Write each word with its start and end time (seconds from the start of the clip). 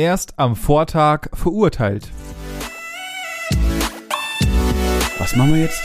erst 0.00 0.38
am 0.38 0.56
Vortag 0.56 1.28
verurteilt. 1.34 2.10
Was 5.18 5.36
machen 5.36 5.52
wir 5.52 5.60
jetzt? 5.60 5.82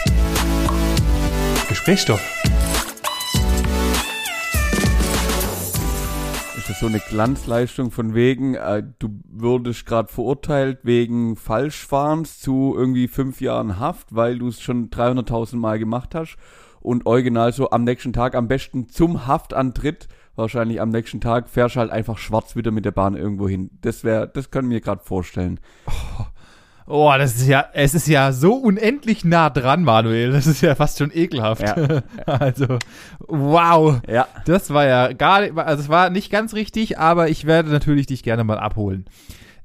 Gesprächsstoff. 1.67 2.21
Ist 6.57 6.69
das 6.69 6.79
so 6.79 6.85
eine 6.85 6.99
Glanzleistung 6.99 7.91
von 7.91 8.15
wegen, 8.15 8.55
äh, 8.55 8.83
du 8.99 9.19
würdest 9.25 9.85
gerade 9.85 10.07
verurteilt 10.07 10.79
wegen 10.83 11.35
Falschfahrens 11.35 12.39
zu 12.39 12.73
irgendwie 12.73 13.09
fünf 13.09 13.41
Jahren 13.41 13.81
Haft, 13.81 14.15
weil 14.15 14.39
du 14.39 14.47
es 14.47 14.61
schon 14.61 14.91
300.000 14.91 15.57
Mal 15.57 15.77
gemacht 15.77 16.15
hast 16.15 16.37
und 16.79 17.05
original 17.05 17.51
so 17.51 17.69
am 17.69 17.83
nächsten 17.83 18.13
Tag 18.13 18.33
am 18.33 18.47
besten 18.47 18.87
zum 18.87 19.27
Haftantritt, 19.27 20.07
wahrscheinlich 20.35 20.81
am 20.81 20.89
nächsten 20.89 21.21
Tag, 21.21 21.49
fährst 21.49 21.75
halt 21.75 21.91
einfach 21.91 22.17
schwarz 22.17 22.55
wieder 22.55 22.71
mit 22.71 22.85
der 22.85 22.91
Bahn 22.91 23.15
irgendwo 23.15 23.47
hin. 23.47 23.69
Das 23.81 24.03
wäre, 24.03 24.27
das 24.27 24.51
können 24.51 24.69
wir 24.69 24.81
gerade 24.81 25.03
vorstellen. 25.03 25.59
Oh, 26.87 27.11
das 27.17 27.35
ist 27.35 27.47
ja, 27.47 27.65
es 27.73 27.95
ist 27.95 28.07
ja 28.07 28.31
so 28.31 28.53
unendlich 28.53 29.25
nah 29.25 29.49
dran, 29.49 29.83
Manuel. 29.83 30.31
Das 30.31 30.45
ist 30.45 30.61
ja 30.61 30.75
fast 30.75 30.99
schon 30.99 31.11
ekelhaft. 31.11 31.63
Ja. 31.63 32.03
Also, 32.27 32.77
wow. 33.27 34.01
Ja. 34.07 34.27
Das 34.45 34.71
war 34.71 34.85
ja 34.85 35.13
gar 35.13 35.41
nicht, 35.41 35.57
also 35.57 35.81
es 35.81 35.89
war 35.89 36.09
nicht 36.11 36.31
ganz 36.31 36.53
richtig, 36.53 36.99
aber 36.99 37.29
ich 37.29 37.45
werde 37.45 37.69
natürlich 37.69 38.05
dich 38.05 38.21
gerne 38.21 38.43
mal 38.43 38.59
abholen. 38.59 39.05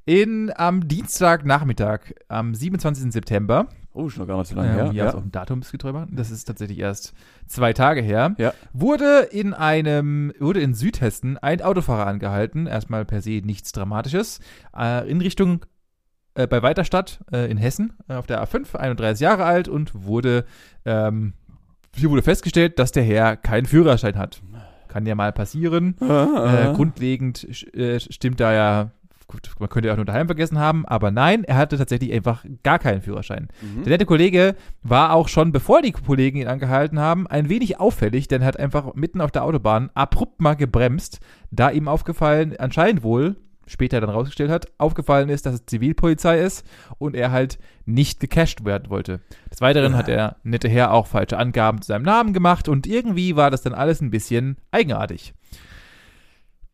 In, 0.07 0.51
am 0.55 0.89
Dienstagnachmittag, 0.89 2.01
am 2.29 2.55
27. 2.55 3.13
September, 3.13 3.69
Oh, 3.93 4.09
noch 4.17 4.27
gar 4.27 4.39
nicht 4.39 4.49
so 4.49 4.55
lange 4.57 4.69
ähm, 4.71 4.75
her. 4.77 4.85
ja, 4.87 4.93
Ja. 4.93 5.09
ist 5.09 5.15
auch 5.17 5.23
ein 5.23 5.33
Datumsgetreu 5.33 5.93
machen. 5.93 6.15
Das 6.15 6.31
ist 6.31 6.45
tatsächlich 6.45 6.79
erst 6.79 7.13
zwei 7.47 7.73
Tage 7.73 8.01
her. 8.03 8.35
Ja. 8.39 8.53
Wurde 8.73 9.29
in 9.33 9.53
einem, 9.53 10.33
wurde 10.39 10.61
in 10.61 10.75
Südhessen 10.75 11.39
ein 11.39 11.61
Autofahrer 11.61 12.07
angehalten. 12.07 12.67
Erstmal 12.67 13.05
per 13.05 13.21
se 13.21 13.41
nichts 13.45 13.73
Dramatisches. 13.73 14.39
Äh, 14.77 15.11
in 15.11 15.21
Richtung 15.21 15.67
äh, 16.35 16.47
bei 16.47 16.63
Weiterstadt 16.63 17.21
äh, 17.33 17.51
in 17.51 17.57
Hessen 17.57 17.95
äh, 18.09 18.15
auf 18.15 18.27
der 18.27 18.43
A5, 18.47 18.77
31 18.77 19.21
Jahre 19.21 19.45
alt 19.45 19.67
und 19.69 20.05
wurde, 20.05 20.45
ähm, 20.85 21.33
hier 21.97 22.11
wurde 22.11 22.23
festgestellt, 22.23 22.79
dass 22.79 22.93
der 22.93 23.03
Herr 23.03 23.37
keinen 23.37 23.67
Führerschein 23.67 24.17
hat. 24.17 24.41
Kann 24.87 25.05
ja 25.07 25.17
mal 25.17 25.33
passieren. 25.33 25.97
Äh, 26.01 26.73
grundlegend 26.75 27.45
äh, 27.77 27.99
stimmt 27.99 28.39
da 28.41 28.53
ja, 28.53 28.91
gut, 29.31 29.51
man 29.59 29.69
könnte 29.69 29.87
ja 29.89 29.93
auch 29.95 29.97
nur 29.97 30.05
daheim 30.07 30.27
vergessen 30.27 30.59
haben, 30.59 30.85
aber 30.87 31.11
nein, 31.11 31.45
er 31.45 31.57
hatte 31.57 31.79
tatsächlich 31.79 32.13
einfach 32.13 32.45
gar 32.63 32.79
keinen 32.79 33.01
Führerschein. 33.01 33.49
Mhm. 33.63 33.85
Der 33.85 33.91
nette 33.93 34.07
Kollege 34.07 34.57
war 34.83 35.13
auch 35.15 35.29
schon, 35.29 35.53
bevor 35.53 35.83
die 35.83 35.93
Kollegen 35.93 36.39
ihn 36.39 36.49
angehalten 36.49 36.99
haben, 36.99 37.27
ein 37.27 37.49
wenig 37.49 37.79
auffällig, 37.81 38.29
denn 38.29 38.43
er 38.43 38.49
hat 38.49 38.59
einfach 38.59 38.95
mitten 38.95 39.21
auf 39.21 39.31
der 39.31 39.45
Autobahn 39.45 39.91
abrupt 39.95 40.41
mal 40.41 40.55
gebremst, 40.55 41.21
da 41.51 41.71
ihm 41.71 41.89
aufgefallen, 41.89 42.55
anscheinend 42.59 43.03
wohl, 43.03 43.37
später 43.67 44.01
dann 44.01 44.11
rausgestellt 44.11 44.51
hat, 44.51 44.67
aufgefallen 44.79 45.29
ist, 45.29 45.47
dass 45.47 45.55
es 45.55 45.67
Zivilpolizei 45.67 46.41
ist 46.41 46.67
und 46.99 47.15
er 47.15 47.31
halt 47.31 47.61
nicht 47.87 48.19
gecasht 48.19 48.65
werden 48.65 48.91
wollte. 48.91 49.21
Des 49.51 49.61
Weiteren 49.61 49.93
Ja. 49.93 49.99
hat 49.99 50.09
der 50.09 50.37
nette 50.43 50.69
Herr 50.69 50.93
auch 50.93 51.07
falsche 51.07 51.39
Angaben 51.39 51.81
zu 51.81 51.87
seinem 51.87 52.03
Namen 52.03 52.33
gemacht 52.33 52.69
und 52.69 52.89
irgendwie 52.89 53.37
war 53.37 53.51
das 53.53 53.63
dann 53.63 53.75
alles 53.75 54.01
ein 54.01 54.11
bisschen 54.11 54.57
eigenartig. 54.73 55.35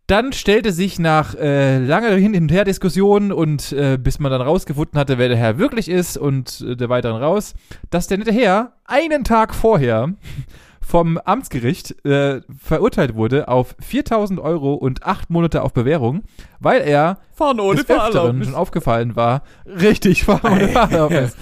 Dann 0.06 0.32
stellte 0.32 0.70
sich 0.70 1.00
nach 1.00 1.34
äh, 1.34 1.78
langer 1.78 2.10
Hin- 2.12 2.36
und 2.36 2.52
Her-Diskussion 2.52 3.32
und 3.32 3.72
äh, 3.72 3.98
bis 3.98 4.20
man 4.20 4.30
dann 4.30 4.40
rausgefunden 4.40 4.98
hatte, 5.00 5.18
wer 5.18 5.28
der 5.28 5.36
Herr 5.36 5.58
wirklich 5.58 5.88
ist 5.88 6.16
und 6.16 6.60
äh, 6.60 6.76
der 6.76 6.88
weiteren 6.88 7.20
raus, 7.20 7.54
dass 7.90 8.06
der 8.06 8.18
nette 8.18 8.32
Herr 8.32 8.72
einen 8.84 9.24
Tag 9.24 9.52
vorher 9.52 10.14
vom 10.80 11.18
Amtsgericht 11.18 12.04
äh, 12.06 12.40
verurteilt 12.56 13.16
wurde 13.16 13.48
auf 13.48 13.74
4000 13.80 14.38
Euro 14.38 14.74
und 14.74 15.02
acht 15.02 15.28
Monate 15.28 15.62
auf 15.62 15.72
Bewährung, 15.72 16.22
weil 16.60 16.82
er 16.82 17.18
Fahren 17.32 17.58
ohne 17.58 17.80
des 17.80 17.90
Öfteren 17.90 18.44
schon 18.44 18.54
aufgefallen 18.54 19.16
war. 19.16 19.42
Richtig, 19.66 20.22
fahren 20.22 20.52
ohne 20.52 20.68
Fahrerlaubnis. 20.68 21.36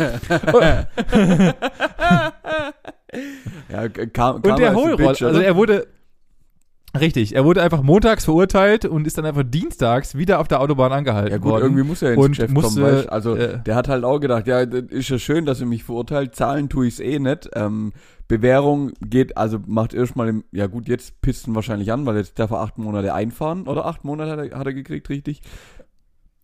Ja, 3.71 3.89
kam, 3.89 4.37
Und 4.37 4.59
der 4.59 4.75
Hohlroll, 4.75 5.07
also 5.07 5.41
er 5.41 5.55
wurde 5.55 5.87
richtig, 6.99 7.35
er 7.35 7.45
wurde 7.45 7.63
einfach 7.63 7.83
montags 7.83 8.25
verurteilt 8.25 8.85
und 8.85 9.07
ist 9.07 9.19
dann 9.19 9.27
einfach 9.27 9.43
dienstags 9.45 10.17
wieder 10.17 10.41
auf 10.41 10.49
der 10.49 10.61
Autobahn 10.61 10.93
angehalten 10.93 11.33
Ja 11.33 11.39
gut, 11.39 11.53
worden. 11.53 11.63
irgendwie 11.65 11.83
muss 11.83 12.03
er 12.03 12.13
ins 12.15 12.23
und 12.23 12.31
Geschäft 12.31 12.53
musste, 12.55 12.81
kommen, 12.81 12.93
weißt? 12.97 13.09
Also 13.13 13.35
äh, 13.37 13.61
der 13.63 13.75
hat 13.77 13.89
halt 13.89 14.05
auch 14.05 14.19
gedacht, 14.21 14.47
ja, 14.47 14.65
das 14.67 14.85
ist 14.91 15.09
ja 15.09 15.19
schön, 15.19 15.45
dass 15.47 15.61
er 15.61 15.67
mich 15.67 15.85
verurteilt, 15.85 16.35
zahlen 16.35 16.69
tue 16.69 16.87
ich's 16.87 17.01
eh 17.01 17.19
nicht. 17.19 17.51
Ähm, 17.55 17.93
Bewährung 18.29 18.93
geht, 19.01 19.37
also 19.37 19.59
macht 19.67 19.93
erstmal, 19.95 20.29
im- 20.29 20.45
ja 20.51 20.67
gut, 20.67 20.89
jetzt 20.89 21.21
pissten 21.21 21.55
wahrscheinlich 21.55 21.93
an, 21.93 22.07
weil 22.07 22.17
jetzt 22.17 22.39
darf 22.39 22.51
er 22.53 22.61
acht 22.61 22.79
Monate 22.79 23.13
einfahren 23.13 23.67
oder 23.69 23.85
acht 23.87 24.05
Monate 24.05 24.31
hat 24.31 24.39
er, 24.53 24.59
hat 24.59 24.67
er 24.67 24.73
gekriegt, 24.75 25.09
richtig? 25.11 25.43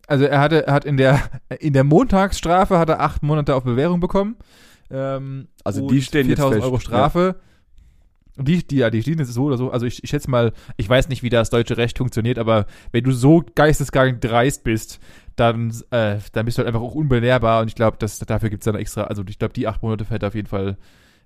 Also 0.07 0.25
er 0.25 0.39
hatte, 0.39 0.67
er 0.67 0.73
hat 0.73 0.83
in 0.85 0.97
der 0.97 1.19
in 1.59 1.73
der 1.73 1.83
Montagsstrafe 1.85 2.77
hat 2.77 2.89
er 2.89 2.99
acht 2.99 3.23
Monate 3.23 3.55
auf 3.55 3.63
Bewährung 3.63 3.99
bekommen. 3.99 4.35
Ähm, 4.89 5.47
Also 5.63 5.87
die 5.87 6.01
stehen 6.01 6.27
jetzt 6.27 6.39
4000 6.39 6.55
fest, 6.55 6.65
Euro 6.65 6.79
Strafe. 6.79 7.35
Die, 8.41 8.65
die, 8.65 8.89
die 8.91 9.01
stehen 9.01 9.19
jetzt 9.19 9.33
so 9.33 9.43
oder 9.43 9.57
so. 9.57 9.71
Also 9.71 9.85
ich, 9.85 10.03
ich 10.03 10.09
schätze 10.09 10.29
mal, 10.29 10.53
ich 10.77 10.89
weiß 10.89 11.09
nicht, 11.09 11.23
wie 11.23 11.29
das 11.29 11.49
deutsche 11.49 11.77
Recht 11.77 11.97
funktioniert, 11.97 12.39
aber 12.39 12.65
wenn 12.91 13.03
du 13.03 13.11
so 13.11 13.43
geisteskrank 13.55 14.21
dreist 14.21 14.63
bist, 14.63 14.99
dann, 15.35 15.73
äh, 15.91 16.17
dann 16.33 16.45
bist 16.45 16.57
du 16.57 16.59
halt 16.59 16.67
einfach 16.67 16.81
auch 16.81 16.95
unbelehrbar 16.95 17.61
und 17.61 17.67
ich 17.67 17.75
glaube, 17.75 17.97
dass 17.97 18.19
dafür 18.19 18.49
gibt's 18.49 18.65
dann 18.65 18.75
extra, 18.75 19.03
also 19.03 19.23
ich 19.27 19.39
glaube, 19.39 19.53
die 19.53 19.67
acht 19.67 19.81
Monate 19.81 20.05
fällt 20.05 20.23
auf 20.23 20.35
jeden 20.35 20.47
Fall 20.47 20.77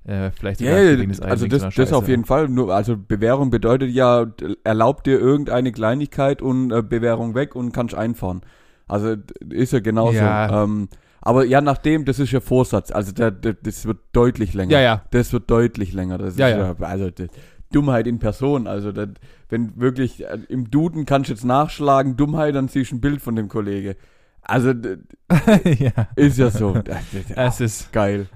äh, 0.05 0.31
vielleicht 0.31 0.59
sogar 0.59 0.79
Ja, 0.79 0.91
Gefängnis 0.91 1.19
ein, 1.19 1.31
also 1.31 1.47
das, 1.47 1.61
so 1.61 1.69
das 1.69 1.93
auf 1.93 2.07
jeden 2.07 2.25
Fall. 2.25 2.47
Nur, 2.47 2.73
also 2.73 2.95
Bewährung 2.95 3.49
bedeutet 3.49 3.91
ja, 3.91 4.27
erlaubt 4.63 5.07
dir 5.07 5.19
irgendeine 5.19 5.71
Kleinigkeit 5.71 6.41
und 6.41 6.71
äh, 6.71 6.83
Bewährung 6.83 7.33
weg 7.33 7.55
und 7.55 7.71
kannst 7.71 7.95
einfahren. 7.95 8.41
Also 8.87 9.15
ist 9.49 9.73
ja 9.73 9.79
genauso. 9.79 10.17
Ja. 10.17 10.63
Ähm, 10.63 10.89
aber 11.25 11.43
ja, 11.43 11.59
nachdem, 11.59 12.05
das 12.05 12.19
ist 12.19 12.31
ja 12.31 12.39
Vorsatz. 12.39 12.91
Also 12.91 13.11
der, 13.11 13.31
der, 13.31 13.53
das 13.53 13.85
wird 13.85 13.97
deutlich 14.13 14.53
länger. 14.53 14.73
Ja, 14.73 14.79
ja. 14.79 15.03
Das 15.09 15.33
wird 15.33 15.49
deutlich 15.49 15.91
länger. 15.91 16.19
Das 16.19 16.37
Ja, 16.37 16.47
ist 16.49 16.79
ja. 16.79 16.85
also 16.85 17.09
das, 17.09 17.29
Dummheit 17.71 18.05
in 18.05 18.19
Person. 18.19 18.67
Also 18.67 18.91
das, 18.91 19.09
wenn 19.49 19.75
wirklich 19.75 20.23
äh, 20.23 20.37
im 20.49 20.69
Duden 20.69 21.05
kannst 21.05 21.29
du 21.29 21.33
jetzt 21.33 21.43
nachschlagen 21.43 22.15
Dummheit, 22.15 22.53
dann 22.53 22.67
siehst 22.67 22.91
du 22.91 22.95
ein 22.95 23.01
Bild 23.01 23.21
von 23.21 23.35
dem 23.35 23.49
Kollege. 23.49 23.97
Also 24.43 24.69
ja. 25.79 26.07
ist 26.15 26.37
ja 26.37 26.51
so. 26.51 26.75
Es 27.35 27.59
ist 27.59 27.91
geil. 27.91 28.27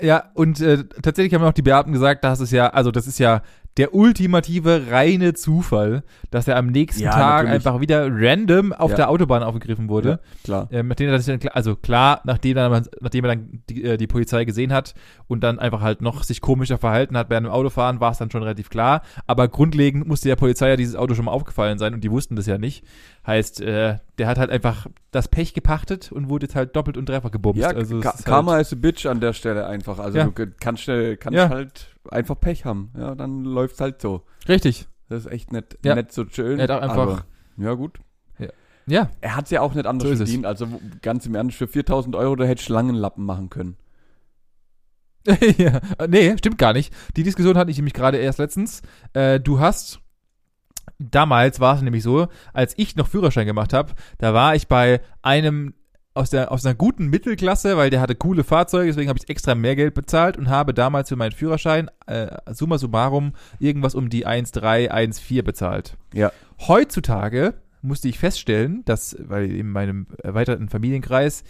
Ja, 0.00 0.30
und 0.34 0.60
äh, 0.60 0.84
tatsächlich 1.02 1.32
haben 1.34 1.44
auch 1.44 1.52
die 1.52 1.62
Beamten 1.62 1.92
gesagt, 1.92 2.24
dass 2.24 2.40
es 2.40 2.50
ja, 2.50 2.70
also 2.70 2.90
das 2.90 3.06
ist 3.06 3.20
ja 3.20 3.42
der 3.80 3.94
ultimative 3.94 4.88
reine 4.90 5.32
Zufall, 5.32 6.02
dass 6.30 6.46
er 6.46 6.56
am 6.56 6.66
nächsten 6.66 7.02
Ja, 7.02 7.12
Tag 7.12 7.44
natürlich. 7.46 7.54
einfach 7.66 7.80
wieder 7.80 8.08
random 8.12 8.74
auf 8.74 8.90
Ja. 8.90 8.96
der 8.98 9.08
Autobahn 9.08 9.42
aufgegriffen 9.42 9.88
wurde. 9.88 10.08
Ja, 10.10 10.18
klar. 10.44 10.68
Ähm, 10.70 10.88
nachdem 10.88 11.08
er 11.08 11.18
dann, 11.18 11.40
also 11.54 11.76
klar, 11.76 12.20
nachdem, 12.24 12.58
er, 12.58 12.82
nachdem 13.00 13.24
er 13.24 13.28
dann 13.36 13.62
die, 13.70 13.82
äh, 13.82 13.96
die 13.96 14.06
Polizei 14.06 14.44
gesehen 14.44 14.70
hat 14.70 14.94
und 15.28 15.40
dann 15.42 15.58
einfach 15.58 15.80
halt 15.80 16.02
noch 16.02 16.24
sich 16.24 16.42
komischer 16.42 16.76
verhalten 16.76 17.16
hat 17.16 17.30
bei 17.30 17.38
einem 17.38 17.50
Autofahren, 17.50 18.00
war 18.00 18.12
es 18.12 18.18
dann 18.18 18.30
schon 18.30 18.42
relativ 18.42 18.68
klar. 18.68 19.00
Aber 19.26 19.48
grundlegend 19.48 20.06
musste 20.06 20.28
der 20.28 20.36
Polizei 20.36 20.68
ja 20.68 20.76
dieses 20.76 20.94
Auto 20.94 21.14
schon 21.14 21.24
mal 21.24 21.32
aufgefallen 21.32 21.78
sein 21.78 21.94
und 21.94 22.04
die 22.04 22.10
wussten 22.10 22.36
das 22.36 22.44
ja 22.44 22.58
nicht. 22.58 22.84
Heißt, 23.26 23.62
äh, 23.62 23.96
der 24.18 24.26
hat 24.26 24.36
halt 24.38 24.50
einfach 24.50 24.88
das 25.10 25.28
Pech 25.28 25.54
gepachtet 25.54 26.12
und 26.12 26.28
wurde 26.28 26.44
jetzt 26.44 26.54
halt 26.54 26.76
doppelt 26.76 26.98
und 26.98 27.08
dreifach 27.08 27.30
gebumst. 27.30 27.62
Ja, 27.62 27.68
also 27.68 28.00
Ka 28.00 28.10
ist 28.10 28.26
Karma 28.26 28.52
halt, 28.52 28.62
ist 28.62 28.74
a 28.74 28.76
bitch 28.76 29.06
an 29.06 29.20
der 29.20 29.32
Stelle 29.32 29.66
einfach. 29.66 29.98
Also 29.98 30.22
du 30.22 30.46
kannst, 30.60 30.82
schnell, 30.82 31.16
kannst 31.16 31.38
halt 31.48 31.89
einfach 32.10 32.38
Pech 32.40 32.64
haben. 32.64 32.90
Ja, 32.96 33.14
dann 33.14 33.44
läuft's 33.44 33.80
halt 33.80 34.00
so. 34.00 34.22
richtig. 34.48 34.86
Das 35.08 35.26
ist 35.26 35.32
echt 35.32 35.52
nicht, 35.52 35.76
Ja. 35.84 35.94
nicht 35.96 36.12
so 36.12 36.24
schön. 36.28 36.58
Er 36.60 36.64
hat 36.64 36.70
auch 36.70 36.82
einfach- 36.82 36.96
aber, 36.98 37.24
ja, 37.56 37.74
gut. 37.74 37.98
Ja, 38.86 39.08
Er 39.20 39.36
hat's 39.36 39.50
ja 39.50 39.60
auch 39.60 39.74
nicht 39.74 39.86
anders 39.86 40.08
So 40.08 40.12
es. 40.14 40.18
verdient. 40.18 40.46
Also 40.46 40.66
ganz 41.02 41.24
im 41.26 41.34
Ernst, 41.36 41.56
für 41.56 41.68
4000 41.68 42.16
Euro, 42.16 42.34
da 42.34 42.44
hätte 42.44 42.62
Schlangenlappen 42.62 43.24
machen 43.24 43.48
können. 43.50 43.76
ja. 45.58 45.80
Nee, 46.08 46.36
stimmt 46.38 46.58
gar 46.58 46.72
nicht. 46.72 46.92
Die 47.16 47.22
Diskussion 47.22 47.56
hatte 47.58 47.70
ich 47.70 47.76
nämlich 47.76 47.94
gerade 47.94 48.16
erst 48.18 48.38
letztens. 48.38 48.82
Äh, 49.12 49.38
du 49.38 49.60
hast, 49.60 50.00
damals 50.98 51.60
war 51.60 51.76
es 51.76 51.82
nämlich 51.82 52.02
so, 52.02 52.28
als 52.52 52.74
ich 52.78 52.96
noch 52.96 53.06
Führerschein 53.06 53.46
gemacht 53.46 53.72
habe, 53.72 53.92
da 54.18 54.32
war 54.34 54.54
ich 54.54 54.66
bei 54.66 55.00
einem 55.22 55.74
aus, 56.14 56.30
der, 56.30 56.50
aus 56.50 56.66
einer 56.66 56.74
guten 56.74 57.06
Mittelklasse, 57.06 57.76
weil 57.76 57.90
der 57.90 58.00
hatte 58.00 58.14
coole 58.14 58.42
Fahrzeuge, 58.42 58.88
deswegen 58.88 59.08
habe 59.08 59.18
ich 59.22 59.28
extra 59.28 59.54
mehr 59.54 59.76
Geld 59.76 59.94
bezahlt 59.94 60.36
und 60.36 60.48
habe 60.48 60.74
damals 60.74 61.08
für 61.08 61.16
meinen 61.16 61.32
Führerschein 61.32 61.90
äh, 62.06 62.36
summa 62.52 62.78
summarum 62.78 63.32
irgendwas 63.58 63.94
um 63.94 64.10
die 64.10 64.26
1,3, 64.26 64.90
1,4 64.90 65.42
bezahlt. 65.42 65.96
Ja. 66.12 66.32
Heutzutage 66.66 67.54
musste 67.82 68.08
ich 68.08 68.18
feststellen, 68.18 68.82
dass, 68.84 69.16
weil 69.20 69.50
in 69.50 69.70
meinem 69.70 70.06
erweiterten 70.22 70.68
Familienkreis 70.68 71.44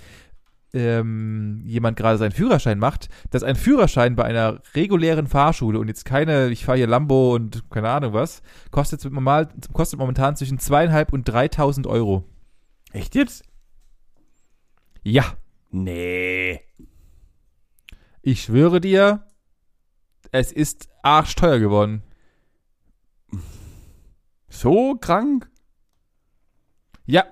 ähm, 0.73 1.63
jemand 1.65 1.97
gerade 1.97 2.19
seinen 2.19 2.31
Führerschein 2.31 2.79
macht, 2.79 3.09
dass 3.31 3.43
ein 3.43 3.57
Führerschein 3.57 4.15
bei 4.15 4.25
einer 4.25 4.61
regulären 4.75 5.27
Fahrschule 5.27 5.79
und 5.79 5.89
jetzt 5.89 6.05
keine, 6.05 6.51
ich 6.51 6.65
fahre 6.65 6.79
hier 6.79 6.87
Lambo 6.87 7.35
und 7.35 7.69
keine 7.71 7.89
Ahnung 7.89 8.13
was, 8.13 8.43
kostet, 8.71 9.05
normal, 9.11 9.49
kostet 9.73 9.99
momentan 9.99 10.37
zwischen 10.37 10.59
zweieinhalb 10.59 11.13
und 11.13 11.29
3.000 11.29 11.89
Euro. 11.89 12.25
Echt 12.93 13.15
jetzt? 13.15 13.45
Ja, 15.03 15.25
Nee. 15.73 16.61
ich 18.23 18.43
schwöre 18.43 18.81
dir, 18.81 19.25
es 20.33 20.53
ist 20.53 20.89
arschteuer 21.03 21.59
geworden. 21.59 22.03
So 24.49 24.97
krank? 24.97 25.49
Ja, 27.07 27.25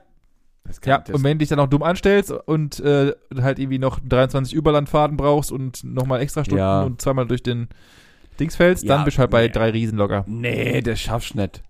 Das 0.64 0.80
ja. 0.84 1.02
Und 1.12 1.24
wenn 1.24 1.32
du 1.36 1.38
dich 1.38 1.48
dann 1.48 1.60
auch 1.60 1.66
dumm 1.68 1.82
anstellst 1.82 2.30
und 2.30 2.78
äh, 2.80 3.12
halt 3.40 3.58
irgendwie 3.58 3.78
noch 3.78 3.98
23 4.00 4.54
Überlandfahrten 4.54 5.16
brauchst 5.16 5.50
und 5.52 5.82
nochmal 5.84 6.20
extra 6.20 6.44
Stunden 6.44 6.58
Ja. 6.60 6.82
und 6.82 7.00
zweimal 7.02 7.26
durch 7.26 7.42
den 7.42 7.68
Dings 8.38 8.54
fällst, 8.56 8.84
Ja, 8.84 8.96
dann 8.96 9.04
bist 9.04 9.16
du 9.16 9.20
halt 9.20 9.30
bei 9.30 9.46
nee. 9.46 9.52
drei 9.52 9.70
Riesen 9.70 9.98
locker. 9.98 10.24
Nee, 10.28 10.80
das 10.80 11.00
schaffst 11.00 11.34
du 11.34 11.38
nicht. 11.38 11.62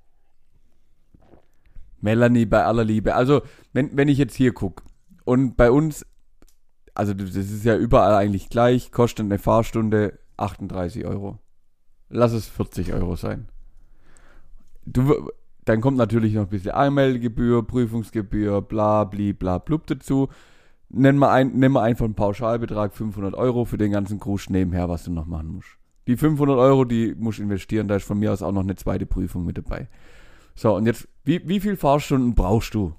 Melanie, 2.00 2.46
bei 2.46 2.64
aller 2.64 2.84
Liebe. 2.84 3.14
Also, 3.14 3.42
wenn, 3.72 3.96
wenn 3.96 4.08
ich 4.08 4.18
jetzt 4.18 4.34
hier 4.36 4.52
gucke 4.52 4.84
und 5.28 5.58
bei 5.58 5.70
uns, 5.70 6.06
also 6.94 7.12
das 7.12 7.36
ist 7.36 7.62
ja 7.62 7.76
überall 7.76 8.14
eigentlich 8.14 8.48
gleich, 8.48 8.90
kostet 8.92 9.26
eine 9.26 9.38
Fahrstunde 9.38 10.18
38 10.38 11.04
Euro. 11.04 11.36
Lass 12.08 12.32
es 12.32 12.48
40 12.48 12.94
Euro 12.94 13.14
sein. 13.14 13.50
Du, 14.86 15.28
dann 15.66 15.82
kommt 15.82 15.98
natürlich 15.98 16.32
noch 16.32 16.44
ein 16.44 16.48
bisschen 16.48 16.70
Anmeldegebühr, 16.70 17.66
Prüfungsgebühr, 17.66 18.62
bla, 18.62 19.04
bli, 19.04 19.34
bla, 19.34 19.58
blub 19.58 19.86
dazu. 19.86 20.28
Nenn 20.88 21.18
mal, 21.18 21.30
ein, 21.30 21.58
nenn 21.58 21.72
mal 21.72 21.82
einfach 21.82 22.06
einen 22.06 22.14
Pauschalbetrag 22.14 22.94
500 22.94 23.34
Euro 23.34 23.66
für 23.66 23.76
den 23.76 23.92
ganzen 23.92 24.18
Krusch 24.18 24.48
nebenher, 24.48 24.88
was 24.88 25.04
du 25.04 25.12
noch 25.12 25.26
machen 25.26 25.48
musst. 25.48 25.76
Die 26.06 26.16
500 26.16 26.56
Euro, 26.56 26.86
die 26.86 27.14
musst 27.14 27.38
du 27.38 27.42
investieren, 27.42 27.86
da 27.86 27.96
ist 27.96 28.06
von 28.06 28.18
mir 28.18 28.32
aus 28.32 28.40
auch 28.40 28.52
noch 28.52 28.62
eine 28.62 28.76
zweite 28.76 29.04
Prüfung 29.04 29.44
mit 29.44 29.58
dabei. 29.58 29.88
So, 30.54 30.74
und 30.74 30.86
jetzt, 30.86 31.06
wie, 31.24 31.46
wie 31.46 31.60
viel 31.60 31.76
Fahrstunden 31.76 32.34
brauchst 32.34 32.72
du? 32.72 32.94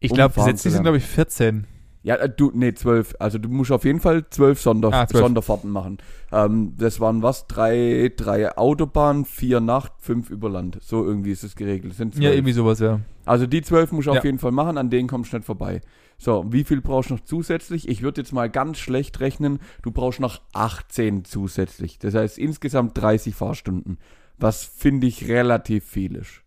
Ich 0.00 0.12
glaube, 0.12 0.34
gesetzlich 0.34 0.62
zu 0.62 0.70
sind, 0.70 0.82
glaube 0.82 0.98
ich, 0.98 1.04
14. 1.04 1.66
Ja, 2.02 2.14
äh, 2.16 2.28
du, 2.28 2.52
nee, 2.54 2.72
zwölf. 2.74 3.16
Also 3.18 3.38
du 3.38 3.48
musst 3.48 3.72
auf 3.72 3.84
jeden 3.84 3.98
Fall 3.98 4.28
zwölf 4.30 4.60
Sonder, 4.60 4.92
Ah, 4.92 5.06
zwölf. 5.08 5.24
Sonderfahrten 5.24 5.70
machen. 5.70 5.98
Ähm, 6.30 6.74
das 6.76 7.00
waren 7.00 7.22
was? 7.22 7.48
Drei, 7.48 8.12
drei 8.16 8.56
Autobahn, 8.56 9.24
vier 9.24 9.60
Nacht, 9.60 9.92
fünf 9.98 10.30
über 10.30 10.48
Land. 10.48 10.78
So 10.82 11.04
irgendwie 11.04 11.32
ist 11.32 11.42
es 11.42 11.56
geregelt. 11.56 11.90
Das 11.92 11.96
sind 11.96 12.16
Ja, 12.16 12.30
irgendwie 12.30 12.52
sowas, 12.52 12.78
ja. 12.78 13.00
Also 13.24 13.46
die 13.48 13.62
zwölf 13.62 13.90
musst 13.90 14.06
du 14.06 14.12
Ja. 14.12 14.18
auf 14.18 14.24
jeden 14.24 14.38
Fall 14.38 14.52
machen, 14.52 14.78
an 14.78 14.88
denen 14.88 15.08
kommst 15.08 15.32
du 15.32 15.38
nicht 15.38 15.46
vorbei. 15.46 15.80
So, 16.18 16.44
wie 16.48 16.62
viel 16.64 16.80
brauchst 16.80 17.10
du 17.10 17.14
noch 17.14 17.24
zusätzlich? 17.24 17.88
Ich 17.88 18.02
würde 18.02 18.20
jetzt 18.20 18.32
mal 18.32 18.48
ganz 18.48 18.78
schlecht 18.78 19.18
rechnen. 19.20 19.58
Du 19.82 19.90
brauchst 19.90 20.20
noch 20.20 20.40
18 20.52 21.24
zusätzlich. 21.24 21.98
Das 21.98 22.14
heißt 22.14 22.38
insgesamt 22.38 22.96
30 22.96 23.34
Fahrstunden. 23.34 23.98
Was 24.38 24.62
finde 24.64 25.08
ich 25.08 25.26
relativ 25.28 25.84
viel 25.84 26.14
ist. 26.14 26.42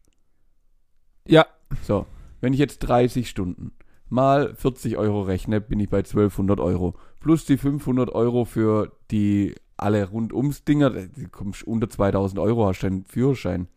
Ja, 1.28 1.46
So, 1.84 2.06
wenn 2.41 2.53
ich 2.53 2.59
jetzt 2.59 2.80
30 2.80 3.30
Stunden 3.30 3.71
mal 4.09 4.53
40 4.56 4.97
Euro 4.97 5.21
rechne, 5.21 5.62
bin 5.62 5.80
ich 5.80 5.89
bei 5.89 6.00
1200 6.00 6.59
Euro. 6.59 6.95
Plus 7.19 7.45
die 7.45 7.57
500 7.57 8.09
Euro 8.09 8.45
für 8.45 8.91
die 9.12 9.56
alle 9.77 10.09
rundums 10.09 10.63
Dinger, 10.63 10.89
die 10.89 11.25
kommst 11.25 11.63
unter 11.63 11.89
2000 11.89 12.39
Euro, 12.39 12.68
hast 12.68 12.83
deinen 12.83 13.06
Führerschein. 13.06 13.68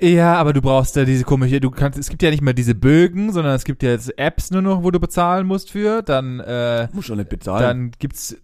Ja, 0.00 0.34
aber 0.34 0.52
du 0.52 0.60
brauchst 0.60 0.96
ja 0.96 1.04
diese 1.04 1.22
komische, 1.22 1.60
du 1.60 1.70
kannst, 1.70 1.96
es 1.96 2.08
gibt 2.08 2.22
ja 2.22 2.30
nicht 2.30 2.42
mehr 2.42 2.54
diese 2.54 2.74
Bögen, 2.74 3.32
sondern 3.32 3.54
es 3.54 3.64
gibt 3.64 3.84
ja 3.84 3.90
jetzt 3.90 4.18
Apps 4.18 4.50
nur 4.50 4.60
noch, 4.60 4.82
wo 4.82 4.90
du 4.90 4.98
bezahlen 4.98 5.46
musst 5.46 5.70
für. 5.70 6.02
Dann, 6.02 6.40
äh, 6.40 6.88
Muss 6.92 7.04
schon 7.04 7.18
nicht 7.18 7.30
bezahlen. 7.30 7.62
dann 7.62 7.90
gibt's, 7.98 8.36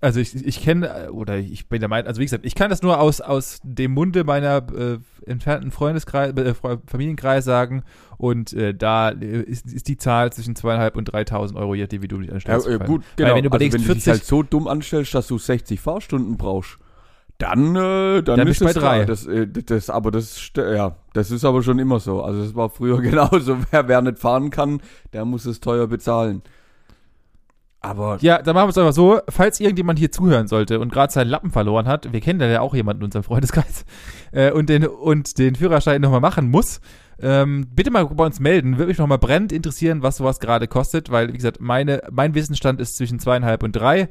also 0.00 0.20
ich, 0.20 0.34
ich 0.34 0.62
kenne, 0.62 1.12
oder 1.12 1.36
ich 1.38 1.68
bin 1.68 1.80
der 1.80 1.88
Meinung, 1.88 2.08
also 2.08 2.20
wie 2.20 2.24
gesagt, 2.24 2.46
ich 2.46 2.54
kann 2.54 2.70
das 2.70 2.82
nur 2.82 3.00
aus, 3.00 3.20
aus 3.20 3.60
dem 3.62 3.92
Munde 3.92 4.24
meiner 4.24 4.66
äh, 4.74 4.98
entfernten 5.26 5.70
Freundeskreis, 5.70 6.32
äh, 6.36 6.54
Familienkreis 6.86 7.44
sagen 7.44 7.82
und 8.16 8.52
äh, 8.54 8.74
da 8.74 9.10
äh, 9.10 9.42
ist, 9.42 9.66
ist 9.66 9.88
die 9.88 9.98
Zahl 9.98 10.32
zwischen 10.32 10.56
zweieinhalb 10.56 10.96
und 10.96 11.12
3.000 11.12 11.56
Euro, 11.56 11.74
je 11.74 11.82
nachdem, 11.82 12.02
wie 12.02 12.08
du 12.08 12.18
dich 12.18 12.28
ja, 12.28 12.34
anstellst. 12.34 12.66
äh, 12.66 12.72
gefallen. 12.72 12.88
gut, 12.90 13.02
Weil 13.02 13.24
genau. 13.24 13.34
wenn 13.36 13.42
du 13.42 13.46
überlegst, 13.48 13.74
also 13.74 13.88
wenn 13.88 13.88
du 13.88 13.94
dich 13.94 14.04
40 14.04 14.20
halt 14.20 14.24
so 14.24 14.42
dumm 14.42 14.68
anstellst, 14.68 15.14
dass 15.14 15.26
du 15.26 15.38
60 15.38 15.80
Fahrstunden 15.80 16.36
brauchst, 16.36 16.78
dann, 17.40 17.74
äh, 17.74 18.22
dann, 18.22 18.36
Dann 18.36 18.48
ist 18.48 18.58
bist 18.58 18.60
du 18.60 18.64
bei 18.66 18.70
es 18.70 18.76
drei. 18.76 19.04
Das, 19.06 19.26
äh, 19.26 19.46
das, 19.46 19.88
aber 19.88 20.10
das, 20.10 20.50
ja, 20.56 20.96
das 21.14 21.30
ist 21.30 21.44
aber 21.44 21.62
schon 21.62 21.78
immer 21.78 21.98
so. 21.98 22.22
Also 22.22 22.42
das 22.42 22.54
war 22.54 22.68
früher 22.68 22.98
genauso. 23.00 23.56
Wer, 23.70 23.88
wer 23.88 24.02
nicht 24.02 24.18
fahren 24.18 24.50
kann, 24.50 24.82
der 25.14 25.24
muss 25.24 25.46
es 25.46 25.60
teuer 25.60 25.86
bezahlen. 25.86 26.42
Aber 27.80 28.18
Ja, 28.20 28.42
dann 28.42 28.54
machen 28.54 28.66
wir 28.66 28.70
es 28.70 28.78
einfach 28.78 28.92
so, 28.92 29.20
falls 29.28 29.58
irgendjemand 29.58 29.98
hier 29.98 30.12
zuhören 30.12 30.48
sollte 30.48 30.80
und 30.80 30.92
gerade 30.92 31.12
seinen 31.12 31.28
Lappen 31.28 31.50
verloren 31.50 31.86
hat, 31.86 32.12
wir 32.12 32.20
kennen 32.20 32.38
da 32.38 32.46
ja 32.46 32.60
auch 32.60 32.74
jemanden 32.74 33.02
in 33.02 33.06
unserem 33.06 33.22
Freundeskreis, 33.22 33.86
äh, 34.32 34.50
und, 34.52 34.68
den, 34.68 34.86
und 34.86 35.38
den 35.38 35.54
Führerschein 35.54 36.02
nochmal 36.02 36.20
machen 36.20 36.50
muss, 36.50 36.80
ähm, 37.22 37.66
bitte 37.74 37.90
mal 37.90 38.06
bei 38.06 38.24
uns 38.24 38.40
melden. 38.40 38.78
Würde 38.78 38.88
mich 38.88 38.98
nochmal 38.98 39.18
brennend 39.18 39.52
interessieren, 39.52 40.02
was 40.02 40.16
sowas 40.16 40.40
gerade 40.40 40.68
kostet, 40.68 41.10
weil, 41.10 41.28
wie 41.28 41.36
gesagt, 41.36 41.60
meine, 41.60 42.02
mein 42.10 42.34
Wissensstand 42.34 42.80
ist 42.80 42.96
zwischen 42.96 43.18
zweieinhalb 43.18 43.62
und 43.62 43.72
drei, 43.72 44.08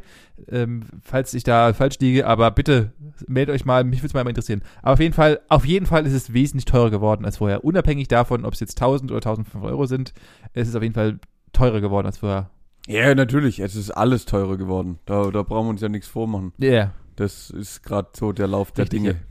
ähm, 0.47 0.83
falls 1.01 1.33
ich 1.33 1.43
da 1.43 1.73
falsch 1.73 1.99
liege, 1.99 2.27
aber 2.27 2.51
bitte 2.51 2.93
meldet 3.27 3.55
euch 3.55 3.65
mal, 3.65 3.83
mich 3.83 3.99
würde 3.99 4.07
es 4.07 4.13
mal 4.13 4.27
interessieren. 4.27 4.61
Aber 4.81 4.93
auf 4.93 4.99
jeden 4.99 5.13
Fall, 5.13 5.41
auf 5.47 5.65
jeden 5.65 5.85
Fall 5.85 6.05
ist 6.05 6.13
es 6.13 6.33
wesentlich 6.33 6.65
teurer 6.65 6.91
geworden 6.91 7.25
als 7.25 7.37
vorher. 7.37 7.63
Unabhängig 7.63 8.07
davon, 8.07 8.45
ob 8.45 8.53
es 8.53 8.59
jetzt 8.59 8.79
1000 8.79 9.11
oder 9.11 9.19
1500 9.19 9.71
Euro 9.71 9.85
sind, 9.85 10.13
es 10.53 10.67
ist 10.67 10.75
auf 10.75 10.83
jeden 10.83 10.95
Fall 10.95 11.19
teurer 11.51 11.81
geworden 11.81 12.05
als 12.05 12.19
vorher. 12.19 12.49
Ja, 12.89 13.13
natürlich. 13.13 13.59
Es 13.59 13.75
ist 13.75 13.91
alles 13.91 14.25
teurer 14.25 14.57
geworden. 14.57 14.97
Da, 15.05 15.29
da 15.29 15.43
brauchen 15.43 15.67
wir 15.67 15.69
uns 15.71 15.81
ja 15.81 15.89
nichts 15.89 16.07
vormachen. 16.07 16.53
Ja, 16.57 16.69
yeah, 16.69 16.93
Das 17.15 17.51
ist 17.51 17.83
gerade 17.83 18.09
so 18.13 18.31
der 18.31 18.47
Lauf 18.47 18.71
der 18.71 18.85
Richtig, 18.85 19.03
Dinge. 19.03 19.21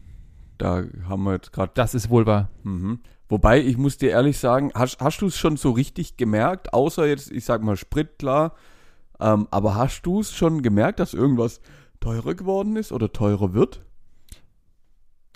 Da 0.59 0.85
haben 1.09 1.25
wir 1.25 1.33
jetzt 1.33 1.53
gerade. 1.53 1.73
das 1.75 1.95
ist 1.95 2.09
wohl 2.09 2.25
wahr. 2.25 2.51
Mhm. 2.63 3.01
Wobei, 3.29 3.61
ich 3.61 3.77
muss 3.77 3.99
dir 3.99 4.11
ehrlich 4.11 4.39
sagen, 4.39 4.71
hast, 4.75 5.01
hast 5.01 5.21
du 5.21 5.27
es 5.27 5.37
schon 5.37 5.57
so 5.57 5.73
richtig 5.73 6.17
gemerkt? 6.17 6.73
Außer 6.73 7.07
jetzt, 7.07 7.31
ich 7.33 7.45
sag 7.45 7.63
mal, 7.63 7.77
Sprit, 7.77 8.19
klar. 8.19 8.55
Ähm, 9.21 9.49
aber 9.51 9.75
hast 9.75 10.03
du 10.03 10.21
es 10.21 10.33
schon 10.33 10.63
gemerkt, 10.63 11.01
dass 11.01 11.13
irgendwas 11.13 11.61
teurer 12.01 12.35
geworden 12.35 12.77
ist 12.77 12.93
oder 12.93 13.13
teurer 13.13 13.55
wird? 13.55 13.85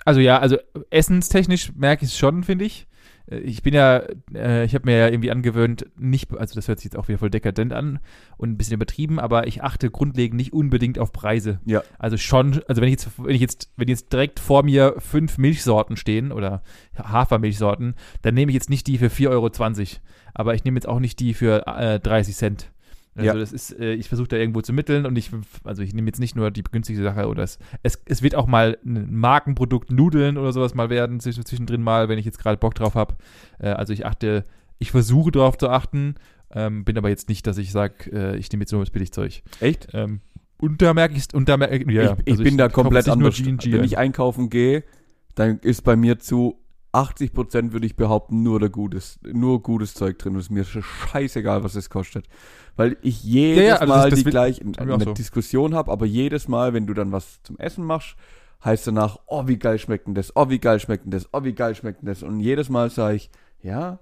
Also 0.05 0.21
ja, 0.21 0.39
also 0.39 0.57
essenstechnisch 0.89 1.73
merke 1.75 2.05
ich 2.05 2.11
es 2.11 2.17
schon, 2.17 2.43
finde 2.43 2.65
ich. 2.65 2.87
Äh, 3.29 3.37
Ich 3.39 3.63
bin 3.63 3.73
ja, 3.73 4.03
äh, 4.33 4.65
ich 4.65 4.75
habe 4.75 4.85
mir 4.85 4.97
ja 4.97 5.07
irgendwie 5.07 5.31
angewöhnt, 5.31 5.85
nicht, 5.97 6.35
also 6.35 6.55
das 6.55 6.67
hört 6.67 6.79
sich 6.79 6.85
jetzt 6.85 6.97
auch 6.97 7.07
wieder 7.07 7.19
voll 7.19 7.29
dekadent 7.29 7.73
an 7.73 7.99
und 8.37 8.51
ein 8.51 8.57
bisschen 8.57 8.75
übertrieben, 8.75 9.19
aber 9.19 9.47
ich 9.47 9.63
achte 9.63 9.89
grundlegend 9.89 10.37
nicht 10.37 10.53
unbedingt 10.53 10.99
auf 10.99 11.11
Preise. 11.11 11.59
Ja. 11.65 11.83
Also 11.99 12.17
schon, 12.17 12.61
also 12.67 12.81
wenn 12.81 12.89
ich 12.89 12.93
jetzt, 12.93 13.09
wenn 13.17 13.35
ich 13.35 13.41
jetzt, 13.41 13.71
wenn 13.77 13.87
jetzt 13.87 14.11
direkt 14.11 14.39
vor 14.39 14.63
mir 14.63 14.95
fünf 14.97 15.37
Milchsorten 15.37 15.97
stehen 15.97 16.31
oder 16.31 16.63
Hafermilchsorten, 16.97 17.95
dann 18.21 18.33
nehme 18.33 18.51
ich 18.51 18.55
jetzt 18.55 18.69
nicht 18.69 18.87
die 18.87 18.97
für 18.97 19.07
4,20 19.07 19.29
Euro, 19.29 19.49
aber 20.33 20.55
ich 20.55 20.63
nehme 20.63 20.77
jetzt 20.77 20.87
auch 20.87 20.99
nicht 20.99 21.19
die 21.19 21.33
für 21.33 21.65
äh, 21.67 21.99
30 21.99 22.35
Cent. 22.35 22.72
Also 23.15 23.27
Ja. 23.27 23.33
das 23.35 23.51
ist, 23.53 23.77
äh, 23.79 23.93
ich 23.93 24.07
versuche 24.07 24.27
da 24.29 24.37
irgendwo 24.37 24.61
zu 24.61 24.73
mitteln 24.73 25.05
und 25.05 25.15
ich, 25.17 25.29
also 25.63 25.81
ich 25.83 25.93
nehme 25.93 26.07
jetzt 26.07 26.19
nicht 26.19 26.35
nur 26.35 26.49
die 26.51 26.63
günstige 26.63 27.01
Sache 27.03 27.27
oder 27.27 27.43
es, 27.43 27.59
es, 27.83 28.01
es 28.05 28.21
wird 28.23 28.33
auch 28.35 28.47
mal 28.47 28.77
ein 28.85 29.13
Markenprodukt 29.13 29.91
Nudeln 29.91 30.37
oder 30.37 30.51
sowas 30.51 30.73
mal 30.73 30.89
werden, 30.89 31.19
zwisch- 31.19 31.43
zwischendrin 31.45 31.81
mal, 31.83 32.09
wenn 32.09 32.17
ich 32.17 32.25
jetzt 32.25 32.39
gerade 32.39 32.57
Bock 32.57 32.73
drauf 32.75 32.95
habe. 32.95 33.15
Äh, 33.59 33.69
also 33.69 33.93
ich 33.93 34.05
achte, 34.05 34.43
ich 34.79 34.91
versuche 34.91 35.31
darauf 35.31 35.57
zu 35.57 35.69
achten, 35.69 36.15
ähm, 36.55 36.83
bin 36.85 36.97
aber 36.97 37.09
jetzt 37.09 37.29
nicht, 37.29 37.45
dass 37.47 37.57
ich 37.57 37.71
sage, 37.71 38.11
äh, 38.11 38.37
ich 38.37 38.51
nehme 38.51 38.63
jetzt 38.63 38.71
nur 38.71 38.81
das 38.81 38.89
Billigzeug. 38.89 39.41
Echt? 39.59 39.89
Ähm, 39.93 40.21
und 40.57 40.81
da 40.81 40.93
merke 40.93 41.15
ich 41.15 41.25
und 41.33 41.49
da 41.49 41.57
merke 41.57 41.77
ich, 41.77 41.87
ja, 41.91 42.13
ich 42.13 42.19
ich 42.25 42.31
also 42.33 42.43
bin 42.43 42.57
da 42.57 42.67
kaufe 42.67 42.83
komplett 42.83 43.09
anders. 43.09 43.39
Wenn 43.45 43.83
ich 43.83 43.97
einkaufen 43.97 44.49
gehe, 44.49 44.83
dann 45.35 45.59
ist 45.59 45.83
bei 45.83 45.95
mir 45.95 46.19
zu 46.19 46.59
80 46.93 47.33
Prozent 47.33 47.73
würde 47.73 47.85
ich 47.85 47.95
behaupten, 47.95 48.43
nur 48.43 48.59
der 48.59 48.69
gutes, 48.69 49.19
nur 49.23 49.61
gutes 49.61 49.93
Zeug 49.95 50.17
drin. 50.19 50.33
Und 50.33 50.39
es 50.39 50.45
ist 50.45 50.51
mir 50.51 50.63
scheißegal, 50.63 51.63
was 51.63 51.75
es 51.75 51.89
kostet. 51.89 52.27
Weil 52.75 52.97
ich 53.01 53.23
jedes 53.23 53.57
Ja, 53.63 53.63
ja, 53.63 53.73
also 53.77 53.85
das- 53.93 53.97
Mal 54.03 54.09
das 54.11 54.19
die 54.19 54.29
gleiche 54.29 54.63
bei 54.63 54.85
mir 54.85 54.91
auch 54.91 54.95
eine 54.95 55.05
so. 55.05 55.13
Diskussion 55.13 55.73
habe, 55.75 55.91
aber 55.91 56.05
jedes 56.05 56.47
Mal, 56.47 56.73
wenn 56.73 56.87
du 56.87 56.93
dann 56.93 57.11
was 57.11 57.41
zum 57.43 57.57
Essen 57.57 57.83
machst, 57.83 58.15
heißt 58.63 58.87
danach, 58.87 59.17
oh, 59.25 59.47
wie 59.47 59.57
geil 59.57 59.77
schmeckt 59.79 60.07
denn 60.07 60.13
das, 60.15 60.35
oh, 60.35 60.49
wie 60.49 60.59
geil 60.59 60.79
schmeckt 60.79 61.03
denn 61.05 61.11
das, 61.11 61.27
oh, 61.33 61.43
wie 61.43 61.53
geil 61.53 61.75
schmeckt 61.75 62.01
denn 62.01 62.07
das. 62.07 62.23
Und 62.23 62.39
jedes 62.39 62.69
Mal 62.69 62.89
sage 62.89 63.15
ich, 63.17 63.29
ja, 63.61 63.99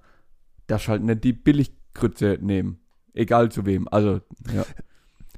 darfst 0.67 0.88
halt 0.88 1.01
nicht 1.03 1.24
die 1.24 1.33
Billiggrütze 1.33 2.38
nehmen. 2.41 2.79
Egal 3.13 3.51
zu 3.51 3.65
wem. 3.65 3.88
Also, 3.89 4.21
ja. 4.53 4.63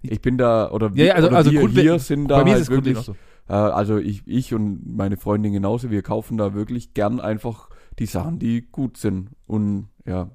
Ich 0.02 0.22
bin 0.22 0.38
da, 0.38 0.70
oder, 0.72 0.92
Ja, 0.96 1.14
also- 1.14 1.28
oder 1.30 1.38
also 1.38 1.52
wir 1.52 1.68
hier 1.70 2.00
sind 2.00 2.28
da 2.28 2.40
Bei 2.40 2.44
mir 2.44 2.52
halt 2.52 2.62
ist 2.64 2.68
es 2.68 2.76
wirklich 2.76 2.98
auch 2.98 3.04
so. 3.04 3.16
Äh, 3.48 3.54
also 3.54 3.98
ich, 3.98 4.24
ich 4.26 4.54
und 4.54 4.82
meine 4.86 5.18
Freundin 5.18 5.54
genauso, 5.54 5.90
wir 5.90 6.02
kaufen 6.02 6.38
da 6.38 6.54
wirklich 6.54 6.94
gern 6.94 7.20
einfach 7.20 7.70
die 8.00 8.06
Sachen, 8.06 8.40
die 8.40 8.68
gut 8.72 8.98
sind. 8.98 9.30
Und 9.46 9.90
ja, 10.06 10.30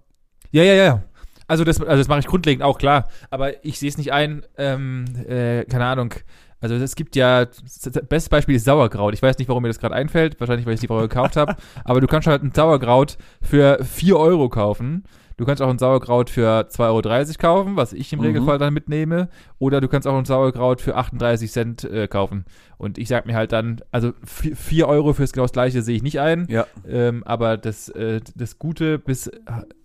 Ja, 0.51 0.63
ja, 0.63 0.75
ja. 0.75 1.05
Also 1.47 1.65
das, 1.65 1.81
also 1.81 1.97
das 1.97 2.09
mache 2.09 2.21
ich 2.21 2.27
grundlegend 2.27 2.63
auch, 2.63 2.79
klar. 2.79 3.09
Aber 3.31 3.65
ich 3.65 3.79
sehe 3.79 3.89
es 3.89 3.97
nicht 3.97 4.13
ein, 4.13 4.43
ähm, 4.59 5.07
äh, 5.27 5.65
keine 5.65 5.87
Ahnung. 5.87 6.15
Also 6.61 6.75
es 6.75 6.95
gibt 6.95 7.17
ja, 7.17 7.47
das 7.47 7.91
beste 8.09 8.31
Beispiel 8.31 8.57
ist 8.57 8.65
Sauerkraut. 8.65 9.15
Ich 9.15 9.23
weiß 9.23 9.39
nicht, 9.39 9.49
warum 9.49 9.63
mir 9.63 9.69
das 9.69 9.79
gerade 9.79 9.95
einfällt. 9.95 10.39
Wahrscheinlich, 10.41 10.67
weil 10.67 10.75
ich 10.75 10.81
die 10.81 10.89
Frau 10.89 11.01
gekauft 11.01 11.37
habe. 11.37 11.57
Aber 11.85 12.01
du 12.01 12.07
kannst 12.07 12.27
halt 12.27 12.43
ein 12.43 12.53
Sauerkraut 12.53 13.17
für 13.41 13.83
4 13.83 14.19
Euro 14.19 14.49
kaufen. 14.49 15.05
Du 15.39 15.47
kannst 15.47 15.63
auch 15.63 15.71
ein 15.71 15.79
Sauerkraut 15.79 16.31
für 16.31 16.67
2,30 16.69 16.81
Euro 16.83 17.33
kaufen, 17.39 17.77
was 17.77 17.93
ich 17.93 18.13
im 18.13 18.19
Mhm. 18.19 18.27
Regelfall 18.27 18.59
dann 18.59 18.75
mitnehme. 18.75 19.29
Oder 19.61 19.81
du 19.81 19.87
kannst 19.87 20.07
auch 20.09 20.19
ein 20.19 20.25
Sauerkraut 20.25 20.81
für 20.81 20.97
38 20.97 21.51
Cent 21.51 21.85
äh, 21.85 22.09
kaufen. 22.09 22.45
Und 22.77 22.99
ich 22.99 23.07
sag 23.09 23.25
mir 23.25 23.35
halt 23.37 23.53
dann, 23.53 23.81
also 23.93 24.13
4 24.25 24.89
Euro 24.89 25.13
fürs 25.13 25.33
genau 25.33 25.45
das 25.45 25.53
gleiche 25.53 25.83
sehe 25.83 25.95
ich 25.97 26.03
nicht 26.03 26.19
ein. 26.21 26.47
ja, 26.51 26.67
Ähm, 26.87 27.23
aber 27.25 27.57
das, 27.57 27.89
äh, 27.89 28.21
das 28.35 28.59
Gute 28.59 28.99
bis, 28.99 29.31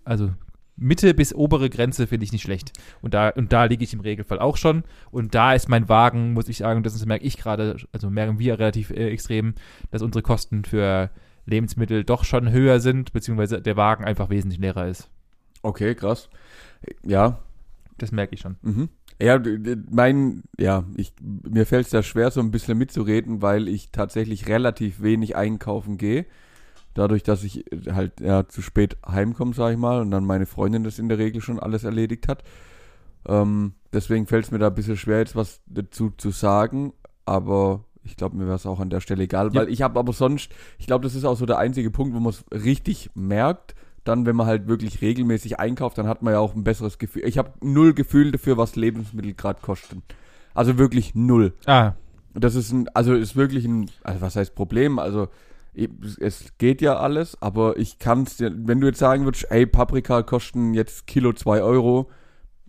also 0.04 0.30
Mitte 0.76 1.14
bis 1.14 1.32
obere 1.32 1.70
Grenze 1.70 2.08
finde 2.08 2.24
ich 2.24 2.32
nicht 2.32 2.42
schlecht. 2.42 2.72
Und 3.00 3.14
da, 3.14 3.28
und 3.28 3.52
da 3.52 3.66
liege 3.66 3.84
ich 3.84 3.94
im 3.94 4.00
Regelfall 4.00 4.40
auch 4.40 4.56
schon. 4.56 4.82
Und 5.12 5.36
da 5.36 5.54
ist 5.54 5.68
mein 5.68 5.88
Wagen, 5.88 6.32
muss 6.32 6.48
ich 6.48 6.58
sagen, 6.58 6.82
das 6.82 7.06
merke 7.06 7.24
ich 7.24 7.36
gerade, 7.36 7.76
also 7.92 8.10
merken 8.10 8.40
wir 8.40 8.58
relativ 8.58 8.90
äh, 8.90 9.10
extrem, 9.10 9.54
dass 9.92 10.02
unsere 10.02 10.22
Kosten 10.22 10.64
für 10.64 11.10
Lebensmittel 11.46 12.02
doch 12.02 12.24
schon 12.24 12.50
höher 12.50 12.80
sind, 12.80 13.12
beziehungsweise 13.12 13.62
der 13.62 13.76
Wagen 13.76 14.04
einfach 14.04 14.30
wesentlich 14.30 14.58
leerer 14.58 14.88
ist. 14.88 15.10
Okay, 15.64 15.94
krass. 15.94 16.28
Ja, 17.02 17.38
Das 17.98 18.12
merke 18.12 18.34
ich 18.34 18.40
schon. 18.40 18.56
Mhm. 18.62 18.88
Ja, 19.22 19.40
mein, 19.90 20.42
ja, 20.58 20.84
ich, 20.96 21.12
mir 21.22 21.64
fällt 21.66 21.86
es 21.86 21.90
da 21.92 22.02
schwer, 22.02 22.30
so 22.32 22.40
ein 22.40 22.50
bisschen 22.50 22.76
mitzureden, 22.76 23.40
weil 23.42 23.68
ich 23.68 23.90
tatsächlich 23.92 24.48
relativ 24.48 25.00
wenig 25.00 25.36
einkaufen 25.36 25.96
gehe. 25.98 26.26
Dadurch, 26.94 27.22
dass 27.22 27.44
ich 27.44 27.70
äh, 27.72 27.92
halt 27.92 28.20
ja, 28.20 28.46
zu 28.48 28.60
spät 28.60 28.96
heimkomme, 29.08 29.54
sag 29.54 29.72
ich 29.72 29.78
mal, 29.78 30.00
und 30.00 30.10
dann 30.10 30.24
meine 30.24 30.46
Freundin 30.46 30.84
das 30.84 30.98
in 30.98 31.08
der 31.08 31.18
Regel 31.18 31.40
schon 31.40 31.58
alles 31.60 31.84
erledigt 31.84 32.28
hat. 32.28 32.42
Ähm, 33.26 33.72
deswegen 33.92 34.26
fällt 34.26 34.44
es 34.46 34.50
mir 34.50 34.58
da 34.58 34.66
ein 34.66 34.74
bisschen 34.74 34.96
schwer, 34.96 35.18
jetzt 35.20 35.36
was 35.36 35.60
dazu 35.66 36.10
zu 36.10 36.30
sagen, 36.30 36.92
aber 37.24 37.84
ich 38.02 38.16
glaube, 38.16 38.36
mir 38.36 38.44
wäre 38.46 38.56
es 38.56 38.66
auch 38.66 38.80
an 38.80 38.90
der 38.90 39.00
Stelle 39.00 39.22
egal, 39.24 39.54
Ja. 39.54 39.60
weil 39.62 39.70
ich 39.70 39.80
habe 39.80 39.98
aber 39.98 40.12
sonst, 40.12 40.50
ich 40.78 40.86
glaube, 40.86 41.04
das 41.04 41.14
ist 41.14 41.24
auch 41.24 41.36
so 41.38 41.46
der 41.46 41.58
einzige 41.58 41.90
Punkt, 41.90 42.14
wo 42.14 42.20
man 42.20 42.30
es 42.30 42.44
richtig 42.52 43.10
merkt. 43.14 43.74
Dann, 44.04 44.26
wenn 44.26 44.36
man 44.36 44.46
halt 44.46 44.68
wirklich 44.68 45.00
regelmäßig 45.00 45.58
einkauft, 45.58 45.96
dann 45.98 46.06
hat 46.06 46.22
man 46.22 46.34
ja 46.34 46.38
auch 46.38 46.54
ein 46.54 46.64
besseres 46.64 46.98
Gefühl. 46.98 47.24
Ich 47.26 47.38
habe 47.38 47.52
null 47.62 47.94
Gefühl 47.94 48.32
dafür, 48.32 48.56
was 48.58 48.76
Lebensmittel 48.76 49.34
gerade 49.34 49.60
kosten. 49.62 50.02
Also 50.52 50.78
wirklich 50.78 51.14
null. 51.14 51.54
Ah, 51.66 51.92
Das 52.34 52.54
ist 52.54 52.70
ein, 52.72 52.88
also 52.94 53.14
ist 53.14 53.34
wirklich 53.36 53.64
ein, 53.64 53.90
also 54.02 54.20
was 54.20 54.36
heißt 54.36 54.54
Problem? 54.54 54.98
Also 54.98 55.28
es 56.20 56.52
geht 56.58 56.80
ja 56.82 56.98
alles, 56.98 57.40
aber 57.42 57.76
ich 57.78 57.98
kann 57.98 58.22
es 58.22 58.36
dir, 58.36 58.52
wenn 58.54 58.80
du 58.80 58.86
jetzt 58.86 58.98
sagen 58.98 59.24
würdest, 59.24 59.50
ey, 59.50 59.66
Paprika 59.66 60.22
kosten 60.22 60.74
jetzt 60.74 61.06
Kilo 61.06 61.32
2 61.32 61.62
Euro, 61.62 62.10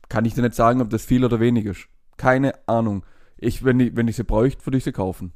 kann 0.09 0.25
ich 0.25 0.33
dir 0.33 0.41
nicht 0.41 0.55
sagen, 0.55 0.81
ob 0.81 0.89
das 0.89 1.05
viel 1.05 1.23
oder 1.23 1.39
wenig 1.39 1.65
ist. 1.65 1.87
Keine 2.17 2.53
Ahnung. 2.67 3.03
Ich, 3.37 3.63
wenn 3.63 3.79
ich, 3.79 3.95
wenn 3.95 4.07
ich 4.07 4.15
sie 4.15 4.23
bräuchte, 4.23 4.65
würde 4.65 4.77
ich 4.77 4.83
sie 4.83 4.91
kaufen. 4.91 5.33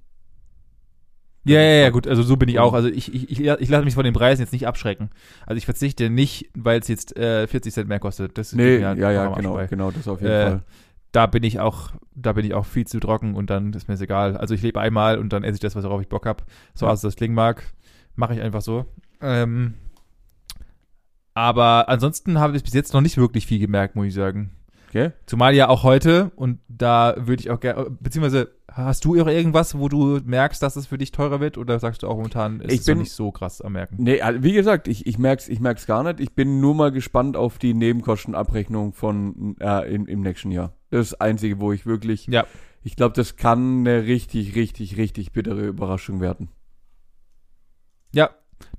Ja, 1.49 1.61
ja, 1.61 1.81
ja, 1.83 1.89
gut, 1.89 2.07
also 2.07 2.23
so 2.23 2.37
bin 2.37 2.49
ich 2.49 2.59
auch. 2.59 2.73
Also 2.73 2.87
ich, 2.89 3.13
ich, 3.13 3.29
ich, 3.31 3.39
ich 3.45 3.69
lasse 3.69 3.83
mich 3.85 3.93
von 3.93 4.03
den 4.03 4.13
Preisen 4.13 4.41
jetzt 4.41 4.51
nicht 4.53 4.67
abschrecken. 4.67 5.09
Also 5.45 5.57
ich 5.57 5.65
verzichte 5.65 6.09
nicht, 6.09 6.49
weil 6.55 6.79
es 6.79 6.87
jetzt 6.87 7.15
äh, 7.17 7.47
40 7.47 7.73
Cent 7.73 7.89
mehr 7.89 7.99
kostet. 7.99 8.37
Das 8.37 8.53
Nee, 8.53 8.77
mir 8.77 8.79
ja, 8.79 8.93
ja, 9.11 9.27
genau, 9.35 9.59
genau, 9.69 9.91
das 9.91 10.07
auf 10.07 10.21
jeden 10.21 10.31
Äh, 10.33 10.41
Fall. 10.49 10.63
Da 11.11 11.25
bin 11.25 11.41
ich 11.43 11.59
auch, 11.59 11.91
da 12.13 12.33
bin 12.33 12.45
ich 12.45 12.53
auch 12.53 12.65
viel 12.65 12.85
zu 12.85 12.99
trocken 12.99 13.33
und 13.33 13.49
dann 13.49 13.73
ist 13.73 13.87
mir 13.87 13.95
das 13.95 14.01
egal. 14.01 14.37
Also 14.37 14.53
ich 14.53 14.61
lebe 14.61 14.79
einmal 14.79 15.17
und 15.17 15.33
dann 15.33 15.43
esse 15.43 15.55
ich 15.55 15.59
das, 15.59 15.75
worauf 15.75 16.01
ich 16.01 16.07
Bock 16.09 16.25
habe. 16.27 16.43
So 16.75 16.85
Ja. 16.85 16.91
als 16.91 17.01
das 17.01 17.15
klingen 17.15 17.33
mag, 17.33 17.63
mache 18.15 18.35
ich 18.35 18.41
einfach 18.41 18.61
so. 18.61 18.85
Ähm, 19.21 19.73
aber 21.33 21.89
ansonsten 21.89 22.39
habe 22.39 22.55
ich 22.57 22.63
bis 22.63 22.73
jetzt 22.73 22.93
noch 22.93 23.01
nicht 23.01 23.17
wirklich 23.17 23.45
viel 23.45 23.59
gemerkt, 23.59 23.95
muss 23.95 24.07
ich 24.07 24.13
sagen. 24.13 24.51
Okay? 24.89 25.11
Zumal 25.25 25.55
ja 25.55 25.69
auch 25.69 25.83
heute, 25.83 26.31
und 26.35 26.59
da 26.67 27.15
würde 27.17 27.41
ich 27.41 27.49
auch 27.51 27.59
gerne, 27.59 27.87
beziehungsweise 27.99 28.51
hast 28.85 29.05
du 29.05 29.19
auch 29.21 29.27
irgendwas, 29.27 29.77
wo 29.77 29.87
du 29.89 30.19
merkst, 30.23 30.61
dass 30.61 30.75
es 30.75 30.87
für 30.87 30.97
dich 30.97 31.11
teurer 31.11 31.39
wird? 31.39 31.57
Oder 31.57 31.79
sagst 31.79 32.03
du 32.03 32.07
auch 32.07 32.15
momentan, 32.17 32.61
ist 32.61 32.71
Ich 32.73 32.79
es 32.81 32.85
bin- 32.85 32.99
nicht 32.99 33.11
so 33.11 33.31
krass 33.31 33.61
am 33.61 33.73
Merken? 33.73 33.95
Nee, 33.99 34.21
wie 34.39 34.53
gesagt, 34.53 34.87
ich, 34.87 35.05
ich 35.07 35.17
merk's, 35.17 35.47
ich 35.49 35.59
merk's 35.59 35.85
gar 35.85 36.03
nicht. 36.03 36.19
Ich 36.19 36.33
bin 36.33 36.59
nur 36.61 36.75
mal 36.75 36.91
gespannt 36.91 37.35
auf 37.37 37.57
die 37.57 37.73
Nebenkostenabrechnung 37.73 38.93
von 38.93 39.55
äh, 39.59 39.93
im, 39.93 40.05
im 40.07 40.21
nächsten 40.21 40.51
Jahr. 40.51 40.73
Das 40.89 41.01
ist 41.01 41.11
das 41.13 41.21
Einzige, 41.21 41.59
wo 41.59 41.71
ich 41.71 41.85
wirklich. 41.85 42.27
Ja. 42.27 42.45
Ich 42.83 42.95
glaube, 42.95 43.13
das 43.15 43.35
kann 43.35 43.79
eine 43.79 44.05
richtig, 44.05 44.55
richtig, 44.55 44.97
richtig 44.97 45.31
bittere 45.33 45.65
Überraschung 45.67 46.21
werden. 46.21 46.49
Ja, 48.13 48.29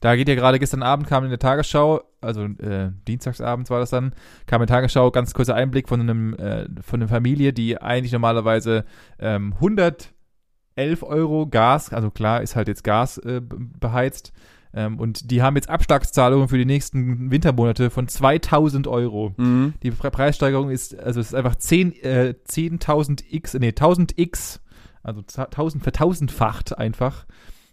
da 0.00 0.16
geht 0.16 0.28
ja 0.28 0.34
gerade 0.34 0.58
gestern 0.58 0.82
Abend 0.82 1.06
kam 1.06 1.24
in 1.24 1.30
der 1.30 1.38
Tagesschau, 1.38 2.02
also 2.20 2.44
äh, 2.44 2.90
dienstagsabends 3.08 3.70
war 3.70 3.80
das 3.80 3.90
dann, 3.90 4.14
kam 4.46 4.60
in 4.62 4.66
der 4.66 4.74
Tagesschau 4.76 5.10
ganz 5.10 5.34
kurzer 5.34 5.54
Einblick 5.54 5.88
von 5.88 6.00
einem 6.00 6.34
äh, 6.34 6.66
von 6.82 7.00
einer 7.00 7.08
Familie, 7.08 7.52
die 7.52 7.80
eigentlich 7.80 8.12
normalerweise 8.12 8.84
ähm, 9.18 9.54
111 9.54 11.02
Euro 11.02 11.46
Gas, 11.46 11.92
also 11.92 12.10
klar 12.10 12.42
ist 12.42 12.56
halt 12.56 12.68
jetzt 12.68 12.84
Gas 12.84 13.18
äh, 13.18 13.40
be- 13.40 13.58
beheizt, 13.78 14.32
ähm, 14.72 15.00
und 15.00 15.30
die 15.32 15.42
haben 15.42 15.56
jetzt 15.56 15.68
Abschlagszahlungen 15.68 16.48
für 16.48 16.56
die 16.58 16.64
nächsten 16.64 17.30
Wintermonate 17.32 17.90
von 17.90 18.06
2000 18.06 18.86
Euro. 18.86 19.34
Mhm. 19.36 19.74
Die 19.82 19.90
Pre 19.90 20.12
Preissteigerung 20.12 20.70
ist, 20.70 20.96
also 20.96 21.18
es 21.18 21.28
ist 21.28 21.34
einfach 21.34 21.56
10, 21.56 21.92
äh, 22.02 22.34
10.000 22.48 23.24
x, 23.30 23.54
nee, 23.54 23.68
1000 23.70 24.16
x, 24.16 24.60
also 25.02 25.22
1000 25.22 25.82
vertausendfacht 25.82 26.78
einfach, 26.78 27.26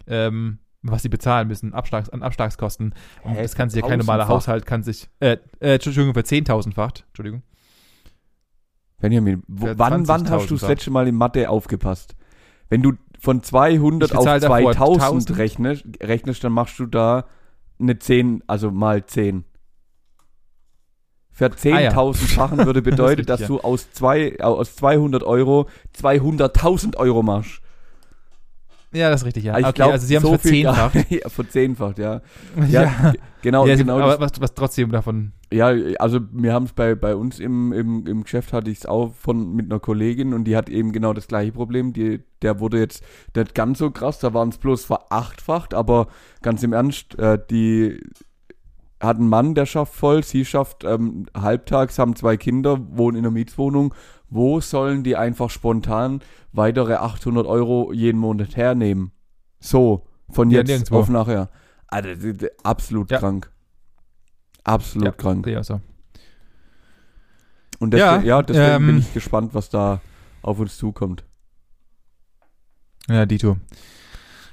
ähm, 0.08 0.58
was 0.82 1.02
sie 1.02 1.08
bezahlen 1.08 1.48
müssen, 1.48 1.74
Abschlags, 1.74 2.08
an 2.08 2.22
Abschlagskosten. 2.22 2.94
Und 3.22 3.34
Hä, 3.34 3.42
das 3.42 3.54
kann 3.54 3.70
sich 3.70 3.82
ja 3.82 3.88
kein 3.88 3.98
normaler? 3.98 4.28
Haushalt, 4.28 4.66
kann 4.66 4.82
sich, 4.82 5.08
äh, 5.20 5.38
äh, 5.60 5.74
Entschuldigung, 5.74 6.14
für 6.14 6.20
10.000-facht, 6.20 7.04
Entschuldigung. 7.08 7.42
Benjamin, 9.00 9.42
wo, 9.46 9.66
wann, 9.76 10.08
wann 10.08 10.28
hast 10.30 10.50
du 10.50 10.56
20.000 10.56 10.60
das 10.60 10.68
letzte 10.68 10.90
Mal 10.90 11.08
in 11.08 11.14
Mathe 11.14 11.48
aufgepasst? 11.50 12.16
Wenn 12.68 12.82
du 12.82 12.94
von 13.18 13.42
200 13.42 14.10
Ich 14.10 14.16
auf 14.16 14.24
bezahl 14.24 14.40
davor 14.40 14.72
2000 14.72 15.02
1000. 15.30 15.38
rechnest, 15.38 15.84
rechnest, 16.02 16.44
dann 16.44 16.52
machst 16.52 16.78
du 16.78 16.86
da 16.86 17.26
eine 17.80 17.98
10, 17.98 18.42
also 18.46 18.70
mal 18.70 19.04
10. 19.04 19.44
Für 21.30 21.46
Ah 21.46 21.80
ja. 21.80 21.90
10.000-fachen 21.92 22.58
würde 22.66 22.82
Das 22.82 22.90
bedeuten, 22.90 23.20
richtig, 23.20 23.26
dass 23.26 23.46
du 23.46 23.60
aus, 23.60 23.92
zwei, 23.92 24.40
aus 24.40 24.74
200 24.76 25.22
Euro 25.22 25.68
200.000 25.96 26.96
Euro 26.96 27.22
machst. 27.22 27.60
Ja, 28.92 29.10
das 29.10 29.20
ist 29.20 29.26
richtig, 29.26 29.44
ja. 29.44 29.58
Ich 29.58 29.64
okay, 29.64 29.74
glaub, 29.74 29.92
also 29.92 30.06
sie 30.06 30.16
haben 30.16 30.22
so 30.22 30.34
es 30.34 30.40
verzehnfacht. 30.40 30.94
ja, 31.10 31.28
verzehnfacht, 31.28 31.98
ja. 31.98 32.20
ja, 32.68 32.82
Ja, 32.82 33.12
Genau, 33.42 33.66
ja 33.66 33.76
genau. 33.76 33.98
aber 33.98 34.18
was, 34.18 34.32
was 34.40 34.54
trotzdem 34.54 34.90
davon, 34.90 35.32
Ja, 35.52 35.72
also 35.98 36.20
wir 36.32 36.52
haben 36.52 36.64
es 36.64 36.72
bei, 36.72 36.94
bei 36.94 37.14
uns 37.14 37.38
im, 37.38 37.72
im, 37.72 38.06
im 38.06 38.24
Geschäft 38.24 38.52
hatte 38.52 38.70
ich 38.70 38.78
es 38.78 38.86
auch 38.86 39.14
von 39.14 39.54
mit 39.54 39.66
einer 39.70 39.78
Kollegin 39.78 40.34
und 40.34 40.44
die 40.44 40.56
hat 40.56 40.68
eben 40.68 40.92
genau 40.92 41.12
das 41.12 41.28
gleiche 41.28 41.52
Problem. 41.52 41.92
Die, 41.92 42.20
der 42.42 42.58
wurde 42.60 42.78
jetzt 42.78 43.04
nicht 43.36 43.54
ganz 43.54 43.78
so 43.78 43.90
krass, 43.90 44.18
da 44.18 44.34
waren 44.34 44.48
es 44.48 44.58
bloß 44.58 44.86
verachtfacht, 44.86 45.72
aber 45.72 46.08
ganz 46.42 46.62
im 46.62 46.72
Ernst, 46.72 47.16
äh, 47.18 47.38
die 47.48 48.00
hat 49.00 49.18
einen 49.18 49.28
Mann, 49.28 49.54
der 49.54 49.66
schafft 49.66 49.94
voll, 49.94 50.24
sie 50.24 50.44
schafft 50.44 50.82
ähm, 50.82 51.26
halbtags, 51.36 52.00
haben 52.00 52.16
zwei 52.16 52.36
Kinder, 52.36 52.80
wohnen 52.90 53.18
in 53.18 53.24
einer 53.24 53.30
Mietswohnung. 53.30 53.94
Wo 54.30 54.60
sollen 54.60 55.04
die 55.04 55.16
einfach 55.16 55.50
spontan 55.50 56.20
weitere 56.52 56.94
800 56.94 57.46
Euro 57.46 57.92
jeden 57.92 58.18
Monat 58.18 58.56
hernehmen? 58.56 59.12
So, 59.60 60.06
von 60.30 60.50
Ja, 60.50 60.58
jetzt 60.58 60.68
nirgendwo. 60.68 60.98
auf 60.98 61.08
nachher. 61.08 61.48
Also, 61.86 62.10
absolut 62.62 63.10
Ja. 63.10 63.18
krank. 63.18 63.50
Absolut 64.64 65.06
Ja. 65.06 65.12
krank. 65.12 65.46
ich 65.46 65.56
auch 65.56 65.64
so. 65.64 65.80
Und 67.78 67.92
deswegen, 67.94 68.22
Ja, 68.26 68.36
ja, 68.38 68.42
deswegen 68.42 68.66
ähm, 68.74 68.86
bin 68.86 68.98
ich 68.98 69.14
gespannt, 69.14 69.54
was 69.54 69.70
da 69.70 70.00
auf 70.42 70.58
uns 70.58 70.76
zukommt. 70.76 71.24
Ja, 73.08 73.24
Dito. 73.24 73.56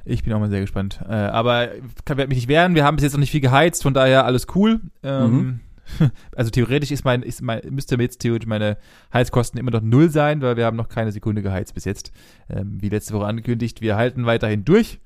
Ich 0.06 0.24
bin 0.24 0.32
auch 0.34 0.40
mal 0.40 0.50
sehr 0.50 0.62
gespannt. 0.62 1.02
Äh, 1.10 1.14
aber 1.16 1.70
kann 2.06 2.18
werde 2.18 2.30
mich 2.30 2.38
nicht 2.38 2.48
wehren. 2.48 2.76
Wir 2.76 2.86
haben 2.86 2.96
bis 2.96 3.04
jetzt 3.04 3.14
noch 3.14 3.20
nicht 3.20 3.32
viel 3.32 3.42
geheizt, 3.42 3.82
von 3.84 3.94
daher 3.96 4.26
alles 4.26 4.46
cool. 4.56 4.80
Ähm, 5.04 5.60
Also 6.36 6.52
theoretisch 6.52 6.92
ist 6.92 7.06
mein, 7.06 7.22
ist 7.22 7.42
mein, 7.42 7.62
müsste 7.70 7.96
jetzt 7.96 8.20
theoretisch 8.20 8.48
meine 8.48 8.78
Heizkosten 9.14 9.60
immer 9.60 9.72
noch 9.72 9.82
null 9.82 10.10
sein, 10.10 10.42
weil 10.42 10.58
wir 10.58 10.66
haben 10.66 10.78
noch 10.78 10.90
keine 10.90 11.12
Sekunde 11.12 11.42
geheizt 11.42 11.74
bis 11.74 11.86
jetzt. 11.86 12.12
Ähm, 12.50 12.82
wie 12.82 12.90
letzte 12.90 13.14
Woche 13.14 13.26
angekündigt, 13.26 13.82
wir 13.82 13.96
halten 13.96 14.26
weiterhin 14.26 14.66
durch. 14.66 15.00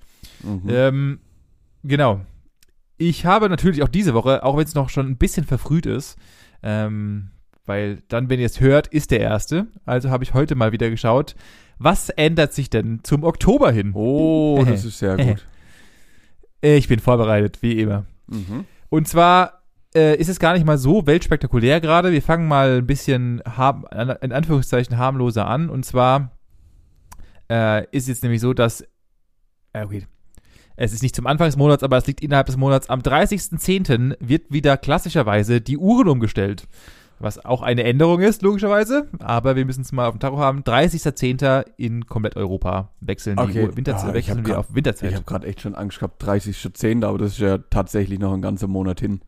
Mhm. 0.43 0.69
Ähm, 0.69 1.19
genau. 1.83 2.21
Ich 2.97 3.25
habe 3.25 3.49
natürlich 3.49 3.83
auch 3.83 3.87
diese 3.87 4.13
Woche, 4.13 4.43
auch 4.43 4.57
wenn 4.57 4.65
es 4.65 4.75
noch 4.75 4.89
schon 4.89 5.07
ein 5.07 5.17
bisschen 5.17 5.45
verfrüht 5.45 5.85
ist, 5.85 6.17
ähm, 6.63 7.29
weil 7.65 8.01
dann, 8.07 8.29
wenn 8.29 8.39
ihr 8.39 8.45
es 8.45 8.59
hört, 8.59 8.87
ist 8.87 9.11
der 9.11 9.21
erste. 9.21 9.67
Also 9.85 10.09
habe 10.09 10.23
ich 10.23 10.33
heute 10.33 10.55
mal 10.55 10.71
wieder 10.71 10.89
geschaut, 10.89 11.35
was 11.77 12.09
ändert 12.09 12.53
sich 12.53 12.69
denn 12.69 12.99
zum 13.03 13.23
Oktober 13.23 13.71
hin? 13.71 13.91
Oh, 13.93 14.63
das 14.67 14.83
ist 14.83 14.99
sehr 14.99 15.15
gut. 15.15 15.47
Ich 16.61 16.89
bin 16.89 16.99
vorbereitet, 16.99 17.59
wie 17.61 17.79
immer. 17.79 18.05
Mhm. 18.27 18.65
Und 18.89 19.07
zwar 19.07 19.58
äh, 19.95 20.15
ist 20.17 20.29
es 20.29 20.39
gar 20.39 20.53
nicht 20.53 20.65
mal 20.65 20.77
so 20.77 21.05
weltspektakulär 21.07 21.81
gerade. 21.81 22.11
Wir 22.11 22.21
fangen 22.21 22.47
mal 22.47 22.77
ein 22.79 22.87
bisschen 22.87 23.41
harm, 23.45 23.85
in 24.21 24.31
Anführungszeichen 24.31 24.97
harmloser 24.97 25.47
an. 25.47 25.69
Und 25.69 25.85
zwar 25.85 26.31
äh, 27.51 27.85
ist 27.91 28.07
jetzt 28.07 28.23
nämlich 28.23 28.41
so, 28.41 28.53
dass 28.53 28.81
äh, 29.73 29.83
okay, 29.83 30.05
es 30.75 30.93
ist 30.93 31.03
nicht 31.03 31.15
zum 31.15 31.27
Anfang 31.27 31.47
des 31.47 31.57
Monats, 31.57 31.83
aber 31.83 31.97
es 31.97 32.07
liegt 32.07 32.21
innerhalb 32.21 32.47
des 32.47 32.57
Monats. 32.57 32.89
Am 32.89 33.01
30.10. 33.01 34.15
wird 34.19 34.51
wieder 34.51 34.77
klassischerweise 34.77 35.59
die 35.61 35.77
Uhren 35.77 36.07
umgestellt. 36.07 36.67
Was 37.21 37.43
auch 37.43 37.61
eine 37.63 37.83
Änderung 37.83 38.21
ist, 38.21 38.43
logischerweise. 38.43 39.09
Aber 39.19 39.57
wir 39.57 39.65
müssen 39.65 39.81
es 39.81 39.91
mal 39.91 40.07
auf 40.07 40.13
dem 40.15 40.21
Tacho 40.21 40.37
haben. 40.37 40.61
30.10. 40.61 41.65
in 41.75 42.05
komplett 42.05 42.37
Europa 42.37 42.93
wechseln 43.01 43.35
die 43.35 43.43
Okay. 43.43 43.63
Uhr, 43.67 43.75
Winterzeit, 43.75 44.09
ich 44.11 44.15
wechseln 44.15 44.37
wir 44.45 44.53
grad- 44.53 44.57
auf 44.57 44.73
Winterzeit. 44.73 45.09
Ich 45.09 45.15
habe 45.15 45.25
gerade 45.25 45.47
echt 45.47 45.59
schon 45.59 45.75
Angst 45.75 45.99
gehabt, 45.99 46.23
30.10., 46.23 47.05
aber 47.05 47.17
das 47.17 47.33
ist 47.33 47.39
ja 47.39 47.57
tatsächlich 47.57 48.19
noch 48.19 48.33
ein 48.33 48.41
ganzer 48.41 48.67
Monat 48.67 49.01
hin. 49.01 49.19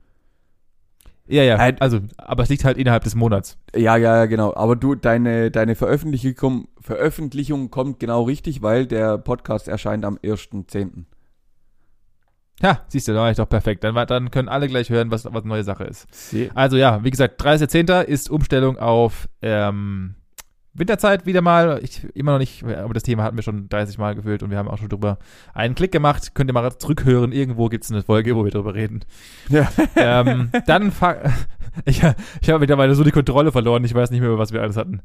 Ja, 1.31 1.43
ja. 1.43 1.57
Halt- 1.57 1.81
Also, 1.81 1.99
aber 2.17 2.43
es 2.43 2.49
liegt 2.49 2.63
halt 2.65 2.77
innerhalb 2.77 3.03
des 3.03 3.15
Monats. 3.15 3.57
Ja, 3.75 3.95
ja, 3.97 4.17
ja, 4.17 4.25
genau. 4.25 4.53
Aber 4.55 4.75
du, 4.75 4.95
deine, 4.95 5.49
deine 5.51 5.75
Veröffentlichung, 5.75 6.67
Veröffentlichung 6.79 7.71
kommt 7.71 7.99
genau 7.99 8.23
richtig, 8.23 8.61
weil 8.61 8.85
der 8.85 9.17
Podcast 9.17 9.67
erscheint 9.67 10.05
am 10.05 10.17
1.10. 10.17 11.05
Ja, 12.61 12.81
siehst 12.89 13.07
du, 13.07 13.13
da 13.13 13.21
war 13.21 13.31
ich 13.31 13.37
doch 13.37 13.49
perfekt. 13.49 13.83
Dann, 13.83 13.95
dann 14.07 14.29
können 14.29 14.47
alle 14.49 14.67
gleich 14.67 14.89
hören, 14.89 15.09
was, 15.09 15.25
was 15.31 15.43
neue 15.45 15.63
Sache 15.63 15.83
ist. 15.85 16.07
Sehr. 16.13 16.49
Also 16.55 16.77
ja, 16.77 17.03
wie 17.03 17.09
gesagt, 17.09 17.41
30.10. 17.41 18.03
ist 18.03 18.29
Umstellung 18.29 18.77
auf 18.77 19.27
ähm, 19.41 20.15
Winterzeit 20.73 21.25
wieder 21.25 21.41
mal. 21.41 21.79
Ich 21.83 22.05
immer 22.13 22.33
noch 22.33 22.39
nicht, 22.39 22.63
aber 22.63 22.93
das 22.93 23.03
Thema 23.03 23.23
hatten 23.23 23.35
wir 23.35 23.43
schon 23.43 23.67
30 23.67 23.97
Mal 23.97 24.15
gefüllt 24.15 24.41
und 24.41 24.51
wir 24.51 24.57
haben 24.57 24.69
auch 24.69 24.77
schon 24.77 24.89
drüber 24.89 25.17
einen 25.53 25.75
Klick 25.75 25.91
gemacht. 25.91 26.33
Könnt 26.33 26.49
ihr 26.49 26.53
mal 26.53 26.77
zurückhören. 26.77 27.31
Irgendwo 27.33 27.67
gibt 27.67 27.83
es 27.83 27.91
eine 27.91 28.03
Folge, 28.03 28.35
wo 28.35 28.45
wir 28.45 28.51
drüber 28.51 28.73
reden. 28.73 29.01
Ja. 29.49 29.69
Ähm, 29.95 30.51
dann 30.65 30.91
ich, 31.85 32.01
ich 32.41 32.49
habe 32.49 32.59
mittlerweile 32.59 32.95
so 32.95 33.03
die 33.03 33.11
Kontrolle 33.11 33.51
verloren. 33.51 33.83
Ich 33.83 33.93
weiß 33.93 34.09
nicht 34.09 34.21
mehr, 34.21 34.37
was 34.37 34.51
wir 34.51 34.61
alles 34.61 34.77
hatten. 34.77 35.01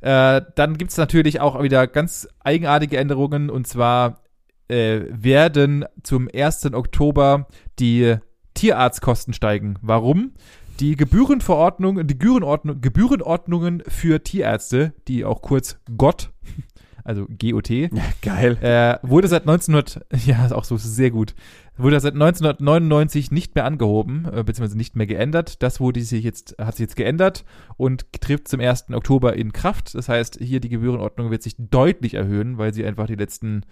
Äh, 0.00 0.42
dann 0.54 0.76
gibt 0.76 0.90
es 0.90 0.96
natürlich 0.96 1.40
auch 1.40 1.62
wieder 1.62 1.86
ganz 1.86 2.28
eigenartige 2.40 2.98
Änderungen 2.98 3.48
und 3.48 3.66
zwar 3.66 4.22
äh, 4.68 5.02
werden 5.10 5.84
zum 6.02 6.28
1. 6.32 6.74
Oktober 6.74 7.46
die 7.78 8.16
Tierarztkosten 8.54 9.34
steigen. 9.34 9.76
Warum? 9.82 10.32
Die 10.80 10.96
Gebührenverordnung, 10.96 12.06
die 12.06 12.18
Gebührenordnung, 12.18 12.80
Gebührenordnungen 12.80 13.82
für 13.86 14.22
Tierärzte, 14.22 14.92
die 15.06 15.24
auch 15.24 15.40
kurz 15.40 15.78
GOT, 15.96 16.32
also 17.04 17.26
GOT, 17.26 17.68
Geil. 18.22 18.58
äh, 18.60 18.98
wurde 19.08 19.28
seit 19.28 19.42
1900, 19.42 20.04
ja, 20.26 20.44
ist 20.44 20.52
auch 20.52 20.64
so 20.64 20.76
sehr 20.76 21.12
gut, 21.12 21.36
wurde 21.76 22.00
seit 22.00 22.14
1999 22.14 23.30
nicht 23.30 23.54
mehr 23.54 23.66
angehoben, 23.66 24.24
äh, 24.24 24.42
beziehungsweise 24.42 24.76
nicht 24.76 24.96
mehr 24.96 25.06
geändert. 25.06 25.62
Das 25.62 25.78
wurde 25.78 26.00
sich 26.00 26.24
jetzt, 26.24 26.56
hat 26.58 26.74
sich 26.74 26.84
jetzt 26.84 26.96
geändert 26.96 27.44
und 27.76 28.12
tritt 28.20 28.48
zum 28.48 28.58
1. 28.58 28.86
Oktober 28.92 29.36
in 29.36 29.52
Kraft. 29.52 29.94
Das 29.94 30.08
heißt, 30.08 30.38
hier 30.40 30.58
die 30.58 30.70
Gebührenordnung 30.70 31.30
wird 31.30 31.44
sich 31.44 31.54
deutlich 31.56 32.14
erhöhen, 32.14 32.58
weil 32.58 32.74
sie 32.74 32.84
einfach 32.84 33.06
die 33.06 33.16
letzten 33.16 33.62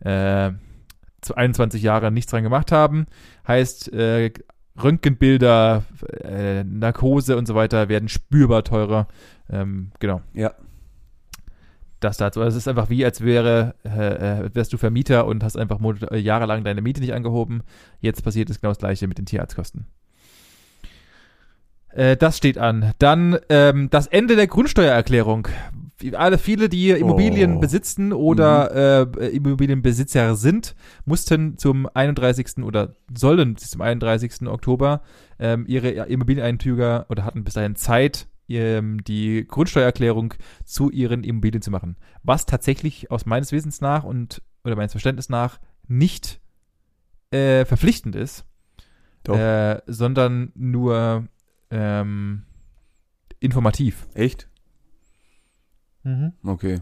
äh, 0.00 0.52
21 1.34 1.82
Jahre 1.82 2.10
nichts 2.10 2.30
dran 2.30 2.44
gemacht 2.44 2.72
haben. 2.72 3.06
Heißt, 3.46 3.92
äh, 3.92 4.30
Röntgenbilder, 4.82 5.84
äh, 6.22 6.64
Narkose 6.64 7.36
und 7.36 7.46
so 7.46 7.54
weiter 7.54 7.88
werden 7.88 8.08
spürbar 8.08 8.64
teurer. 8.64 9.08
Ähm, 9.50 9.92
genau. 9.98 10.20
Ja. 10.34 10.54
Das 12.00 12.18
dazu. 12.18 12.42
Also 12.42 12.56
es 12.56 12.64
ist 12.64 12.68
einfach 12.68 12.90
wie, 12.90 13.04
als 13.04 13.22
wäre, 13.22 13.74
äh, 13.84 14.44
äh, 14.44 14.54
wärst 14.54 14.72
du 14.72 14.76
Vermieter 14.76 15.26
und 15.26 15.42
hast 15.42 15.56
einfach 15.56 15.80
äh, 16.10 16.18
jahrelang 16.18 16.62
deine 16.62 16.82
Miete 16.82 17.00
nicht 17.00 17.14
angehoben. 17.14 17.62
Jetzt 18.00 18.22
passiert 18.22 18.50
es 18.50 18.60
genau 18.60 18.70
das 18.70 18.78
gleiche 18.78 19.08
mit 19.08 19.16
den 19.16 19.24
Tierarztkosten. 19.24 19.86
Äh, 21.88 22.16
das 22.18 22.36
steht 22.36 22.58
an. 22.58 22.92
Dann 22.98 23.38
ähm, 23.48 23.88
das 23.90 24.06
Ende 24.06 24.36
der 24.36 24.46
Grundsteuererklärung. 24.46 25.48
Alle 26.12 26.36
viele, 26.38 26.68
die 26.68 26.90
Immobilien 26.90 27.56
Oh. 27.56 27.60
besitzen 27.60 28.12
oder 28.12 29.06
äh, 29.16 29.28
Immobilienbesitzer 29.28 30.36
sind, 30.36 30.74
mussten 31.06 31.56
zum 31.56 31.88
31. 31.92 32.58
oder 32.62 32.96
sollen 33.16 33.54
bis 33.54 33.70
zum 33.70 33.80
31. 33.80 34.46
Oktober 34.46 35.00
ähm, 35.38 35.64
ihre 35.66 35.88
Immobilieneintüger 35.90 37.06
oder 37.08 37.24
hatten 37.24 37.44
bis 37.44 37.54
dahin 37.54 37.76
Zeit, 37.76 38.28
ähm, 38.48 39.02
die 39.04 39.46
Grundsteuererklärung 39.48 40.34
zu 40.64 40.90
ihren 40.90 41.24
Immobilien 41.24 41.62
zu 41.62 41.70
machen. 41.70 41.96
Was 42.22 42.44
tatsächlich 42.46 43.10
aus 43.10 43.24
meines 43.24 43.52
Wissens 43.52 43.80
nach 43.80 44.04
und 44.04 44.42
oder 44.64 44.76
meines 44.76 44.92
Verständnisses 44.92 45.30
nach 45.30 45.58
nicht 45.88 46.40
äh, 47.30 47.64
verpflichtend 47.64 48.14
ist, 48.16 48.44
äh, 49.28 49.80
sondern 49.86 50.52
nur 50.54 51.26
ähm, 51.70 52.42
informativ. 53.40 54.06
Echt? 54.14 54.48
Okay. 56.44 56.80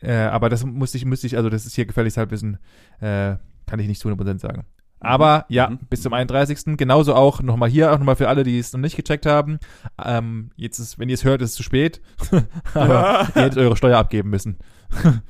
Äh, 0.00 0.14
aber 0.14 0.48
das 0.48 0.64
musste 0.64 0.98
ich, 0.98 1.04
müsste 1.04 1.26
ich, 1.26 1.36
also 1.36 1.48
das 1.48 1.64
ist 1.66 1.74
hier 1.74 1.86
gefährliches 1.86 2.16
Halbwissen, 2.16 2.58
äh, 3.00 3.36
kann 3.66 3.78
ich 3.78 3.86
nicht 3.86 4.00
zu 4.00 4.08
100% 4.08 4.38
sagen. 4.40 4.64
Aber 4.98 5.46
ja, 5.48 5.70
Mhm. 5.70 5.78
bis 5.90 6.02
zum 6.02 6.12
31. 6.12 6.76
Genauso 6.76 7.14
auch 7.14 7.42
nochmal 7.42 7.68
hier, 7.68 7.92
auch 7.92 7.98
nochmal 7.98 8.16
für 8.16 8.28
alle, 8.28 8.44
die 8.44 8.58
es 8.58 8.72
noch 8.72 8.80
nicht 8.80 8.96
gecheckt 8.96 9.26
haben. 9.26 9.58
Ähm, 10.02 10.50
jetzt 10.56 10.78
ist, 10.78 10.98
wenn 10.98 11.08
ihr 11.08 11.14
es 11.14 11.24
hört, 11.24 11.42
ist 11.42 11.50
es 11.50 11.56
zu 11.56 11.62
spät. 11.64 12.00
Aber 12.74 13.28
ihr 13.34 13.42
hättet 13.42 13.58
eure 13.58 13.76
Steuer 13.76 13.98
abgeben 13.98 14.30
müssen. 14.30 14.58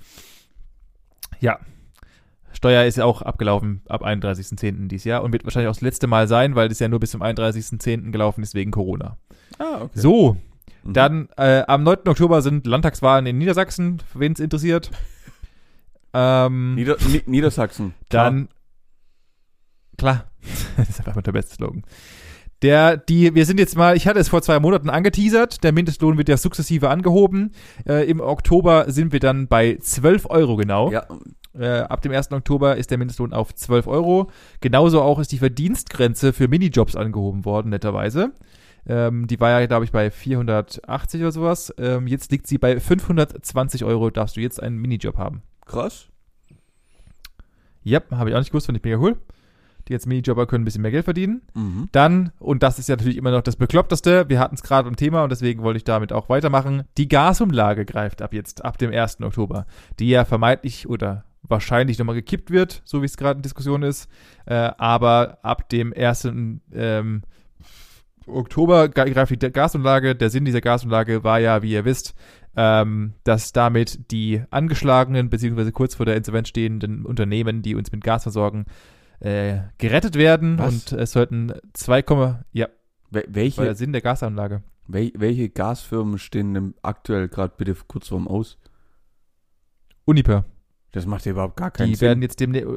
ja. 1.41 1.59
Steuer 2.53 2.85
ist 2.85 2.97
ja 2.97 3.07
auch 3.07 3.23
abgelaufen 3.23 3.81
ab 3.89 4.05
31.10. 4.05 4.89
dieses 4.89 5.05
Jahr 5.05 5.23
und 5.25 5.33
wird 5.33 5.45
wahrscheinlich 5.45 5.69
auch 5.69 5.75
das 5.75 5.81
letzte 5.81 6.07
Mal 6.07 6.29
sein, 6.29 6.55
weil 6.55 6.69
das 6.69 6.79
ja 6.79 6.89
nur 6.89 7.01
bis 7.01 7.11
zum 7.11 7.23
31.10. 7.23 8.11
gelaufen 8.13 8.43
ist 8.43 8.55
wegen 8.55 8.71
Corona. 8.71 9.17
Ah, 9.59 9.81
okay. 9.83 9.99
So, 9.99 10.37
Mhm. 10.85 10.93
dann 10.93 11.29
äh, 11.37 11.63
am 11.67 11.83
9. 11.83 11.99
Oktober 12.07 12.43
sind 12.43 12.67
Landtagswahlen 12.67 13.27
in 13.27 13.39
Niedersachsen, 13.39 14.01
für 14.01 14.21
wen 14.21 14.33
es 14.33 14.41
interessiert. 14.41 14.91
Ähm, 16.15 16.75
Nieder 16.75 16.99
Ni 17.09 17.23
Niedersachsen. 17.25 17.95
dann, 18.11 18.49
klar, 19.97 20.27
das 20.77 20.91
ist 20.91 21.09
einfach 21.09 21.23
der 21.23 21.33
beste 21.33 21.55
Slogan. 21.55 21.85
Der, 22.61 22.97
die, 22.97 23.35
wir 23.35 23.45
sind 23.45 23.59
jetzt 23.59 23.77
mal, 23.77 23.97
ich 23.97 24.07
hatte 24.07 24.21
es 24.21 24.29
vor 24.29 24.43
zwei 24.43 24.61
Monaten 24.61 24.89
angeteasert, 24.89 25.65
der 25.65 25.73
Mindestlohn 25.73 26.19
wird 26.19 26.29
ja 26.29 26.37
sukzessive 26.37 26.91
angehoben. 26.91 27.53
Äh, 27.89 28.09
Im 28.09 28.21
Oktober 28.21 28.91
sind 28.91 29.13
wir 29.13 29.21
dann 29.21 29.49
bei 29.49 29.79
12 29.81 30.27
Euro 30.31 30.57
genau. 30.57 30.93
Ja. 30.93 31.07
Äh, 31.59 31.81
ab 31.81 32.03
dem 32.03 32.13
1. 32.13 32.31
Oktober 32.33 32.77
ist 32.77 32.91
der 32.91 32.99
Mindestlohn 32.99 33.33
auf 33.33 33.55
12 33.55 33.87
Euro. 33.87 34.31
Genauso 34.61 35.03
auch 35.03 35.19
ist 35.19 35.33
die 35.33 35.39
Verdienstgrenze 35.39 36.33
für 36.33 36.47
Minijobs 36.47 36.95
angehoben 36.95 37.45
worden, 37.45 37.71
netterweise. 37.71 38.33
Ähm, 38.87 39.27
die 39.27 39.39
war 39.41 39.51
ja, 39.61 39.67
glaube 39.67 39.85
ich, 39.85 39.93
bei 39.93 40.11
480 40.11 41.21
oder 41.21 41.33
sowas. 41.33 41.73
Ähm, 41.79 42.07
jetzt 42.07 42.31
liegt 42.33 42.47
sie 42.47 42.59
bei 42.59 42.81
520 42.81 43.85
Euro, 43.85 44.11
darfst 44.11 44.37
du 44.37 44.41
jetzt 44.41 44.63
einen 44.63 44.79
Minijob 44.79 45.19
haben. 45.19 45.43
Krass. 45.65 46.09
Ja, 47.85 48.01
habe 48.11 48.31
ich 48.31 48.37
auch 48.37 48.41
nicht 48.41 48.51
gewusst, 48.51 48.67
finde 48.67 48.79
ich 48.79 48.85
mega 48.85 48.99
cool. 48.99 49.17
Die 49.89 49.93
jetzt 49.93 50.07
Minijobber 50.07 50.47
können 50.47 50.63
ein 50.63 50.65
bisschen 50.65 50.83
mehr 50.83 50.93
Geld 50.93 51.05
verdienen. 51.05 51.43
Mhm. 51.55 51.89
Dann, 51.91 52.31
und 52.39 52.63
das 52.63 52.79
ist 52.79 52.89
ja 52.89 52.95
natürlich 52.95 53.17
immer 53.17 53.33
noch 53.33 53.43
das 53.43 53.57
Bekloppteste, 53.57 54.29
wir 54.29 54.39
hatten 54.39 54.55
es 54.55 54.63
gerade 54.63 54.89
im 54.89 54.95
Thema 54.95 55.25
und 55.25 55.31
deswegen 55.31 55.63
wollte 55.63 55.79
ich 55.79 55.85
damit 55.85 56.13
auch 56.13 56.29
weitermachen, 56.29 56.85
die 56.99 57.09
Gasumlage 57.09 57.85
greift 57.85 58.23
ab 58.23 58.33
jetzt, 58.33 58.65
ab 58.65 58.79
dem 58.79 58.93
1. 58.93 59.21
Oktober, 59.23 59.67
die 59.99 60.09
ja 60.09 60.25
vermeintlich 60.25 60.89
oder 60.89 61.25
wahrscheinlich 61.43 61.99
nochmal 61.99 62.15
gekippt 62.15 62.53
wird, 62.53 62.83
so 62.85 63.03
wie 63.03 63.07
es 63.07 63.17
gerade 63.17 63.39
in 63.39 63.43
Diskussion 63.43 63.83
ist, 63.83 64.09
äh, 64.47 64.55
aber 64.55 65.39
ab 65.43 65.69
dem 65.69 65.93
1. 65.93 66.27
Ähm, 66.73 67.23
Oktober 68.27 68.89
greift 68.89 69.31
die 69.43 69.51
Gasumlage. 69.51 70.15
Der 70.15 70.31
Sinn 70.31 70.45
dieser 70.45 70.61
Gasumlage 70.61 71.25
war 71.25 71.39
ja, 71.41 71.63
wie 71.63 71.73
ihr 71.73 71.85
wisst, 71.85 72.15
ähm, 72.57 73.15
dass 73.25 73.53
damit 73.53 74.11
die 74.11 74.43
angeschlagenen 74.51 75.31
beziehungsweise 75.31 75.73
kurz 75.73 75.95
vor 75.95 76.07
der 76.07 76.17
Insolvenz 76.17 76.49
stehenden 76.49 77.05
Unternehmen, 77.05 77.63
die 77.63 77.75
uns 77.75 77.93
mit 77.93 78.05
Gas 78.05 78.25
versorgen, 78.25 78.67
äh, 79.21 79.61
gerettet 79.79 80.17
werden 80.17 80.59
Was? 80.59 80.73
und 80.73 80.93
es 80.93 81.13
sollten 81.13 81.53
2, 81.73 82.05
ja, 82.53 82.69
Wel 83.11 83.23
war 83.25 83.33
der 83.33 83.35
welche, 83.35 83.75
Sinn 83.75 83.93
der 83.93 84.01
Gasanlage. 84.03 84.63
wel 84.89 85.13
welche 85.17 85.49
Gasfirmen 85.49 86.19
stehen 86.19 86.75
aktuell 86.83 87.29
gerade 87.29 87.55
bitte 87.57 87.77
kurz 87.87 88.09
vorm 88.09 88.27
Aus? 88.27 88.59
Uniper. 90.05 90.45
Das 90.93 91.07
macht 91.07 91.25
ja 91.25 91.33
überhaupt 91.33 91.57
gar 91.57 91.71
keinen 91.71 91.89
Die 91.89 91.95
Sinn. 91.95 92.07
werden 92.09 92.23
jetzt 92.23 92.41
demnächst, 92.41 92.69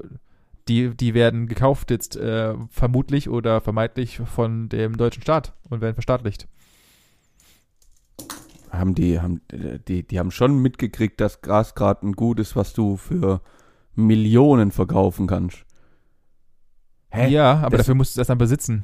die, 0.68 0.96
die 0.96 1.14
werden 1.14 1.48
gekauft 1.48 1.92
jetzt 1.92 2.16
äh, 2.16 2.56
vermutlich 2.70 3.30
oder 3.30 3.62
vermeintlich 3.62 4.18
von 4.26 4.68
dem 4.70 4.98
deutschen 4.98 5.22
Staat 5.22 5.54
und 5.70 5.82
werden 5.82 5.96
verstaatlicht. 5.96 6.48
haben 8.72 8.94
die, 8.96 9.20
haben, 9.22 9.42
die, 9.88 10.04
die 10.04 10.20
haben 10.20 10.32
schon 10.32 10.58
mitgekriegt, 10.62 11.22
dass 11.22 11.42
Gas 11.42 11.76
gerade 11.76 12.06
ein 12.08 12.14
Gut 12.14 12.40
ist, 12.40 12.56
was 12.56 12.74
du 12.74 12.98
für 12.98 13.42
Millionen 13.94 14.72
verkaufen 14.72 15.28
kannst. 15.28 15.66
Hä? 17.10 17.30
Ja, 17.30 17.60
aber 17.60 17.78
Das- 17.78 17.86
dafür 17.86 17.96
musst 17.96 18.16
du 18.16 18.20
das 18.20 18.28
dann 18.28 18.38
besitzen. 18.38 18.84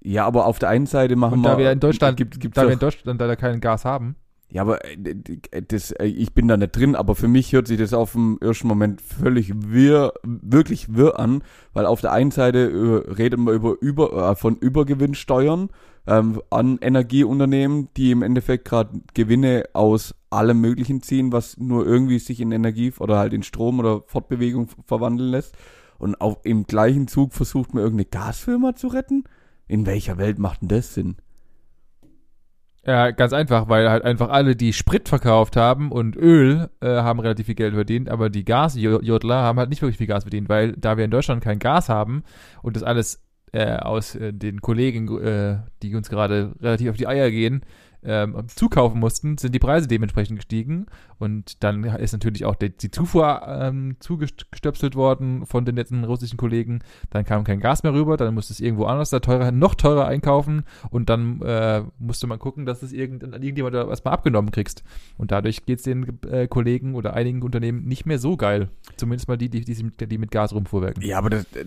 Ja, 0.00 0.26
aber 0.26 0.46
auf 0.46 0.58
der 0.58 0.68
einen 0.70 0.86
Seite 0.86 1.16
machen 1.16 1.34
Und 1.34 1.42
wir. 1.42 1.50
da 1.50 1.58
wir 1.58 1.72
in 1.72 1.80
Deutschland, 1.80 2.16
gibt, 2.16 2.56
da 2.56 2.62
wir 2.66 2.72
in 2.72 2.78
Deutschland 2.78 3.20
leider 3.20 3.36
kein 3.36 3.60
Gas 3.60 3.84
haben, 3.84 4.16
Ja, 4.50 4.62
aber 4.62 4.82
äh, 4.84 4.96
d- 4.96 5.40
das, 5.68 5.90
äh, 5.92 6.06
ich 6.06 6.32
bin 6.32 6.48
da 6.48 6.56
nicht 6.56 6.74
drin, 6.74 6.94
aber 6.96 7.14
für 7.14 7.28
mich 7.28 7.52
hört 7.52 7.68
sich 7.68 7.78
das 7.78 7.92
auf 7.92 8.12
dem 8.12 8.38
ersten 8.40 8.66
Moment 8.66 9.02
völlig 9.02 9.52
wirr, 9.54 10.14
wirklich 10.24 10.94
wirr 10.94 11.18
an, 11.18 11.42
weil 11.74 11.84
auf 11.84 12.00
der 12.00 12.12
einen 12.12 12.30
Seite 12.30 13.04
äh, 13.06 13.12
redet 13.12 13.38
man 13.38 13.54
über, 13.54 13.76
über 13.80 14.30
äh, 14.30 14.36
von 14.36 14.56
Übergewinnsteuern 14.56 15.68
ähm, 16.06 16.40
an 16.48 16.78
Energieunternehmen, 16.80 17.88
die 17.98 18.10
im 18.10 18.22
Endeffekt 18.22 18.64
gerade 18.64 19.02
Gewinne 19.12 19.64
aus 19.74 20.14
allem 20.30 20.60
Möglichen 20.62 21.02
ziehen, 21.02 21.30
was 21.30 21.58
nur 21.58 21.86
irgendwie 21.86 22.18
sich 22.18 22.40
in 22.40 22.50
Energie 22.50 22.92
oder 22.98 23.18
halt 23.18 23.34
in 23.34 23.42
Strom 23.42 23.78
oder 23.80 24.02
Fortbewegung 24.06 24.68
verwandeln 24.86 25.30
lässt. 25.30 25.54
Und 25.98 26.20
auch 26.22 26.38
im 26.44 26.64
gleichen 26.66 27.06
Zug 27.08 27.34
versucht 27.34 27.74
man 27.74 27.82
irgendeine 27.82 28.06
Gasfirma 28.08 28.74
zu 28.74 28.86
retten? 28.88 29.24
In 29.66 29.84
welcher 29.84 30.16
Welt 30.16 30.38
macht 30.38 30.62
denn 30.62 30.68
das 30.68 30.94
Sinn? 30.94 31.16
Ja, 32.88 33.10
ganz 33.10 33.34
einfach, 33.34 33.68
weil 33.68 33.90
halt 33.90 34.02
einfach 34.02 34.30
alle, 34.30 34.56
die 34.56 34.72
Sprit 34.72 35.10
verkauft 35.10 35.56
haben 35.56 35.92
und 35.92 36.16
Öl, 36.16 36.70
äh, 36.80 36.86
haben 36.88 37.20
relativ 37.20 37.44
viel 37.44 37.54
Geld 37.54 37.74
verdient, 37.74 38.08
aber 38.08 38.30
die 38.30 38.46
Gasjodler 38.46 39.42
haben 39.42 39.58
halt 39.58 39.68
nicht 39.68 39.82
wirklich 39.82 39.98
viel 39.98 40.06
Gas 40.06 40.24
verdient, 40.24 40.48
weil 40.48 40.72
da 40.72 40.96
wir 40.96 41.04
in 41.04 41.10
Deutschland 41.10 41.44
kein 41.44 41.58
Gas 41.58 41.90
haben 41.90 42.22
und 42.62 42.76
das 42.76 42.82
alles 42.82 43.22
äh, 43.52 43.76
aus 43.76 44.14
äh, 44.14 44.32
den 44.32 44.62
Kollegen, 44.62 45.20
äh, 45.20 45.58
die 45.82 45.94
uns 45.94 46.08
gerade 46.08 46.54
relativ 46.62 46.88
auf 46.88 46.96
die 46.96 47.06
Eier 47.06 47.30
gehen, 47.30 47.60
ähm, 48.04 48.36
zukaufen 48.48 49.00
mussten, 49.00 49.38
sind 49.38 49.54
die 49.54 49.58
Preise 49.58 49.88
dementsprechend 49.88 50.36
gestiegen. 50.36 50.86
Und 51.18 51.64
dann 51.64 51.82
ist 51.84 52.12
natürlich 52.12 52.44
auch 52.44 52.54
die, 52.54 52.70
die 52.70 52.90
Zufuhr 52.90 53.42
ähm, 53.46 53.96
zugestöpselt 53.98 54.94
worden 54.94 55.46
von 55.46 55.64
den 55.64 55.74
netten 55.74 56.04
russischen 56.04 56.36
Kollegen. 56.36 56.80
Dann 57.10 57.24
kam 57.24 57.44
kein 57.44 57.60
Gas 57.60 57.82
mehr 57.82 57.92
rüber, 57.92 58.16
dann 58.16 58.34
musste 58.34 58.52
es 58.52 58.60
irgendwo 58.60 58.84
anders 58.84 59.10
da 59.10 59.18
teurer, 59.18 59.50
noch 59.50 59.74
teurer 59.74 60.06
einkaufen 60.06 60.62
und 60.90 61.08
dann 61.08 61.42
äh, 61.42 61.82
musste 61.98 62.26
man 62.28 62.38
gucken, 62.38 62.66
dass 62.66 62.82
es 62.82 62.92
irgend, 62.92 63.22
irgendjemand 63.22 63.74
da 63.74 63.88
was 63.88 64.04
mal 64.04 64.12
abgenommen 64.12 64.52
kriegst. 64.52 64.84
Und 65.16 65.32
dadurch 65.32 65.66
geht 65.66 65.78
es 65.78 65.84
den 65.84 66.18
äh, 66.30 66.46
Kollegen 66.46 66.94
oder 66.94 67.14
einigen 67.14 67.42
Unternehmen 67.42 67.84
nicht 67.84 68.06
mehr 68.06 68.18
so 68.18 68.36
geil. 68.36 68.68
Zumindest 68.96 69.28
mal 69.28 69.36
die, 69.36 69.48
die, 69.48 69.64
die, 69.64 70.06
die 70.06 70.18
mit 70.18 70.30
Gas 70.30 70.54
rumfuhrwerken. 70.54 71.02
Ja, 71.02 71.18
aber 71.18 71.30
das, 71.30 71.44
äh, 71.54 71.64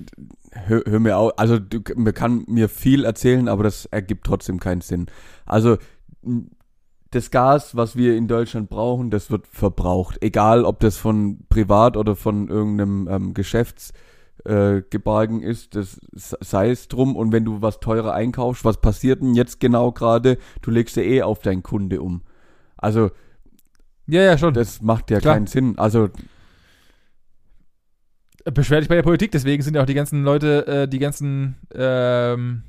hör, 0.52 0.84
hör 0.86 1.00
mir 1.00 1.17
auf, 1.17 1.38
also 1.38 1.60
du, 1.60 1.82
man 1.96 2.13
kann 2.13 2.46
mir 2.48 2.70
viel 2.70 3.04
erzählen, 3.04 3.50
aber 3.50 3.63
das 3.63 3.86
ergibt 3.86 4.26
trotzdem 4.26 4.60
keinen 4.60 4.82
Sinn. 4.82 5.08
Also 5.46 5.78
das 7.12 7.29
Gas, 7.29 7.75
was 7.75 7.95
wir 7.95 8.15
in 8.15 8.27
Deutschland 8.27 8.69
brauchen, 8.69 9.10
das 9.10 9.29
wird 9.29 9.47
verbraucht. 9.47 10.17
Egal, 10.21 10.63
ob 10.63 10.79
das 10.79 10.97
von 10.97 11.39
privat 11.49 11.97
oder 11.97 12.15
von 12.15 12.47
irgendeinem 12.47 13.07
ähm, 13.10 13.34
Geschäftsgebargen 13.34 15.43
äh, 15.43 15.49
ist, 15.49 15.75
das 15.75 15.99
sei 16.13 16.71
es 16.71 16.88
drum. 16.88 17.17
Und 17.17 17.34
wenn 17.34 17.43
du 17.43 17.62
was 17.62 17.81
teurer 17.81 18.13
einkaufst, 18.13 18.63
was 18.63 18.79
passiert 18.79 19.21
denn 19.21 19.36
jetzt 19.36 19.60
genau 19.60 19.91
gerade? 19.91 20.38
Du 20.62 20.71
legst 20.71 20.95
ja 20.95 21.03
eh 21.03 21.21
auf 21.21 21.39
deinen 21.39 21.63
Kunde 21.63 22.01
um. 22.01 22.21
Also, 22.77 23.12
ja, 24.07 24.21
ja, 24.21 24.38
schon. 24.38 24.53
Das 24.53 24.81
macht 24.81 25.12
ja 25.12 25.19
Klar. 25.19 25.36
keinen 25.36 25.47
Sinn. 25.47 25.77
Also, 25.77 26.10
beschwer 28.45 28.79
dich 28.79 28.89
bei 28.89 28.95
der 28.95 29.03
Politik, 29.03 29.31
deswegen 29.31 29.62
sind 29.62 29.75
ja 29.75 29.81
auch 29.81 29.86
die 29.86 29.93
ganzen 29.93 30.23
Leute, 30.23 30.65
äh, 30.65 30.88
die 30.88 30.99
ganzen 30.99 31.57
ähm, 31.75 32.63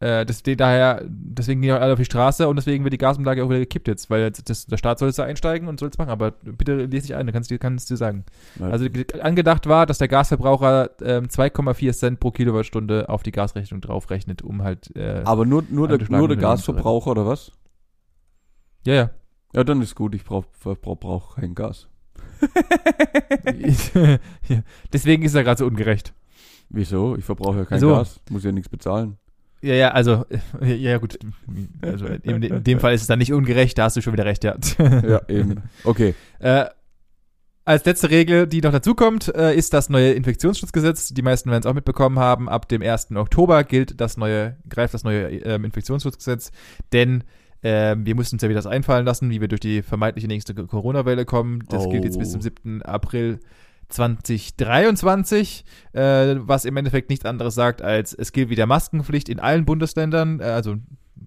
äh, 0.00 0.26
das, 0.26 0.42
daher, 0.42 1.02
deswegen 1.06 1.62
gehen 1.62 1.72
alle 1.72 1.92
auf 1.92 1.98
die 1.98 2.04
Straße 2.04 2.48
und 2.48 2.56
deswegen 2.56 2.84
wird 2.84 2.92
die 2.92 2.98
Gasumlage 2.98 3.44
auch 3.44 3.48
wieder 3.48 3.60
gekippt 3.60 3.88
jetzt, 3.88 4.10
weil 4.10 4.30
das, 4.30 4.66
der 4.66 4.76
Staat 4.76 4.98
soll 4.98 5.08
jetzt 5.08 5.18
da 5.18 5.24
einsteigen 5.24 5.68
und 5.68 5.78
soll 5.78 5.88
es 5.88 5.98
machen. 5.98 6.10
Aber 6.10 6.32
bitte 6.32 6.84
lese 6.86 7.06
dich 7.06 7.14
ein, 7.14 7.26
dann 7.26 7.32
kannst 7.32 7.50
du 7.50 7.58
kannst 7.58 7.90
dir 7.90 7.96
sagen. 7.96 8.24
Ja. 8.58 8.68
Also 8.68 8.86
angedacht 9.22 9.66
war, 9.66 9.86
dass 9.86 9.98
der 9.98 10.08
Gasverbraucher 10.08 11.00
äh, 11.00 11.20
2,4 11.20 11.92
Cent 11.92 12.20
pro 12.20 12.32
Kilowattstunde 12.32 13.08
auf 13.08 13.22
die 13.22 13.32
Gasrechnung 13.32 13.80
draufrechnet, 13.80 14.42
um 14.42 14.62
halt. 14.62 14.94
Äh, 14.96 15.22
Aber 15.24 15.46
nur, 15.46 15.64
nur 15.70 15.88
der, 15.88 15.98
nur 16.10 16.28
der 16.28 16.36
Gasverbraucher 16.36 17.12
oder 17.12 17.26
was? 17.26 17.52
Ja, 18.86 18.94
ja. 18.94 19.10
Ja, 19.54 19.62
dann 19.62 19.80
ist 19.80 19.94
gut, 19.94 20.14
ich 20.16 20.24
brauche 20.24 20.48
brauch, 20.60 20.98
brauch 20.98 21.36
kein 21.36 21.54
Gas. 21.54 21.88
ja. 24.48 24.58
Deswegen 24.92 25.22
ist 25.22 25.34
er 25.34 25.44
gerade 25.44 25.58
so 25.58 25.66
ungerecht. 25.66 26.12
Wieso? 26.68 27.16
Ich 27.16 27.24
verbrauche 27.24 27.58
ja 27.58 27.64
kein 27.64 27.78
so. 27.78 27.90
Gas, 27.90 28.20
muss 28.30 28.42
ja 28.42 28.50
nichts 28.50 28.68
bezahlen. 28.68 29.16
Ja, 29.64 29.74
ja, 29.74 29.90
also, 29.92 30.26
ja, 30.60 30.98
gut. 30.98 31.18
Also 31.80 32.06
in, 32.06 32.42
in, 32.42 32.64
dem 32.64 32.80
Fall 32.80 32.92
ist 32.92 33.00
es 33.00 33.06
dann 33.06 33.18
nicht 33.18 33.32
ungerecht, 33.32 33.78
da 33.78 33.84
hast 33.84 33.96
du 33.96 34.02
schon 34.02 34.12
wieder 34.12 34.26
recht, 34.26 34.44
ja. 34.44 34.56
Ja, 34.78 35.22
eben. 35.28 35.62
Okay. 35.84 36.14
Äh, 36.38 36.66
als 37.64 37.86
letzte 37.86 38.10
Regel, 38.10 38.46
die 38.46 38.60
noch 38.60 38.72
dazukommt, 38.72 39.34
äh, 39.34 39.54
ist 39.54 39.72
das 39.72 39.88
neue 39.88 40.12
Infektionsschutzgesetz. 40.12 41.14
Die 41.14 41.22
meisten 41.22 41.50
werden 41.50 41.62
es 41.62 41.66
auch 41.66 41.72
mitbekommen 41.72 42.18
haben. 42.18 42.46
Ab 42.46 42.68
dem 42.68 42.82
1. 42.82 43.12
Oktober 43.12 43.64
gilt 43.64 44.02
das 44.02 44.18
neue, 44.18 44.58
greift 44.68 44.92
das 44.92 45.02
neue 45.02 45.28
ähm, 45.30 45.64
Infektionsschutzgesetz, 45.64 46.52
denn 46.92 47.24
äh, 47.62 47.96
wir 47.98 48.14
mussten 48.14 48.36
uns 48.36 48.42
ja 48.42 48.50
wieder 48.50 48.58
das 48.58 48.66
einfallen 48.66 49.06
lassen, 49.06 49.30
wie 49.30 49.40
wir 49.40 49.48
durch 49.48 49.62
die 49.62 49.80
vermeintliche 49.80 50.28
nächste 50.28 50.54
Corona-Welle 50.54 51.24
kommen. 51.24 51.64
Das 51.70 51.86
oh. 51.86 51.88
gilt 51.88 52.04
jetzt 52.04 52.18
bis 52.18 52.32
zum 52.32 52.42
7. 52.42 52.82
April 52.82 53.40
2023, 53.88 55.64
äh, 55.92 56.36
was 56.38 56.64
im 56.64 56.76
Endeffekt 56.76 57.10
nichts 57.10 57.24
anderes 57.24 57.54
sagt, 57.54 57.82
als 57.82 58.14
es 58.14 58.32
gilt 58.32 58.50
wieder 58.50 58.66
Maskenpflicht 58.66 59.28
in 59.28 59.40
allen 59.40 59.64
Bundesländern, 59.64 60.40
äh, 60.40 60.44
also 60.44 60.76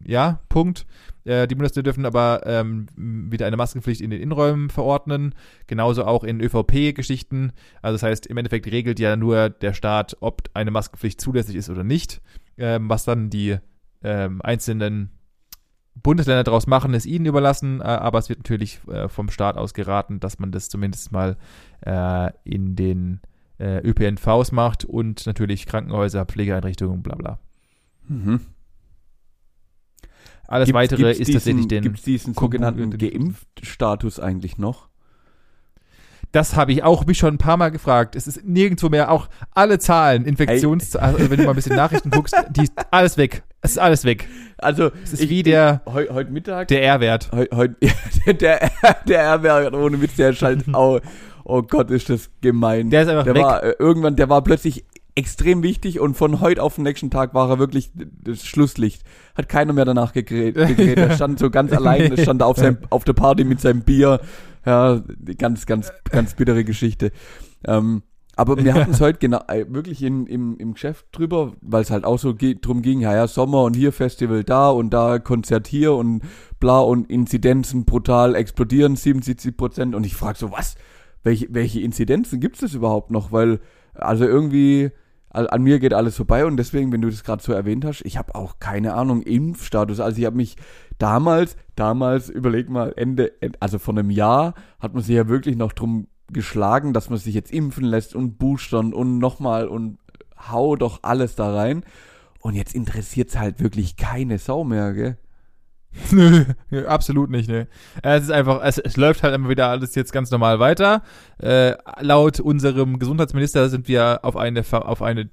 ja, 0.06 0.40
Punkt. 0.50 0.86
Äh, 1.24 1.48
die 1.48 1.56
Bundesländer 1.56 1.84
dürfen 1.84 2.06
aber 2.06 2.42
ähm, 2.46 2.88
wieder 2.96 3.46
eine 3.46 3.58
Maskenpflicht 3.58 4.02
in 4.02 4.10
den 4.10 4.22
Innenräumen 4.22 4.70
verordnen, 4.70 5.36
genauso 5.68 6.06
auch 6.06 6.24
in 6.24 6.42
ÖVP-Geschichten. 6.42 7.52
Also 7.82 7.96
das 7.96 8.04
heißt, 8.04 8.28
im 8.28 8.38
Endeffekt 8.38 8.68
regelt 8.68 9.00
ja 9.00 9.16
nur 9.16 9.50
der 9.50 9.74
Staat, 9.74 10.18
ob 10.20 10.44
eine 10.54 10.72
Maskenpflicht 10.72 11.20
zulässig 11.20 11.56
ist 11.56 11.70
oder 11.70 11.84
nicht, 11.84 12.22
ähm, 12.58 12.90
was 12.90 13.06
dann 13.06 13.30
die 13.30 13.58
ähm, 14.04 14.42
einzelnen 14.42 15.17
Bundesländer 16.04 16.44
daraus 16.44 16.68
machen, 16.68 16.94
ist 16.94 17.06
ihnen 17.06 17.26
überlassen, 17.26 17.82
äh, 17.82 17.84
aber 17.84 18.20
es 18.20 18.30
wird 18.30 18.40
natürlich 18.40 18.80
äh, 18.88 19.08
vom 19.08 19.30
Staat 19.30 19.58
aus 19.58 19.74
geraten, 19.74 20.20
dass 20.20 20.40
man 20.40 20.52
das 20.52 20.70
zumindest 20.70 21.12
mal 21.12 21.38
äh, 21.86 22.32
in 22.44 22.76
den 22.76 23.22
ÖPNVs 23.60 24.52
macht 24.52 24.86
und 24.86 25.26
natürlich 25.26 25.66
Krankenhäuser, 25.66 26.26
Pflegeeinrichtungen, 26.26 27.02
bla 27.02 27.16
bla. 27.16 27.40
Mhm. 28.08 28.42
Alles 30.48 30.68
gibt, 30.68 30.76
weitere 30.76 31.10
ist 31.10 31.22
diesen, 31.22 31.34
tatsächlich 31.34 31.68
den. 31.68 31.82
Gibt 31.82 31.98
es 31.98 32.04
diesen 32.04 32.36
sogenannten 32.36 32.96
Geimpft-Status 32.96 34.20
eigentlich 34.20 34.60
noch? 34.60 34.90
Das 36.32 36.56
habe 36.56 36.72
ich 36.72 36.84
auch 36.84 37.08
mich 37.08 37.18
schon 37.18 37.34
ein 37.36 37.38
paar 37.40 37.58
Mal 37.58 37.70
gefragt. 37.70 38.16
Es 38.16 38.28
ist 38.28 38.46
nirgendwo 38.46 38.90
mehr, 38.90 39.10
auch 39.10 39.28
alle 39.56 39.80
Zahlen, 39.80 40.26
Infektionszahlen, 40.26 41.16
also 41.16 41.32
wenn 41.32 41.38
du 41.38 41.44
mal 41.46 41.52
ein 41.52 41.56
bisschen 41.56 41.76
Nachrichten 41.76 42.12
guckst, 42.12 42.36
die 42.52 42.64
ist 42.64 42.74
alles 42.92 43.18
weg. 43.18 43.44
Es 43.62 43.72
ist 43.72 43.80
alles 43.80 44.06
weg. 44.06 44.28
Also, 44.58 44.92
es 45.04 45.14
ist 45.14 45.24
ich, 45.24 45.30
wie 45.30 45.44
der, 45.44 45.82
heute 45.86 46.14
heut 46.14 46.30
Mittag. 46.30 46.68
Der 46.68 46.84
R-Wert. 46.84 47.32
Heu, 47.32 47.46
heut, 47.54 47.72
der, 48.42 48.72
der 49.08 49.20
R-Wert 49.20 49.74
ohne 49.74 50.02
Witz, 50.02 50.16
der 50.16 50.34
schaltet 50.34 50.74
auch. 50.74 51.00
Oh 51.44 51.62
Gott, 51.62 51.92
ist 51.92 52.10
das 52.10 52.30
gemein. 52.42 52.90
Der 52.90 53.04
ist 53.04 53.10
einfach 53.10 53.24
der 53.24 53.36
weg. 53.36 53.44
War, 53.44 53.64
äh, 53.64 53.76
irgendwann, 53.80 54.16
der 54.16 54.30
war 54.30 54.44
plötzlich 54.44 54.86
extrem 55.16 55.64
wichtig 55.64 56.00
und 56.00 56.16
von 56.16 56.42
heute 56.42 56.62
auf 56.62 56.76
den 56.76 56.84
nächsten 56.84 57.10
Tag 57.10 57.34
war 57.34 57.50
er 57.50 57.58
wirklich 57.58 57.92
das 57.96 58.46
Schlusslicht. 58.46 59.02
Hat 59.36 59.50
keiner 59.50 59.74
mehr 59.74 59.86
danach 59.86 60.14
gegräht. 60.14 60.56
Er 60.58 61.16
stand 61.16 61.40
so 61.40 61.50
ganz 61.50 61.74
allein, 61.74 62.16
stand 62.18 62.44
auf, 62.44 62.58
sein, 62.58 62.78
auf 62.92 63.04
der 63.04 63.14
Party 63.14 63.44
mit 63.44 63.60
seinem 63.60 63.82
Bier. 63.82 64.20
Ja, 64.66 65.02
ganz, 65.38 65.66
ganz, 65.66 65.92
ganz 66.12 66.36
bittere 66.36 66.64
Geschichte. 66.64 67.12
Ähm, 67.66 68.04
aber 68.38 68.64
wir 68.64 68.74
hatten 68.76 68.92
es 68.92 69.02
heute 69.02 69.18
genau, 69.20 69.42
äh, 69.48 69.66
wirklich 69.68 70.04
in, 70.04 70.28
im, 70.28 70.58
im 70.58 70.74
Geschäft 70.74 71.08
drüber, 71.12 71.54
weil 71.62 71.82
es 71.82 71.90
halt 71.90 72.06
auch 72.06 72.20
so 72.20 72.36
ge 72.36 72.56
drum 72.62 72.84
ging, 72.84 73.02
ja, 73.02 73.16
ja, 73.16 73.28
Sommer 73.28 73.64
und 73.64 73.76
hier 73.76 73.92
Festival 73.92 74.44
da 74.44 74.70
und 74.70 74.92
da 74.92 75.18
Konzert 75.20 75.68
hier 75.68 75.94
und 75.94 76.22
bla 76.60 76.80
und 76.80 77.10
Inzidenzen 77.10 77.86
brutal 77.86 78.36
explodieren, 78.36 78.96
77 78.96 79.58
Prozent. 79.58 79.96
Und 79.96 80.06
ich 80.06 80.16
frage 80.16 80.38
so, 80.38 80.52
was? 80.52 80.76
Welche, 81.24 81.48
welche 81.52 81.82
Inzidenzen 81.82 82.40
gibt 82.40 82.62
es 82.62 82.76
überhaupt 82.76 83.10
noch? 83.10 83.32
Weil, 83.32 83.60
also 83.96 84.26
irgendwie, 84.26 84.92
an 85.30 85.64
mir 85.64 85.80
geht 85.80 85.94
alles 85.94 86.16
vorbei 86.16 86.46
und 86.46 86.58
deswegen, 86.58 86.92
wenn 86.92 87.02
du 87.02 87.10
das 87.10 87.24
gerade 87.24 87.44
so 87.44 87.54
erwähnt 87.54 87.86
hast, 87.86 88.02
ich 88.06 88.18
habe 88.18 88.36
auch 88.36 88.60
keine 88.60 88.94
Ahnung, 88.94 89.24
Impfstatus. 89.24 90.00
Also 90.00 90.20
ich 90.20 90.26
habe 90.26 90.38
mich 90.38 90.58
damals, 91.00 91.58
damals, 91.76 92.30
überleg 92.30 92.70
mal, 92.70 92.94
Ende, 92.96 93.34
also 93.60 93.80
vor 93.80 93.98
einem 93.98 94.10
Jahr 94.10 94.54
hat 94.80 94.94
man 94.94 95.04
sich 95.04 95.16
ja 95.16 95.28
wirklich 95.28 95.58
noch 95.58 95.74
drum 95.74 96.08
geschlagen, 96.32 96.94
dass 96.94 97.10
man 97.10 97.20
sich 97.20 97.34
jetzt 97.34 97.52
impfen 97.52 97.86
lässt 97.86 98.16
und 98.16 98.38
boostern 98.38 98.94
und 98.94 99.18
nochmal 99.20 99.68
und 99.68 99.98
hau 100.50 100.76
doch 100.76 101.00
alles 101.04 101.36
da 101.36 101.54
rein. 101.54 101.84
Und 102.40 102.54
jetzt 102.54 102.76
interessiert 102.76 103.30
es 103.30 103.38
halt 103.38 103.60
wirklich 103.62 103.98
keine 103.98 104.38
Sau 104.38 104.64
mehr, 104.64 104.94
gell? 104.94 105.18
Nö, 106.12 106.46
absolut 106.88 107.30
nicht, 107.30 107.50
ne. 107.50 107.68
Es 108.04 108.24
ist 108.24 108.32
einfach, 108.32 108.62
es, 108.64 108.78
es, 108.78 108.98
läuft 108.98 109.24
halt 109.24 109.34
immer 109.34 109.50
wieder 109.50 109.68
alles 109.68 109.96
jetzt 109.96 110.12
ganz 110.14 110.30
normal 110.32 110.60
weiter. 110.60 111.02
Äh, 111.40 111.74
laut 112.02 112.40
unserem 112.40 113.00
Gesundheitsminister 113.00 113.70
sind 113.70 113.88
wir 113.88 114.20
auf 114.24 114.38
eine, 114.38 114.64
auf 114.72 115.02
eine 115.02 115.30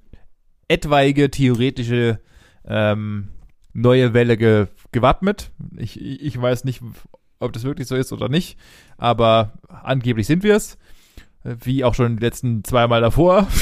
etwaige 0.68 1.30
theoretische 1.30 2.20
ähm, 2.66 3.28
neue 3.72 4.14
Welle 4.14 4.36
ge 4.36 4.68
gewappnet. 4.92 5.50
Ich, 5.76 6.00
ich 6.00 6.40
weiß 6.40 6.64
nicht, 6.64 6.80
ob 7.38 7.52
das 7.52 7.64
wirklich 7.64 7.88
so 7.88 7.96
ist 7.96 8.12
oder 8.12 8.28
nicht, 8.28 8.58
aber 8.96 9.52
angeblich 9.68 10.26
sind 10.26 10.42
wir 10.42 10.56
es. 10.56 10.78
Wie 11.44 11.84
auch 11.84 11.94
schon 11.94 12.16
die 12.16 12.24
letzten 12.24 12.64
zweimal 12.64 13.00
davor. 13.00 13.46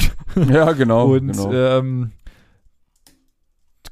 Ja, 0.48 0.72
genau. 0.72 1.12
Und 1.12 1.32
genau. 1.32 1.52
Ähm, 1.52 2.12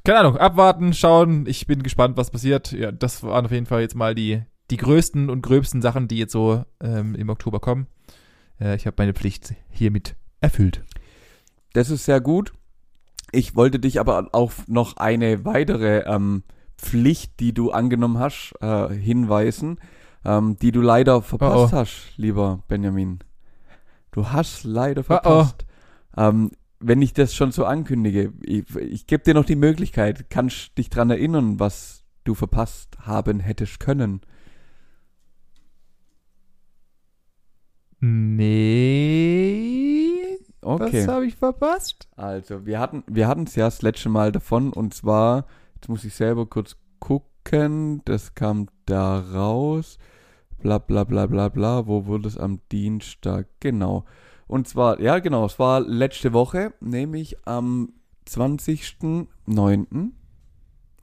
keine 0.03 0.19
Ahnung, 0.21 0.37
abwarten, 0.37 0.91
schauen. 0.93 1.45
Ich 1.45 1.67
bin 1.67 1.83
gespannt, 1.83 2.17
was 2.17 2.31
passiert. 2.31 2.71
Ja, 2.71 2.91
das 2.91 3.21
waren 3.21 3.45
auf 3.45 3.51
jeden 3.51 3.67
Fall 3.67 3.81
jetzt 3.81 3.93
mal 3.95 4.15
die, 4.15 4.41
die 4.71 4.77
größten 4.77 5.29
und 5.29 5.43
gröbsten 5.43 5.83
Sachen, 5.83 6.07
die 6.07 6.17
jetzt 6.17 6.31
so 6.31 6.65
ähm, 6.81 7.13
im 7.13 7.29
Oktober 7.29 7.59
kommen. 7.59 7.85
Äh, 8.59 8.75
ich 8.75 8.87
habe 8.87 8.95
meine 8.97 9.13
Pflicht 9.13 9.53
hiermit 9.69 10.15
erfüllt. 10.39 10.83
Das 11.73 11.91
ist 11.91 12.05
sehr 12.05 12.21
gut. 12.21 12.53
Ich 13.31 13.55
wollte 13.55 13.79
dich 13.79 13.99
aber 13.99 14.29
auch 14.31 14.51
noch 14.67 14.97
eine 14.97 15.45
weitere 15.45 15.99
ähm, 15.99 16.43
Pflicht, 16.81 17.39
die 17.39 17.53
du 17.53 17.71
angenommen 17.71 18.19
hast, 18.19 18.53
äh, 18.59 18.89
hinweisen, 18.89 19.79
ähm, 20.25 20.57
die 20.57 20.71
du 20.71 20.81
leider 20.81 21.21
verpasst 21.21 21.73
oh 21.73 21.75
oh. 21.75 21.79
hast, 21.79 22.13
lieber 22.17 22.63
Benjamin. 22.67 23.19
Du 24.11 24.29
hast 24.29 24.63
leider 24.63 25.03
verpasst. 25.03 25.65
Oh. 26.17 26.21
Ähm, 26.21 26.51
wenn 26.79 27.01
ich 27.01 27.13
das 27.13 27.35
schon 27.35 27.51
so 27.51 27.65
ankündige, 27.65 28.33
ich, 28.41 28.75
ich 28.75 29.07
gebe 29.07 29.23
dir 29.23 29.33
noch 29.35 29.45
die 29.45 29.55
Möglichkeit, 29.55 30.29
kannst 30.29 30.77
dich 30.77 30.89
dran 30.89 31.09
erinnern, 31.11 31.59
was 31.59 32.03
du 32.23 32.33
verpasst 32.33 32.97
haben 32.99 33.39
hättest 33.39 33.79
können. 33.79 34.21
Nee. 37.99 39.21
Okay. 40.61 41.07
Was 41.07 41.07
habe 41.07 41.25
ich 41.27 41.35
verpasst? 41.35 42.07
Also, 42.15 42.65
wir 42.65 42.79
hatten 42.79 43.03
wir 43.07 43.27
hatten 43.27 43.43
es 43.43 43.53
ja 43.55 43.65
das 43.65 43.83
letzte 43.83 44.09
Mal 44.09 44.31
davon 44.31 44.73
und 44.73 44.95
zwar, 44.95 45.45
jetzt 45.81 45.89
muss 45.89 46.03
ich 46.03 46.13
selber 46.13 46.45
kurz 46.45 46.75
gucken. 46.99 48.01
Das 48.05 48.35
kam 48.35 48.67
da 48.85 49.17
raus. 49.19 49.97
Bla 50.61 50.77
bla 50.77 51.03
bla 51.05 51.25
bla 51.25 51.49
bla. 51.49 51.87
Wo 51.87 52.05
wurde 52.05 52.27
es 52.27 52.37
am 52.37 52.59
Dienstag? 52.71 53.47
Genau. 53.59 54.05
Und 54.47 54.67
zwar, 54.67 54.99
ja 54.99 55.17
genau, 55.17 55.45
es 55.45 55.57
war 55.57 55.79
letzte 55.79 56.33
Woche, 56.33 56.73
nämlich 56.81 57.47
am 57.47 57.93
20.09. 58.27 60.11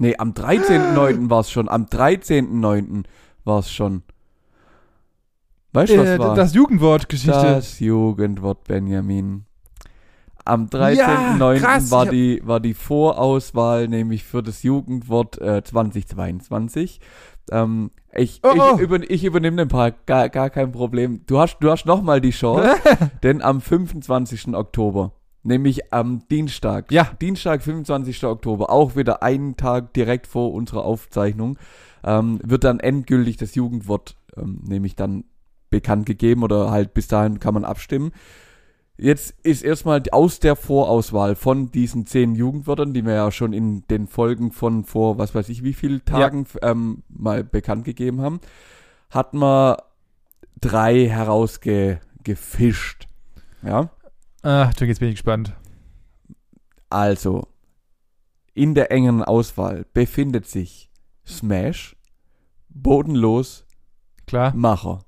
Nee, 0.01 0.15
am 0.17 0.31
13.09. 0.33 1.29
war 1.29 1.41
es 1.41 1.51
schon. 1.51 1.69
Am 1.69 1.87
13.09. 1.87 3.03
war 3.45 3.59
es 3.59 3.73
schon. 3.73 4.05
Weißt 5.73 5.93
du, 5.93 5.99
was 5.99 6.09
Äh, 6.09 6.19
war? 6.21 6.35
das 6.37 6.55
Jugendwort-Geschichte. 6.55 7.33
Das 7.33 7.81
Jugendwort 7.81 8.63
Benjamin. 8.65 9.45
Am 10.49 10.69
Ja, 10.73 10.81
13.09. 11.37 11.59
krass, 11.61 11.91
war, 11.91 12.07
die, 12.07 12.41
war 12.45 12.61
die 12.61 12.75
Vorauswahl 12.75 13.87
nämlich 13.89 14.25
für 14.25 14.43
das 14.43 14.63
Jugendwort 14.63 15.39
äh, 15.41 15.63
2022. 15.63 17.01
Ähm, 17.51 17.91
ich, 18.15 18.41
Oh, 18.43 18.49
oh. 18.57 18.75
ich, 18.77 18.81
über, 18.81 19.11
ich 19.11 19.25
übernehme 19.25 19.57
den 19.57 19.69
Park, 19.69 20.07
gar, 20.07 20.29
gar 20.29 20.51
kein 20.51 20.73
Problem. 20.73 21.23
Du 21.27 21.39
hast, 21.39 21.59
du 21.61 21.71
hast 21.71 21.87
nochmal 21.87 22.21
die 22.21 22.31
Chance, 22.31 22.77
denn 23.23 23.43
am 23.43 23.61
25. 23.61 24.55
Oktober, 24.55 25.13
nämlich 25.43 25.93
am 25.93 26.27
Dienstag, 26.31 26.91
Ja. 26.93 27.11
Dienstag, 27.21 27.63
25. 27.63 28.25
Oktober, 28.25 28.71
auch 28.71 28.97
wieder 28.97 29.23
einen 29.23 29.57
Tag 29.57 29.93
direkt 29.95 30.27
vor 30.27 30.53
unserer 30.53 30.85
Aufzeichnung, 30.85 31.59
ähm, 32.05 32.41
wird 32.43 32.65
dann 32.65 32.81
endgültig 32.81 33.37
das 33.37 33.55
Jugendwort 33.55 34.17
ähm, 34.37 34.61
nämlich 34.67 34.97
dann 34.97 35.25
bekannt 35.71 36.07
gegeben 36.07 36.43
oder 36.43 36.71
halt 36.71 36.95
bis 36.95 37.09
dahin 37.09 37.41
kann 37.41 37.55
man 37.55 37.65
abstimmen. 37.65 38.13
Jetzt 39.01 39.37
ist 39.45 39.63
erstmal 39.63 40.03
aus 40.11 40.41
der 40.41 40.57
Vorauswahl 40.57 41.37
von 41.37 41.71
diesen 41.71 42.05
zehn 42.05 42.35
Jugendwörtern, 42.35 42.93
die 42.93 43.05
wir 43.07 43.15
ja 43.15 43.31
schon 43.31 43.53
in 43.53 43.87
den 43.87 44.09
Folgen 44.09 44.51
von 44.51 44.83
vor, 44.85 45.19
was 45.19 45.37
weiß 45.37 45.49
ich, 45.51 45.63
wie 45.63 45.73
vielen 45.73 46.05
Tagen 46.05 46.47
ähm, 46.63 47.05
mal 47.09 47.45
bekannt 47.45 47.85
gegeben 47.85 48.21
haben, 48.21 48.41
hat 49.11 49.35
man 49.35 49.77
drei 50.61 51.07
herausgefischt. 51.09 53.07
Ja, 53.63 53.91
Ach, 54.43 54.75
du 54.75 54.85
jetzt 54.85 54.99
bin 54.99 55.09
ich 55.11 55.15
gespannt. 55.17 55.53
also 56.91 57.47
in 58.55 58.75
der 58.75 58.91
engen 58.91 59.23
Auswahl 59.23 59.87
befindet 59.93 60.47
sich 60.49 60.91
Smash, 61.25 61.95
Bodenlos, 62.69 63.65
Klar. 64.27 64.53
Macher. 64.57 65.05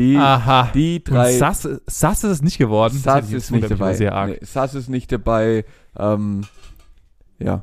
Die, 0.00 0.16
Aha. 0.16 0.70
die 0.74 0.96
Und 0.96 1.10
drei. 1.14 1.32
Sass, 1.36 1.68
Sass 1.86 2.24
ist 2.24 2.30
es 2.30 2.42
nicht 2.42 2.56
geworden. 2.56 2.96
Sass 2.96 3.30
ist 3.30 3.50
nicht 3.50 3.70
dabei. 3.70 3.84
aber 3.88 3.94
Sehr 3.94 4.14
arg. 4.14 4.30
Nee, 4.30 4.38
Sass 4.40 4.74
ist 4.74 4.88
nicht 4.88 5.12
dabei. 5.12 5.66
Ähm, 5.94 6.40
ja. 7.38 7.62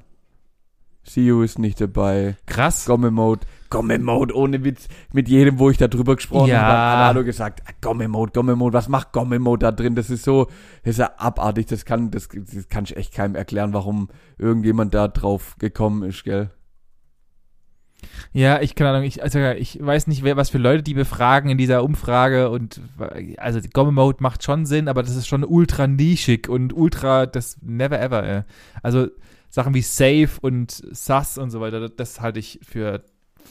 Siu 1.04 1.42
ist 1.42 1.58
nicht 1.58 1.82
dabei. 1.82 2.38
Krass. 2.46 2.86
Gomme 2.86 3.10
Mode. 3.10 3.48
Gomme 3.72 3.98
Mode, 3.98 4.36
ohne 4.36 4.64
Witz. 4.64 4.88
Mit 5.14 5.28
jedem, 5.30 5.58
wo 5.58 5.72
ich 5.72 5.78
da 5.78 5.88
drüber 5.88 6.16
gesprochen 6.16 6.50
Ja. 6.50 6.62
habe, 6.62 6.78
hat 6.78 7.08
Hallo 7.16 7.24
gesagt, 7.24 7.64
"Ah, 7.66 7.72
Gomme 7.82 8.08
Mode, 8.08 8.34
Gomme 8.34 8.56
Mode, 8.56 8.74
was 8.74 8.88
macht 8.88 9.14
Gomme 9.14 9.40
Mode 9.40 9.66
da 9.66 9.72
drin? 9.72 9.96
Das 9.96 10.10
ist 10.12 10.24
so, 10.24 10.46
das 10.84 10.92
ist 10.92 10.98
ja 11.00 11.12
abartig. 11.18 11.66
Das 11.66 11.86
kann, 11.86 12.12
das, 12.12 12.28
das 12.30 12.70
kann 12.70 12.84
ich 12.84 12.96
echt 12.98 13.14
keinem 13.14 13.34
erklären, 13.36 13.74
warum 13.74 14.10
irgendjemand 14.38 14.94
da 14.94 15.08
drauf 15.08 15.56
gekommen 15.60 16.04
ist, 16.04 16.24
gell? 16.24 16.52
Ja, 18.34 18.62
ich 18.62 18.76
keine 18.76 18.92
Ahnung, 18.92 19.04
ich, 19.04 19.24
also 19.24 19.40
ich 19.40 19.80
weiß 19.84 20.08
nicht, 20.08 20.24
wer, 20.24 20.38
was 20.38 20.50
für 20.50 20.58
Leute 20.58 20.84
die 20.84 20.94
befragen 20.94 21.50
in 21.50 21.58
dieser 21.58 21.84
Umfrage 21.84 22.50
und 22.50 22.82
also 23.38 23.60
die 23.60 23.70
Gomme 23.70 23.92
Mode 23.92 24.18
macht 24.22 24.44
schon 24.44 24.66
Sinn, 24.66 24.88
aber 24.88 25.04
das 25.04 25.16
ist 25.16 25.28
schon 25.28 25.44
ultra 25.44 25.88
nischig 25.88 26.50
und 26.50 26.74
ultra 26.74 27.26
das 27.26 27.58
never 27.62 28.00
ever. 28.00 28.24
Ey. 28.24 28.44
Also 28.84 29.08
Sachen 29.50 29.74
wie 29.74 29.82
Safe 29.82 30.30
und 30.42 30.72
Sus 30.72 31.38
und 31.38 31.50
so 31.52 31.62
weiter, 31.62 31.80
das, 31.80 31.96
das 31.96 32.22
halte 32.22 32.40
ich 32.40 32.60
für 32.64 33.04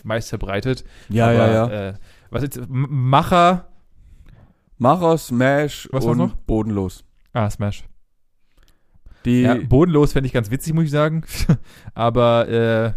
meist 0.04 0.28
verbreitet. 0.28 0.84
Ja, 1.08 1.26
aber, 1.26 1.34
ja, 1.34 1.52
ja. 1.52 1.88
Äh, 1.88 1.94
was 2.30 2.42
jetzt 2.42 2.60
Macher? 2.68 3.68
Macher, 4.78 5.16
Smash 5.16 5.88
Was 5.90 6.04
und 6.04 6.18
noch? 6.18 6.34
Bodenlos. 6.34 7.04
Ah, 7.32 7.48
Smash. 7.48 7.84
Die, 9.24 9.42
Ja, 9.42 9.54
bodenlos 9.54 10.12
fände 10.12 10.26
ich 10.26 10.32
ganz 10.32 10.50
witzig, 10.50 10.74
muss 10.74 10.84
ich 10.84 10.90
sagen. 10.90 11.24
Aber 11.94 12.48
äh, 12.48 12.92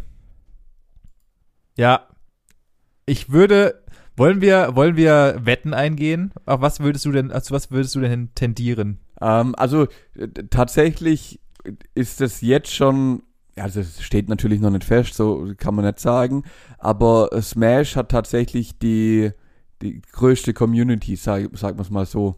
ja, 1.79 2.07
ich 3.05 3.31
würde. 3.31 3.81
Wollen 4.17 4.41
wir, 4.41 4.75
wollen 4.75 4.97
wir 4.97 5.39
Wetten 5.43 5.73
eingehen? 5.73 6.33
Auf 6.45 6.59
was 6.59 6.81
würdest 6.81 7.05
du 7.05 7.13
denn, 7.13 7.31
also 7.31 7.55
was 7.55 7.71
würdest 7.71 7.95
du 7.95 8.01
denn 8.01 8.35
tendieren? 8.35 8.99
Ähm, 9.21 9.55
also 9.55 9.83
äh, 10.15 10.27
tatsächlich 10.49 11.39
ist 11.95 12.19
es 12.19 12.41
jetzt 12.41 12.73
schon, 12.73 13.23
also 13.55 13.79
es 13.79 14.01
steht 14.01 14.27
natürlich 14.27 14.59
noch 14.59 14.71
nicht 14.71 14.83
fest, 14.83 15.13
so 15.13 15.53
kann 15.55 15.73
man 15.73 15.85
nicht 15.85 16.01
sagen, 16.01 16.43
aber 16.79 17.29
Smash 17.41 17.95
hat 17.95 18.09
tatsächlich 18.09 18.77
die, 18.77 19.31
die 19.81 20.01
größte 20.01 20.53
Community, 20.53 21.15
sag, 21.15 21.57
sagen 21.57 21.77
wir 21.77 21.83
es 21.83 21.89
mal 21.89 22.05
so. 22.05 22.35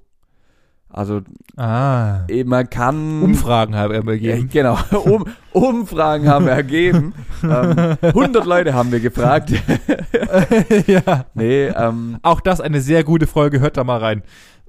Also 0.93 1.21
Ah. 1.57 2.25
eh, 2.27 2.43
man 2.43 2.69
kann... 2.69 3.21
Umfragen 3.21 3.75
haben 3.75 4.05
gegeben. 4.05 4.49
genau, 4.51 4.77
um, 5.05 5.25
Umfragen 5.51 6.27
haben 6.27 6.45
wir 6.45 6.53
ergeben. 6.53 7.13
ähm, 7.43 7.97
100 8.01 8.45
Leute 8.45 8.73
haben 8.73 8.91
wir 8.91 8.99
gefragt. 8.99 9.51
ja. 10.87 11.25
nee, 11.33 11.67
ähm, 11.67 12.17
Auch 12.23 12.41
das 12.41 12.61
eine 12.61 12.81
sehr 12.81 13.03
gute 13.03 13.27
Folge, 13.27 13.59
hört 13.59 13.77
da 13.77 13.83
mal 13.83 13.99
rein. 13.99 14.23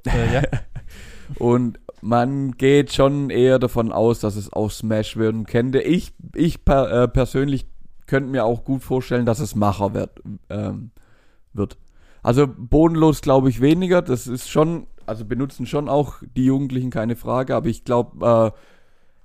Äh, 0.07 0.35
ja. 0.35 0.43
Und 1.39 1.79
man 2.01 2.53
geht 2.53 2.93
schon 2.93 3.31
eher 3.31 3.59
davon 3.59 3.93
aus, 3.93 4.21
dass 4.21 4.37
es 4.37 4.53
auch 4.53 4.71
Smash 4.71 5.17
werden 5.17 5.47
könnte. 5.47 5.81
Ich, 5.81 6.13
ich 6.35 6.65
per, 6.65 7.05
äh, 7.05 7.09
persönlich 7.09 7.67
könnte 8.07 8.31
mir 8.31 8.45
auch 8.45 8.65
gut 8.65 8.83
vorstellen, 8.83 9.25
dass 9.25 9.39
es 9.39 9.55
Macher 9.55 9.95
wird. 9.95 10.21
Ähm, 10.51 10.91
wird. 11.53 11.79
Also 12.23 12.47
bodenlos 12.47 13.21
glaube 13.21 13.49
ich 13.49 13.61
weniger. 13.61 14.03
Das 14.03 14.27
ist 14.27 14.49
schon, 14.49 14.87
also 15.07 15.25
benutzen 15.25 15.67
schon 15.67 15.89
auch 15.89 16.17
die 16.37 16.45
Jugendlichen 16.47 16.91
keine 16.91 17.17
Frage. 17.17 17.55
Aber 17.57 17.69
ich 17.69 17.85
glaube, 17.85 18.53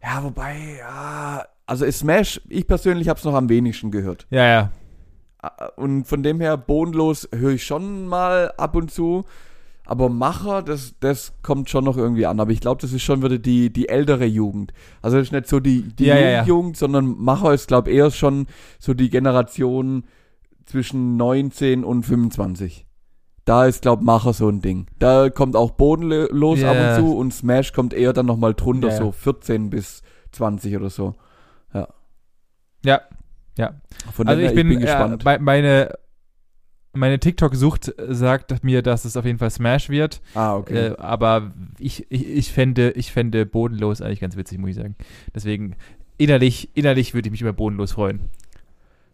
äh, 0.02 0.06
ja, 0.06 0.24
wobei, 0.24 0.78
ja, 0.80 1.46
also 1.66 1.90
Smash, 1.92 2.42
ich 2.50 2.68
persönlich 2.68 3.10
habe 3.10 3.20
es 3.20 3.26
noch 3.26 3.34
am 3.34 3.50
wenigsten 3.50 3.92
gehört. 3.92 4.26
ja, 4.30 4.46
ja. 4.46 4.72
Äh, 5.44 5.48
Und 5.76 6.06
von 6.06 6.24
dem 6.24 6.40
her, 6.40 6.58
bodenlos 6.58 7.28
höre 7.34 7.52
ich 7.54 7.66
schon 7.66 8.08
mal 8.08 8.52
ab 8.58 8.76
und 8.76 8.92
zu. 8.92 9.26
Aber 9.86 10.10
Macher, 10.10 10.64
das, 10.64 10.96
das 11.00 11.34
kommt 11.44 11.70
schon 11.70 11.86
noch 11.86 11.96
irgendwie 11.96 12.26
an. 12.26 12.40
Aber 12.42 12.52
ich 12.52 12.60
glaube, 12.60 12.82
das 12.82 12.92
ist 12.92 13.04
schon 13.04 13.24
wieder 13.24 13.38
die, 13.38 13.72
die 13.72 13.88
ältere 13.88 14.26
Jugend. 14.26 14.74
Also 15.02 15.18
das 15.18 15.28
ist 15.28 15.32
nicht 15.32 15.48
so 15.48 15.62
die, 15.62 15.84
die 15.84 16.06
Ja, 16.06 16.18
ja, 16.18 16.30
ja. 16.30 16.44
Jugend, 16.44 16.76
sondern 16.76 17.16
Macher 17.18 17.54
ist, 17.54 17.68
glaube 17.70 17.90
ich, 17.92 17.98
eher 17.98 18.12
schon 18.12 18.48
so 18.80 18.94
die 18.94 19.10
Generation 19.10 20.04
zwischen 20.66 21.16
19 21.16 21.86
und 21.86 22.04
25. 22.04 22.86
Da 23.48 23.66
ist, 23.66 23.82
glaube 23.82 24.02
ich, 24.04 24.06
Macher 24.06 24.34
so 24.34 24.50
ein 24.50 24.62
Ding. 24.62 24.88
Da 25.00 25.30
kommt 25.30 25.56
auch 25.56 25.72
bodenlos 25.72 26.64
ab 26.64 26.76
Ja. 26.76 26.96
und 26.98 27.02
zu 27.02 27.18
und 27.18 27.34
Smash 27.34 27.72
kommt 27.74 27.94
eher 27.94 28.14
dann 28.14 28.26
nochmal 28.26 28.54
drunter, 28.54 28.90
Ja, 28.90 28.94
ja. 28.96 29.00
so 29.00 29.12
14 29.12 29.70
bis 29.70 30.04
20 30.34 30.76
oder 30.76 30.90
so. 30.90 31.16
Ja, 32.86 33.02
ja. 33.58 33.74
Von 34.14 34.28
Also 34.28 34.42
ich 34.42 34.50
her, 34.50 34.56
bin, 34.56 34.80
gespannt. 34.80 35.26
Äh, 35.26 35.38
me- 35.38 35.40
meine, 35.44 35.94
meine 36.94 37.20
TikTok-Sucht 37.20 37.94
sagt 38.08 38.64
mir, 38.64 38.82
dass 38.82 39.04
es 39.06 39.18
auf 39.18 39.26
jeden 39.26 39.40
Fall 39.40 39.50
Smash 39.50 39.90
wird. 39.90 40.22
ah, 40.36 40.56
okay. 40.56 40.88
Äh, 40.90 40.98
aber 40.98 41.52
ich, 41.80 42.06
ich, 42.12 42.28
ich, 42.28 42.52
fände, 42.52 42.92
ich 42.92 43.12
fände 43.12 43.46
bodenlos 43.46 44.02
eigentlich 44.02 44.20
ganz 44.20 44.36
witzig, 44.38 44.60
muss 44.60 44.70
ich 44.72 44.76
sagen. 44.76 44.96
Deswegen, 45.34 45.76
innerlich, 46.18 46.70
innerlich 46.76 47.14
würde 47.14 47.28
ich 47.28 47.32
mich 47.32 47.42
über 47.42 47.54
bodenlos 47.54 47.94
freuen. 47.94 48.22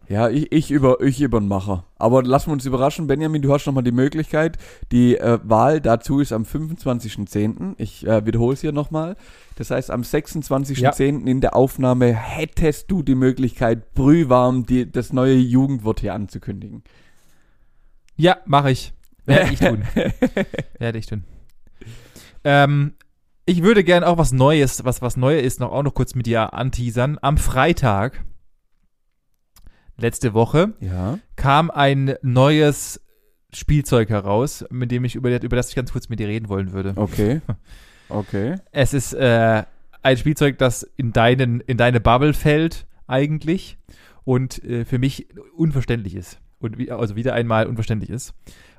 Ja, 0.08 0.28
ich, 0.28 0.52
ich 0.52 0.70
über 0.70 1.00
ich 1.00 1.20
über 1.20 1.40
den 1.40 1.48
Macher. 1.48 1.84
Aber 1.96 2.22
lassen 2.22 2.48
wir 2.48 2.52
uns 2.52 2.66
überraschen, 2.66 3.06
Benjamin, 3.06 3.42
du 3.42 3.52
hast 3.52 3.66
nochmal 3.66 3.84
die 3.84 3.92
Möglichkeit. 3.92 4.58
Die 4.92 5.16
äh, 5.16 5.38
Wahl 5.42 5.80
dazu 5.80 6.20
ist 6.20 6.32
am 6.32 6.42
25.10. 6.42 7.74
Ich 7.78 8.06
äh, 8.06 8.26
wiederhole 8.26 8.54
es 8.54 8.60
hier 8.60 8.72
nochmal. 8.72 9.16
Das 9.56 9.70
heißt, 9.70 9.90
am 9.90 10.02
26.10. 10.02 11.26
in 11.26 11.40
der 11.40 11.56
Aufnahme 11.56 12.12
hättest 12.12 12.90
du 12.90 13.02
die 13.02 13.14
Möglichkeit, 13.14 13.94
brühwarm 13.94 14.66
die, 14.66 14.90
das 14.90 15.12
neue 15.12 15.36
Jugendwort 15.36 16.00
hier 16.00 16.14
anzukündigen. 16.14 16.82
Ja, 18.16 18.36
mache 18.44 18.70
ich. 18.70 18.92
Werde 19.26 19.52
ich 19.52 19.58
tun. 19.58 19.84
Werde 20.78 20.98
ich 20.98 21.06
tun. 21.06 21.24
Ähm, 22.44 22.94
ich 23.46 23.62
würde 23.62 23.84
gern 23.84 24.04
auch 24.04 24.18
was 24.18 24.32
Neues, 24.32 24.84
was 24.84 25.02
was 25.02 25.16
Neues 25.16 25.42
ist, 25.42 25.60
noch 25.60 25.72
auch 25.72 25.82
noch 25.82 25.94
kurz 25.94 26.14
mit 26.14 26.26
dir 26.26 26.54
anteasern. 26.54 27.18
Am 27.20 27.36
Freitag, 27.38 28.24
letzte 29.96 30.34
Woche, 30.34 30.72
Ja. 30.80 31.18
kam 31.36 31.70
ein 31.70 32.14
neues 32.22 33.00
Spielzeug 33.52 34.08
heraus, 34.10 34.64
mit 34.70 34.90
dem 34.90 35.04
ich 35.04 35.14
über, 35.14 35.40
über 35.42 35.56
das 35.56 35.68
ich 35.68 35.74
ganz 35.76 35.92
kurz 35.92 36.08
mit 36.08 36.18
dir 36.18 36.28
reden 36.28 36.48
wollen 36.48 36.72
würde. 36.72 36.92
Okay. 36.96 37.40
Okay. 38.10 38.56
Es 38.70 38.92
ist 38.92 39.14
äh, 39.14 39.62
ein 40.02 40.16
Spielzeug, 40.18 40.58
das 40.58 40.82
in, 40.98 41.12
deinen, 41.14 41.60
in 41.60 41.78
deine 41.78 42.00
Bubble 42.00 42.34
fällt, 42.34 42.86
eigentlich. 43.06 43.78
Und 44.24 44.62
äh, 44.62 44.84
für 44.84 44.98
mich 44.98 45.26
unverständlich 45.56 46.14
ist. 46.14 46.38
Und 46.60 46.76
wie, 46.76 46.90
also 46.90 47.16
wieder 47.16 47.32
einmal 47.32 47.66
unverständlich 47.66 48.10
ist. 48.10 48.34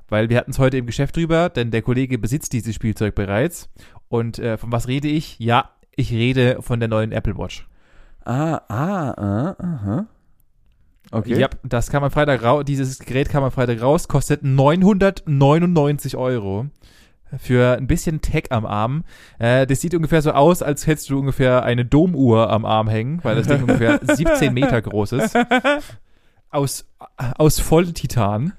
Weil 0.07 0.29
wir 0.29 0.37
hatten 0.37 0.51
es 0.51 0.59
heute 0.59 0.77
im 0.77 0.85
Geschäft 0.85 1.15
drüber, 1.17 1.49
denn 1.49 1.71
der 1.71 1.81
Kollege 1.81 2.19
besitzt 2.19 2.53
dieses 2.53 2.75
Spielzeug 2.75 3.15
bereits. 3.15 3.67
Und 4.09 4.37
äh, 4.37 4.57
von 4.57 4.71
was 4.71 4.87
rede 4.87 5.07
ich? 5.07 5.39
Ja, 5.39 5.71
ich 5.95 6.11
rede 6.11 6.61
von 6.61 6.79
der 6.79 6.87
neuen 6.87 7.11
Apple 7.11 7.35
Watch. 7.35 7.67
Ah, 8.25 8.61
ah, 8.69 9.09
ah, 9.17 9.55
aha. 9.59 10.05
Okay. 11.11 11.39
Ja, 11.39 11.49
das 11.63 11.89
kann 11.89 12.01
man 12.01 12.11
Freitag 12.11 12.43
raus, 12.43 12.63
dieses 12.65 12.99
Gerät 12.99 13.29
kann 13.29 13.41
man 13.41 13.51
Freitag 13.51 13.81
raus, 13.81 14.07
kostet 14.07 14.43
999 14.43 16.17
Euro. 16.17 16.67
Für 17.39 17.75
ein 17.77 17.87
bisschen 17.87 18.21
Tech 18.21 18.45
am 18.51 18.65
Arm. 18.65 19.03
Äh, 19.39 19.65
das 19.67 19.81
sieht 19.81 19.93
ungefähr 19.93 20.21
so 20.21 20.31
aus, 20.31 20.61
als 20.61 20.87
hättest 20.87 21.09
du 21.09 21.19
ungefähr 21.19 21.63
eine 21.63 21.83
Domuhr 21.83 22.49
am 22.49 22.65
Arm 22.65 22.87
hängen, 22.87 23.19
weil 23.23 23.35
das 23.35 23.47
Ding 23.47 23.61
ungefähr 23.61 23.99
17 24.03 24.53
Meter 24.53 24.81
groß 24.81 25.13
ist. 25.13 25.37
Aus, 26.49 26.85
aus 27.37 27.59
Volltitan. 27.59 28.53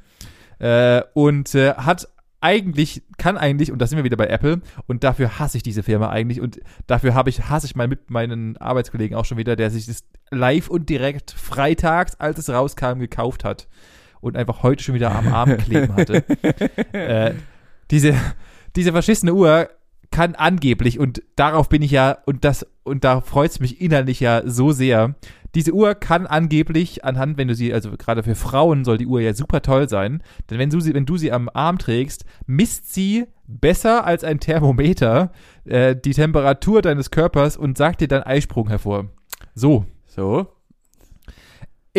Äh, 0.58 1.02
und 1.14 1.54
äh, 1.54 1.74
hat 1.74 2.08
eigentlich, 2.40 3.02
kann 3.18 3.36
eigentlich, 3.36 3.72
und 3.72 3.78
da 3.78 3.86
sind 3.86 3.96
wir 3.96 4.04
wieder 4.04 4.16
bei 4.16 4.28
Apple, 4.28 4.60
und 4.86 5.04
dafür 5.04 5.38
hasse 5.38 5.56
ich 5.56 5.62
diese 5.62 5.82
Firma 5.82 6.10
eigentlich, 6.10 6.40
und 6.40 6.60
dafür 6.86 7.14
habe 7.14 7.30
ich, 7.30 7.48
hasse 7.48 7.66
ich 7.66 7.76
mal 7.76 7.88
mit 7.88 8.10
meinen 8.10 8.56
Arbeitskollegen 8.56 9.16
auch 9.16 9.24
schon 9.24 9.38
wieder, 9.38 9.56
der 9.56 9.70
sich 9.70 9.86
das 9.86 10.04
live 10.30 10.68
und 10.68 10.88
direkt 10.88 11.30
freitags, 11.30 12.14
als 12.16 12.38
es 12.38 12.50
rauskam, 12.50 12.98
gekauft 12.98 13.44
hat 13.44 13.68
und 14.20 14.36
einfach 14.36 14.62
heute 14.62 14.82
schon 14.82 14.94
wieder 14.94 15.14
am 15.14 15.28
Arm 15.28 15.56
kleben 15.56 15.94
hatte. 15.94 16.24
äh, 16.92 17.34
diese, 17.90 18.14
diese 18.74 18.92
verschissene 18.92 19.32
Uhr 19.34 19.68
kann 20.16 20.34
angeblich, 20.34 20.98
und 20.98 21.22
darauf 21.36 21.68
bin 21.68 21.82
ich 21.82 21.90
ja, 21.90 22.16
und 22.24 22.42
das, 22.42 22.66
und 22.84 23.04
da 23.04 23.20
freut 23.20 23.50
es 23.50 23.60
mich 23.60 23.82
innerlich 23.82 24.18
ja 24.18 24.40
so 24.46 24.72
sehr, 24.72 25.14
diese 25.54 25.72
Uhr 25.72 25.94
kann 25.94 26.26
angeblich 26.26 27.04
anhand, 27.04 27.36
wenn 27.36 27.48
du 27.48 27.54
sie, 27.54 27.70
also 27.70 27.90
gerade 27.98 28.22
für 28.22 28.34
Frauen 28.34 28.86
soll 28.86 28.96
die 28.96 29.06
Uhr 29.06 29.20
ja 29.20 29.34
super 29.34 29.60
toll 29.60 29.90
sein, 29.90 30.22
denn 30.48 30.58
wenn 30.58 30.70
du 30.70 30.80
sie, 30.80 30.94
wenn 30.94 31.04
du 31.04 31.18
sie 31.18 31.32
am 31.32 31.50
Arm 31.52 31.76
trägst, 31.76 32.24
misst 32.46 32.94
sie 32.94 33.26
besser 33.46 34.06
als 34.06 34.24
ein 34.24 34.40
Thermometer 34.40 35.32
äh, 35.66 35.94
die 35.94 36.14
Temperatur 36.14 36.80
deines 36.80 37.10
Körpers 37.10 37.58
und 37.58 37.76
sagt 37.76 38.00
dir 38.00 38.08
deinen 38.08 38.22
Eisprung 38.22 38.68
hervor. 38.68 39.10
So. 39.54 39.84
So. 40.06 40.55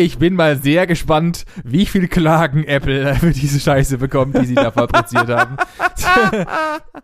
Ich 0.00 0.18
bin 0.18 0.34
mal 0.34 0.56
sehr 0.56 0.86
gespannt, 0.86 1.44
wie 1.64 1.84
viel 1.84 2.06
Klagen 2.06 2.62
Apple 2.62 3.14
für 3.16 3.32
diese 3.32 3.58
Scheiße 3.58 3.98
bekommt, 3.98 4.38
die 4.38 4.46
sie 4.46 4.54
da 4.54 4.70
fabriziert 4.70 5.28
haben. 5.28 5.56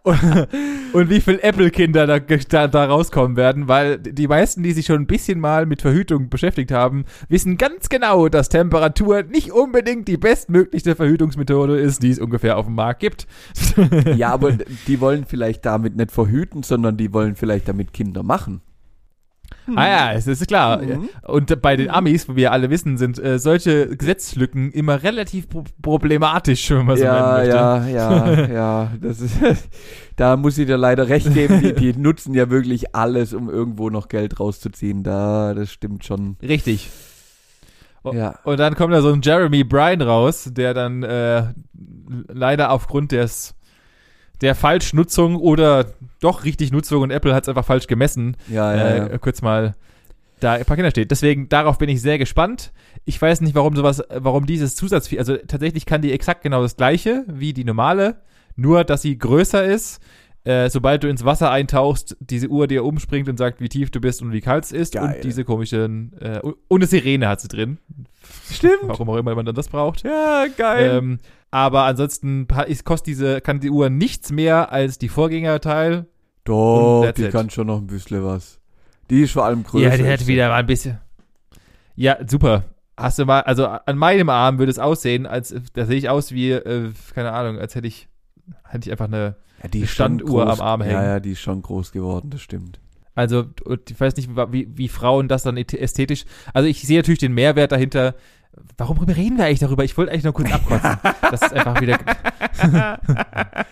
und, 0.04 0.22
und 0.92 1.10
wie 1.10 1.20
viel 1.20 1.40
Apple-Kinder 1.42 2.06
da, 2.06 2.20
da, 2.20 2.68
da 2.68 2.84
rauskommen 2.84 3.36
werden, 3.36 3.66
weil 3.66 3.98
die 3.98 4.28
meisten, 4.28 4.62
die 4.62 4.70
sich 4.70 4.86
schon 4.86 5.00
ein 5.00 5.06
bisschen 5.08 5.40
mal 5.40 5.66
mit 5.66 5.82
Verhütung 5.82 6.28
beschäftigt 6.28 6.70
haben, 6.70 7.04
wissen 7.28 7.58
ganz 7.58 7.88
genau, 7.88 8.28
dass 8.28 8.48
Temperatur 8.48 9.24
nicht 9.24 9.50
unbedingt 9.50 10.06
die 10.06 10.16
bestmöglichste 10.16 10.94
Verhütungsmethode 10.94 11.76
ist, 11.76 12.00
die 12.00 12.10
es 12.10 12.20
ungefähr 12.20 12.56
auf 12.56 12.66
dem 12.66 12.76
Markt 12.76 13.00
gibt. 13.00 13.26
Ja, 14.14 14.30
aber 14.32 14.52
die 14.86 15.00
wollen 15.00 15.24
vielleicht 15.24 15.66
damit 15.66 15.96
nicht 15.96 16.12
verhüten, 16.12 16.62
sondern 16.62 16.96
die 16.96 17.12
wollen 17.12 17.34
vielleicht 17.34 17.66
damit 17.66 17.92
Kinder 17.92 18.22
machen. 18.22 18.60
Ah 19.76 19.86
ja, 19.86 20.12
es 20.12 20.26
ist 20.26 20.46
klar. 20.46 20.82
Mhm. 20.82 21.08
Und 21.22 21.62
bei 21.62 21.74
den 21.76 21.88
Amis, 21.88 22.28
wo 22.28 22.36
wir 22.36 22.52
alle 22.52 22.68
wissen, 22.68 22.98
sind 22.98 23.18
äh, 23.18 23.38
solche 23.38 23.96
Gesetzlücken 23.96 24.70
immer 24.72 25.02
relativ 25.02 25.48
pro 25.48 25.64
problematisch, 25.80 26.70
wenn 26.70 26.84
man 26.84 26.98
so 26.98 27.04
nennen 27.04 27.16
Ja, 27.16 27.36
möchte. 27.38 27.56
ja, 27.56 27.86
ja, 28.34 28.46
ja. 28.52 28.92
Das 29.00 29.20
ist, 29.20 29.36
da 30.16 30.36
muss 30.36 30.58
ich 30.58 30.66
dir 30.66 30.76
leider 30.76 31.08
recht 31.08 31.32
geben. 31.32 31.62
Die, 31.62 31.72
die 31.72 31.94
nutzen 31.98 32.34
ja 32.34 32.50
wirklich 32.50 32.94
alles, 32.94 33.32
um 33.32 33.48
irgendwo 33.48 33.88
noch 33.88 34.08
Geld 34.08 34.38
rauszuziehen. 34.38 35.02
Da, 35.02 35.54
das 35.54 35.70
stimmt 35.72 36.04
schon. 36.04 36.36
Richtig. 36.42 36.90
O- 38.02 38.12
Ja. 38.12 38.38
Und 38.44 38.60
dann 38.60 38.74
kommt 38.74 38.92
da 38.92 39.00
so 39.00 39.12
ein 39.12 39.22
Jeremy 39.22 39.64
Bryan 39.64 40.02
raus, 40.02 40.50
der 40.52 40.74
dann 40.74 41.02
äh, 41.04 41.44
leider 42.28 42.70
aufgrund 42.70 43.12
des 43.12 43.54
der 44.44 44.54
Falschnutzung 44.54 45.36
oder 45.36 45.86
doch 46.20 46.44
richtig 46.44 46.72
Nutzung 46.72 47.02
und 47.02 47.10
Apple 47.10 47.34
hat 47.34 47.44
es 47.44 47.48
einfach 47.48 47.64
falsch 47.64 47.86
gemessen, 47.86 48.36
Ja, 48.48 48.74
ja, 48.74 48.82
äh, 48.82 48.98
ja. 49.10 49.18
kurz 49.18 49.42
mal 49.42 49.74
da 50.40 50.52
ein 50.52 50.64
paar 50.64 50.76
Kinder 50.76 50.90
steht. 50.90 51.10
Deswegen, 51.10 51.48
darauf 51.48 51.78
bin 51.78 51.88
ich 51.88 52.00
sehr 52.02 52.18
gespannt. 52.18 52.72
Ich 53.04 53.20
weiß 53.20 53.40
nicht, 53.40 53.54
warum 53.54 53.74
sowas, 53.76 54.02
warum 54.10 54.46
dieses 54.46 54.76
Zusatzvieh, 54.76 55.18
also 55.18 55.36
tatsächlich 55.36 55.86
kann 55.86 56.02
die 56.02 56.12
exakt 56.12 56.42
genau 56.42 56.62
das 56.62 56.76
gleiche 56.76 57.24
wie 57.26 57.52
die 57.52 57.64
normale, 57.64 58.16
nur 58.56 58.84
dass 58.84 59.02
sie 59.02 59.18
größer 59.18 59.64
ist. 59.64 60.00
Äh, 60.44 60.68
sobald 60.68 61.02
du 61.02 61.08
ins 61.08 61.24
Wasser 61.24 61.50
eintauchst, 61.50 62.18
diese 62.20 62.48
Uhr 62.48 62.66
dir 62.66 62.84
umspringt 62.84 63.30
und 63.30 63.38
sagt, 63.38 63.62
wie 63.62 63.70
tief 63.70 63.90
du 63.90 63.98
bist 63.98 64.20
und 64.20 64.32
wie 64.32 64.42
kalt 64.42 64.64
es 64.64 64.72
ist. 64.72 64.92
Geil. 64.92 65.14
Und 65.16 65.24
diese 65.24 65.42
komischen, 65.42 66.12
äh, 66.20 66.40
und 66.40 66.56
und 66.68 66.80
eine 66.82 66.86
Sirene 66.86 67.28
hat 67.28 67.40
sie 67.40 67.48
drin. 67.48 67.78
Stimmt. 68.50 68.82
Warum 68.82 69.08
auch 69.08 69.16
immer 69.16 69.34
man 69.34 69.46
dann 69.46 69.54
das 69.54 69.68
braucht. 69.68 70.04
Ja, 70.04 70.44
geil. 70.54 70.98
Ähm, 70.98 71.18
aber 71.54 71.84
ansonsten 71.84 72.48
kostet 72.84 73.06
diese, 73.06 73.40
kann 73.40 73.60
die 73.60 73.70
Uhr 73.70 73.88
nichts 73.88 74.32
mehr 74.32 74.72
als 74.72 74.98
die 74.98 75.08
Vorgängerteil. 75.08 76.06
Doch, 76.42 77.12
die 77.12 77.26
it. 77.26 77.30
kann 77.30 77.48
schon 77.48 77.68
noch 77.68 77.78
ein 77.78 77.86
bisschen 77.86 78.24
was. 78.24 78.58
Die 79.08 79.22
ist 79.22 79.34
vor 79.34 79.44
allem 79.44 79.62
größer. 79.62 79.88
Ja, 79.88 79.96
die 79.96 80.08
hat 80.10 80.26
wieder 80.26 80.48
mal 80.48 80.56
ein 80.56 80.66
bisschen. 80.66 80.98
Ja, 81.94 82.16
super. 82.26 82.64
Hast 82.96 83.20
du 83.20 83.24
mal, 83.24 83.42
also 83.42 83.66
an 83.66 83.96
meinem 83.96 84.30
Arm 84.30 84.58
würde 84.58 84.70
es 84.72 84.80
aussehen, 84.80 85.26
als 85.26 85.54
da 85.74 85.86
sehe 85.86 85.96
ich 85.96 86.08
aus 86.08 86.32
wie, 86.32 86.50
äh, 86.50 86.90
keine 87.14 87.30
Ahnung, 87.30 87.60
als 87.60 87.76
hätte 87.76 87.86
ich, 87.86 88.08
hätte 88.68 88.88
ich 88.88 88.90
einfach 88.90 89.06
eine, 89.06 89.36
Ja, 89.62 89.68
die 89.68 89.78
eine 89.78 89.86
Standuhr 89.86 90.46
groß. 90.46 90.58
am 90.58 90.66
Arm 90.66 90.82
hängen. 90.82 90.94
Ja, 90.94 91.04
ja, 91.04 91.20
die 91.20 91.32
ist 91.32 91.40
schon 91.40 91.62
groß 91.62 91.92
geworden, 91.92 92.30
das 92.30 92.40
stimmt. 92.40 92.80
also 93.14 93.44
ich 93.88 94.00
weiß 94.00 94.16
nicht, 94.16 94.28
wie, 94.50 94.76
wie 94.76 94.88
Frauen 94.88 95.28
das 95.28 95.44
dann 95.44 95.56
ästhetisch, 95.56 96.24
also 96.52 96.68
ich 96.68 96.82
sehe 96.82 96.98
natürlich 96.98 97.20
den 97.20 97.32
Mehrwert 97.32 97.70
dahinter. 97.70 98.16
Warum 98.76 98.98
reden 98.98 99.36
wir 99.36 99.46
eigentlich 99.46 99.60
darüber? 99.60 99.84
Ich 99.84 99.96
wollte 99.96 100.12
eigentlich 100.12 100.24
nur 100.24 100.32
kurz 100.32 100.52
abkotzen. 100.52 100.98
das 101.22 101.42
ist 101.42 101.52
einfach 101.52 101.80
wieder. 101.80 101.98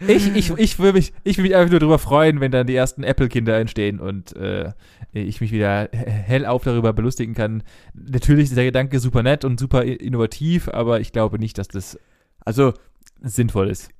ich, 0.00 0.34
ich, 0.34 0.50
ich 0.50 0.78
würde 0.78 0.98
mich, 0.98 1.12
ich 1.24 1.38
mich 1.38 1.54
einfach 1.54 1.70
nur 1.70 1.80
darüber 1.80 1.98
freuen, 1.98 2.40
wenn 2.40 2.52
dann 2.52 2.66
die 2.66 2.74
ersten 2.74 3.02
Apple-Kinder 3.02 3.58
entstehen 3.58 4.00
und 4.00 4.34
äh, 4.36 4.72
ich 5.12 5.40
mich 5.40 5.52
wieder 5.52 5.88
hellauf 5.92 6.64
darüber 6.64 6.92
belustigen 6.92 7.34
kann. 7.34 7.62
Natürlich 7.94 8.44
ist 8.44 8.56
der 8.56 8.64
Gedanke 8.64 9.00
super 9.00 9.22
nett 9.22 9.44
und 9.44 9.58
super 9.58 9.84
innovativ, 9.84 10.68
aber 10.68 11.00
ich 11.00 11.12
glaube 11.12 11.38
nicht, 11.38 11.58
dass 11.58 11.68
das 11.68 11.98
Also, 12.44 12.74
sinnvoll 13.22 13.70
ist. 13.70 13.90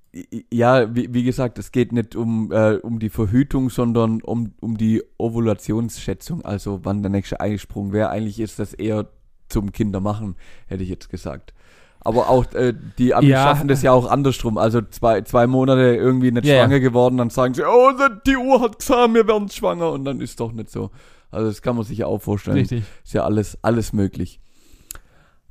ja, 0.52 0.94
wie, 0.94 1.12
wie 1.12 1.24
gesagt, 1.24 1.58
es 1.58 1.72
geht 1.72 1.92
nicht 1.92 2.16
um, 2.16 2.52
äh, 2.52 2.74
um 2.76 2.98
die 2.98 3.10
Verhütung, 3.10 3.70
sondern 3.70 4.22
um, 4.22 4.54
um 4.60 4.76
die 4.76 5.02
Ovulationsschätzung, 5.18 6.44
also 6.44 6.80
wann 6.84 7.02
der 7.02 7.10
nächste 7.10 7.40
Eisprung 7.40 7.92
wäre. 7.92 8.10
Eigentlich 8.10 8.40
ist 8.40 8.58
das 8.58 8.74
eher 8.74 9.08
zum 9.48 9.72
Kindermachen, 9.72 10.36
hätte 10.66 10.82
ich 10.82 10.88
jetzt 10.88 11.08
gesagt. 11.08 11.52
Aber 12.00 12.28
auch 12.28 12.52
äh, 12.54 12.72
die 12.98 13.14
Amis 13.14 13.30
Ja. 13.30 13.42
schaffen 13.42 13.66
das 13.66 13.82
ja 13.82 13.90
auch 13.92 14.08
andersrum. 14.08 14.58
Also 14.58 14.80
zwei, 14.80 15.22
zwei 15.22 15.46
Monate 15.48 15.96
irgendwie 15.96 16.30
nicht 16.30 16.46
ja. 16.46 16.58
schwanger 16.62 16.78
geworden, 16.78 17.16
dann 17.16 17.30
sagen 17.30 17.54
sie, 17.54 17.64
oh, 17.64 17.90
die 18.26 18.36
Uhr 18.36 18.60
hat 18.60 18.78
gesagt, 18.78 19.12
wir 19.14 19.26
werden 19.26 19.48
schwanger 19.48 19.90
und 19.90 20.04
dann 20.04 20.20
ist 20.20 20.38
doch 20.38 20.52
nicht 20.52 20.70
so. 20.70 20.90
Also 21.32 21.48
das 21.48 21.62
kann 21.62 21.74
man 21.74 21.84
sich 21.84 21.98
ja 21.98 22.06
auch 22.06 22.22
vorstellen. 22.22 22.58
Richtig. 22.58 22.84
Ist 23.04 23.12
ja 23.12 23.24
alles, 23.24 23.58
alles 23.62 23.92
möglich. 23.92 24.40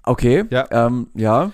Okay, 0.04 0.46
Ja. 0.50 0.66
ähm, 0.72 1.08
ja. 1.14 1.52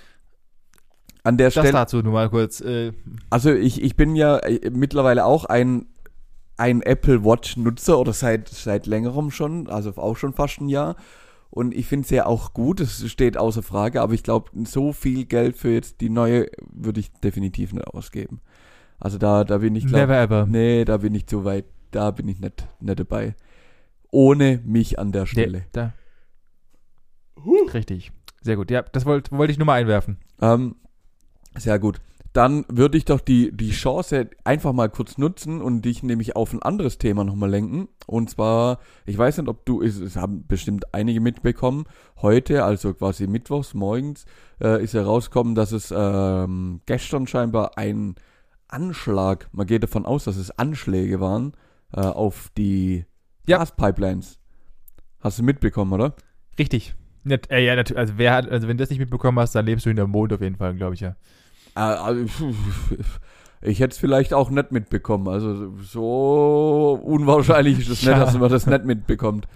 An 1.23 1.37
der 1.37 1.47
Das 1.47 1.53
Stelle, 1.53 1.71
dazu 1.71 1.97
nur 2.01 2.13
mal 2.13 2.29
kurz. 2.29 2.61
Äh, 2.61 2.93
also 3.29 3.51
ich, 3.51 3.81
ich 3.81 3.95
bin 3.95 4.15
ja 4.15 4.37
äh, 4.39 4.69
mittlerweile 4.71 5.25
auch 5.25 5.45
ein, 5.45 5.85
ein 6.57 6.81
Apple 6.81 7.23
Watch 7.23 7.57
Nutzer 7.57 7.97
oder 7.99 8.13
seit, 8.13 8.49
seit 8.49 8.87
längerem 8.87 9.31
schon, 9.31 9.67
also 9.67 9.91
auch 9.97 10.17
schon 10.17 10.33
fast 10.33 10.61
ein 10.61 10.69
Jahr. 10.69 10.95
Und 11.51 11.73
ich 11.75 11.85
finde 11.85 12.05
es 12.05 12.09
ja 12.11 12.25
auch 12.25 12.53
gut, 12.53 12.79
es 12.79 13.07
steht 13.11 13.37
außer 13.37 13.61
Frage, 13.61 14.01
aber 14.01 14.13
ich 14.13 14.23
glaube, 14.23 14.49
so 14.65 14.93
viel 14.93 15.25
Geld 15.25 15.57
für 15.57 15.69
jetzt 15.71 15.99
die 16.01 16.09
neue 16.09 16.47
würde 16.71 17.01
ich 17.01 17.11
definitiv 17.11 17.73
nicht 17.73 17.85
ausgeben. 17.87 18.39
Also 18.99 19.17
da, 19.17 19.43
da 19.43 19.57
bin 19.57 19.75
ich, 19.75 19.85
glaub, 19.85 19.99
never 20.01 20.17
ever. 20.17 20.45
nee, 20.45 20.85
da 20.85 20.97
bin 20.97 21.13
ich 21.13 21.27
zu 21.27 21.43
weit, 21.43 21.65
da 21.91 22.11
bin 22.11 22.27
ich 22.29 22.39
nicht, 22.39 22.65
nicht 22.79 22.99
dabei. 22.99 23.35
Ohne 24.11 24.61
mich 24.65 24.97
an 24.97 25.11
der 25.11 25.23
Der, 25.23 25.27
Stelle. 25.27 25.65
da. 25.73 25.93
Richtig. 27.73 28.11
Sehr 28.41 28.55
gut. 28.55 28.71
Ja, 28.71 28.81
das 28.83 29.05
wollte 29.05 29.31
wollte 29.37 29.51
ich 29.51 29.57
nur 29.57 29.65
mal 29.65 29.79
einwerfen. 29.79 30.17
Ähm, 30.41 30.75
sehr 31.57 31.79
gut. 31.79 31.99
Dann 32.33 32.63
würde 32.69 32.97
ich 32.97 33.03
doch 33.03 33.19
die, 33.19 33.51
die 33.51 33.71
Chance 33.71 34.29
einfach 34.45 34.71
mal 34.71 34.89
kurz 34.89 35.17
nutzen 35.17 35.61
und 35.61 35.81
dich 35.81 36.01
nämlich 36.01 36.35
auf 36.37 36.53
ein 36.53 36.61
anderes 36.61 36.97
Thema 36.97 37.25
nochmal 37.25 37.49
lenken. 37.49 37.89
Und 38.07 38.29
zwar, 38.29 38.79
ich 39.05 39.17
weiß 39.17 39.37
nicht, 39.37 39.49
ob 39.49 39.65
du, 39.65 39.81
es, 39.81 39.99
es 39.99 40.15
haben 40.15 40.47
bestimmt 40.47 40.93
einige 40.93 41.19
mitbekommen, 41.19 41.85
heute, 42.21 42.63
also 42.63 42.93
quasi 42.93 43.27
mittwochs 43.27 43.73
morgens, 43.73 44.25
äh, 44.61 44.81
ist 44.81 44.93
herausgekommen, 44.93 45.55
dass 45.55 45.73
es 45.73 45.93
ähm, 45.95 46.79
gestern 46.85 47.27
scheinbar 47.27 47.77
ein 47.77 48.15
Anschlag, 48.69 49.49
man 49.51 49.67
geht 49.67 49.83
davon 49.83 50.05
aus, 50.05 50.23
dass 50.23 50.37
es 50.37 50.57
Anschläge 50.57 51.19
waren, 51.19 51.51
äh, 51.93 51.99
auf 51.99 52.49
die 52.57 53.03
Ja. 53.45 53.57
Gaspipelines. 53.57 54.39
Hast 55.19 55.37
du 55.39 55.43
mitbekommen, 55.43 55.91
oder? 55.91 56.15
Richtig. 56.57 56.95
Äh, 57.49 57.65
ja. 57.65 57.73
Also, 57.75 58.13
wer 58.17 58.33
hat, 58.33 58.49
also, 58.49 58.69
wenn 58.69 58.77
du 58.77 58.83
das 58.83 58.89
nicht 58.89 58.99
mitbekommen 58.99 59.37
hast, 59.39 59.53
dann 59.53 59.65
lebst 59.65 59.85
du 59.85 59.89
hinterm 59.89 60.11
Mond 60.11 60.31
auf 60.31 60.41
jeden 60.41 60.55
Fall, 60.55 60.73
glaube 60.75 60.95
ich 60.95 61.01
ja. 61.01 61.15
Äh, 61.75 62.25
Ich 63.63 63.79
hätte 63.79 63.91
es 63.91 63.99
vielleicht 63.99 64.33
auch 64.33 64.49
nicht 64.49 64.71
mitbekommen. 64.71 65.27
Also 65.27 65.77
so 65.83 66.99
unwahrscheinlich 67.03 67.79
ist 67.79 67.89
es 67.89 68.01
nicht, 68.01 68.09
Ja. 68.09 68.19
dass 68.19 68.35
man 68.37 68.49
das 68.49 68.65
nicht 68.65 68.85
mitbekommt. 68.85 69.47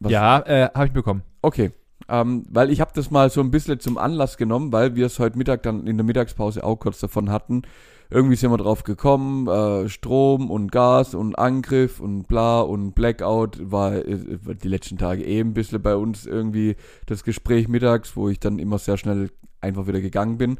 Was- 0.00 0.10
Ja, 0.12 0.38
äh, 0.40 0.70
habe 0.74 0.86
ich 0.86 0.92
bekommen. 0.92 1.22
Okay. 1.42 1.72
Ähm, 2.08 2.44
weil 2.50 2.70
ich 2.70 2.80
habe 2.80 2.92
das 2.94 3.10
mal 3.10 3.28
so 3.30 3.40
ein 3.42 3.50
bisschen 3.50 3.78
zum 3.80 3.98
Anlass 3.98 4.36
genommen, 4.38 4.72
weil 4.72 4.94
wir 4.94 5.04
es 5.06 5.18
heute 5.18 5.36
Mittag 5.36 5.64
dann 5.64 5.86
in 5.86 5.96
der 5.98 6.04
Mittagspause 6.06 6.64
auch 6.64 6.76
kurz 6.76 7.00
davon 7.00 7.30
hatten, 7.30 7.62
irgendwie 8.08 8.36
sind 8.36 8.52
wir 8.52 8.56
drauf 8.58 8.84
gekommen, 8.84 9.48
äh, 9.48 9.88
Strom 9.90 10.48
und 10.50 10.70
Gas 10.70 11.14
und 11.14 11.36
Angriff 11.36 11.98
und 12.00 12.28
bla 12.28 12.60
und 12.60 12.94
Blackout 12.94 13.58
war 13.70 13.92
äh, 13.96 14.18
die 14.62 14.68
letzten 14.68 14.96
Tage 14.96 15.24
eh 15.24 15.40
ein 15.40 15.52
bisschen 15.54 15.82
bei 15.82 15.96
uns 15.96 16.24
irgendwie 16.26 16.76
das 17.06 17.24
Gespräch 17.24 17.66
mittags, 17.68 18.16
wo 18.16 18.28
ich 18.28 18.38
dann 18.38 18.60
immer 18.60 18.78
sehr 18.78 18.96
schnell 18.96 19.30
einfach 19.60 19.86
wieder 19.88 20.00
gegangen 20.00 20.38
bin. 20.38 20.58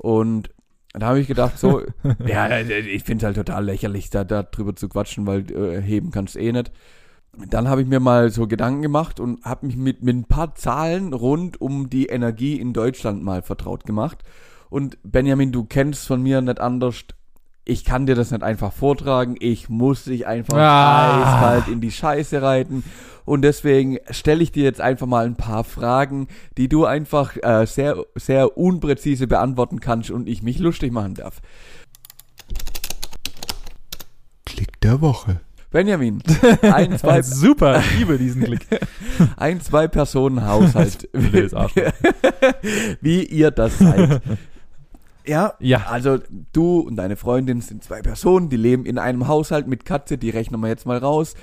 Und 0.00 0.48
da 0.94 1.08
habe 1.08 1.20
ich 1.20 1.28
gedacht, 1.28 1.58
so, 1.58 1.82
ja, 2.26 2.58
ich 2.58 3.04
finde 3.04 3.22
es 3.22 3.26
halt 3.26 3.36
total 3.36 3.66
lächerlich, 3.66 4.08
da, 4.08 4.24
da 4.24 4.42
drüber 4.42 4.74
zu 4.74 4.88
quatschen, 4.88 5.26
weil 5.26 5.50
äh, 5.52 5.82
heben 5.82 6.10
kannst 6.10 6.36
eh 6.36 6.52
nicht. 6.52 6.72
Dann 7.36 7.68
habe 7.68 7.82
ich 7.82 7.86
mir 7.86 8.00
mal 8.00 8.30
so 8.30 8.46
Gedanken 8.46 8.80
gemacht 8.80 9.20
und 9.20 9.44
habe 9.44 9.66
mich 9.66 9.76
mit, 9.76 10.02
mit 10.02 10.16
ein 10.16 10.24
paar 10.24 10.54
Zahlen 10.54 11.12
rund 11.12 11.60
um 11.60 11.90
die 11.90 12.06
Energie 12.06 12.58
in 12.58 12.72
Deutschland 12.72 13.22
mal 13.22 13.42
vertraut 13.42 13.84
gemacht. 13.84 14.24
Und 14.70 14.96
Benjamin, 15.02 15.52
du 15.52 15.64
kennst 15.64 16.06
von 16.06 16.22
mir 16.22 16.40
nicht 16.40 16.60
anders. 16.60 17.04
Ich 17.70 17.84
kann 17.84 18.04
dir 18.04 18.16
das 18.16 18.32
nicht 18.32 18.42
einfach 18.42 18.72
vortragen. 18.72 19.36
Ich 19.38 19.68
muss 19.68 20.02
dich 20.02 20.26
einfach 20.26 20.56
Ah. 20.56 21.20
eiskalt 21.52 21.68
in 21.68 21.80
die 21.80 21.92
Scheiße 21.92 22.42
reiten. 22.42 22.82
Und 23.24 23.42
deswegen 23.42 23.98
stelle 24.10 24.42
ich 24.42 24.50
dir 24.50 24.64
jetzt 24.64 24.80
einfach 24.80 25.06
mal 25.06 25.24
ein 25.24 25.36
paar 25.36 25.62
Fragen, 25.62 26.26
die 26.56 26.68
du 26.68 26.84
einfach 26.84 27.36
äh, 27.36 27.64
sehr, 27.66 27.96
sehr 28.16 28.58
unpräzise 28.58 29.28
beantworten 29.28 29.78
kannst 29.78 30.10
und 30.10 30.28
ich 30.28 30.42
mich 30.42 30.58
lustig 30.58 30.90
machen 30.92 31.14
darf. 31.14 31.40
Klick 34.44 34.80
der 34.80 35.00
Woche. 35.00 35.40
Benjamin, 35.70 36.20
ein, 36.62 36.98
zwei, 36.98 37.22
Super, 37.22 37.78
ich 37.78 37.98
liebe 38.00 38.18
diesen 38.18 38.42
Klick. 38.42 38.66
ein, 39.36 39.60
zwei 39.60 39.86
Personen 39.86 40.44
Haushalt. 40.44 41.08
Wie 43.00 43.22
ihr 43.26 43.52
das 43.52 43.78
seid. 43.78 44.20
Ja, 45.30 45.54
Ja. 45.60 45.86
also 45.86 46.18
du 46.52 46.80
und 46.80 46.96
deine 46.96 47.14
Freundin 47.14 47.60
sind 47.60 47.84
zwei 47.84 48.02
Personen, 48.02 48.48
die 48.48 48.56
leben 48.56 48.84
in 48.84 48.98
einem 48.98 49.28
Haushalt 49.28 49.68
mit 49.68 49.84
Katze, 49.84 50.18
die 50.18 50.30
rechnen 50.30 50.60
wir 50.60 50.66
jetzt 50.66 50.86
mal 50.86 50.98
raus. 50.98 51.34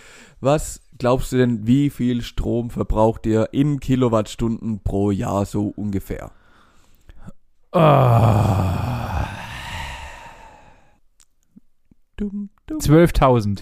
Was 0.41 0.81
glaubst 0.97 1.31
du 1.31 1.37
denn, 1.37 1.65
wie 1.67 1.89
viel 1.89 2.21
Strom 2.21 2.69
verbraucht 2.69 3.25
ihr 3.25 3.47
in 3.53 3.79
Kilowattstunden 3.79 4.81
pro 4.83 5.11
Jahr 5.11 5.45
so 5.45 5.67
ungefähr? 5.67 6.31
Dum. 12.17 12.49
12.000. 12.69 13.61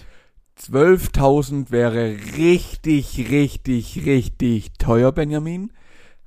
12.000 0.58 1.70
wäre 1.70 2.16
richtig, 2.36 3.30
richtig, 3.30 4.04
richtig 4.04 4.72
teuer, 4.78 5.12
Benjamin. 5.12 5.70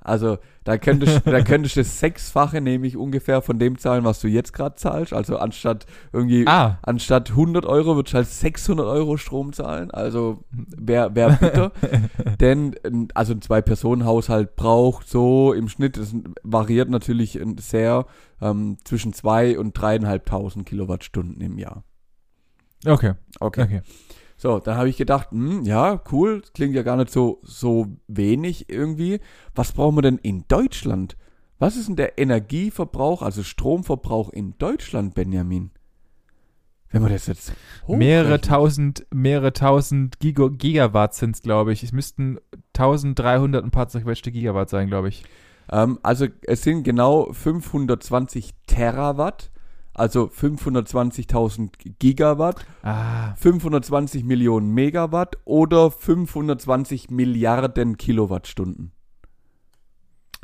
Also 0.02 0.38
da 0.64 0.78
könntest, 0.78 1.22
da 1.26 1.42
könntest 1.42 1.76
du 1.76 1.80
das 1.80 2.00
Sechsfache 2.00 2.60
nämlich 2.62 2.96
ungefähr 2.96 3.42
von 3.42 3.58
dem 3.58 3.76
zahlen, 3.78 4.04
was 4.04 4.20
du 4.20 4.28
jetzt 4.28 4.52
gerade 4.54 4.76
zahlst. 4.76 5.12
Also 5.12 5.36
anstatt 5.36 5.84
irgendwie, 6.12 6.46
Ah. 6.46 6.78
anstatt 6.82 7.30
100 7.36 7.66
Euro 7.66 7.96
würdest 7.96 8.14
du 8.14 8.16
halt 8.16 8.26
600 8.28 8.86
Euro 8.86 9.16
Strom 9.18 9.52
zahlen. 9.52 9.90
Also 9.90 10.44
wäre 10.50 11.14
wär 11.14 11.30
bitter. 11.32 11.72
Denn 12.40 12.74
also 13.14 13.34
ein 13.34 13.42
Zwei-Personen-Haushalt 13.42 14.56
braucht 14.56 15.08
so 15.08 15.52
im 15.52 15.68
Schnitt, 15.68 15.98
es 15.98 16.14
variiert 16.42 16.88
natürlich 16.88 17.38
sehr, 17.58 18.06
ähm, 18.40 18.78
zwischen 18.84 19.12
zwei 19.12 19.58
und 19.58 19.72
dreieinhalbtausend 19.74 20.64
Kilowattstunden 20.66 21.40
im 21.42 21.58
Jahr. 21.58 21.84
Okay, 22.86 23.12
Okay. 23.40 23.62
okay. 23.62 23.80
So, 24.40 24.58
dann 24.58 24.78
habe 24.78 24.88
ich 24.88 24.96
gedacht, 24.96 25.32
hm, 25.32 25.64
ja, 25.64 26.00
cool, 26.10 26.40
klingt 26.54 26.74
ja 26.74 26.82
gar 26.82 26.96
nicht 26.96 27.10
so, 27.10 27.40
so 27.42 27.88
wenig 28.08 28.70
irgendwie. 28.70 29.20
Was 29.54 29.72
brauchen 29.72 29.98
wir 29.98 30.02
denn 30.02 30.16
in 30.16 30.46
Deutschland? 30.48 31.18
Was 31.58 31.76
ist 31.76 31.88
denn 31.88 31.96
der 31.96 32.16
Energieverbrauch, 32.16 33.20
also 33.20 33.42
Stromverbrauch 33.42 34.30
in 34.30 34.56
Deutschland, 34.56 35.12
Benjamin? 35.12 35.72
Wenn 36.88 37.02
wir 37.02 37.10
das 37.10 37.26
jetzt 37.26 37.52
Mehrere 37.86 38.40
tausend, 38.40 39.06
mehrere 39.12 39.52
tausend 39.52 40.20
Giga 40.20 40.48
Gigawatt 40.48 41.12
sind 41.14 41.36
es, 41.36 41.42
glaube 41.42 41.74
ich. 41.74 41.82
Es 41.82 41.92
müssten 41.92 42.38
1300 42.74 43.62
ein 43.62 43.70
paar 43.70 43.88
zerquetschte 43.88 44.32
Gigawatt 44.32 44.70
sein, 44.70 44.88
glaube 44.88 45.10
ich. 45.10 45.22
Ähm, 45.70 45.98
also 46.02 46.26
es 46.46 46.62
sind 46.62 46.82
genau 46.84 47.30
520 47.30 48.54
Terawatt, 48.66 49.50
also 50.00 50.24
520.000 50.26 51.70
Gigawatt, 51.98 52.64
Ah, 52.82 53.34
520 53.36 54.24
Millionen 54.24 54.72
Megawatt 54.72 55.36
oder 55.44 55.90
520 55.90 57.10
Milliarden 57.10 57.96
Kilowattstunden. 57.96 58.92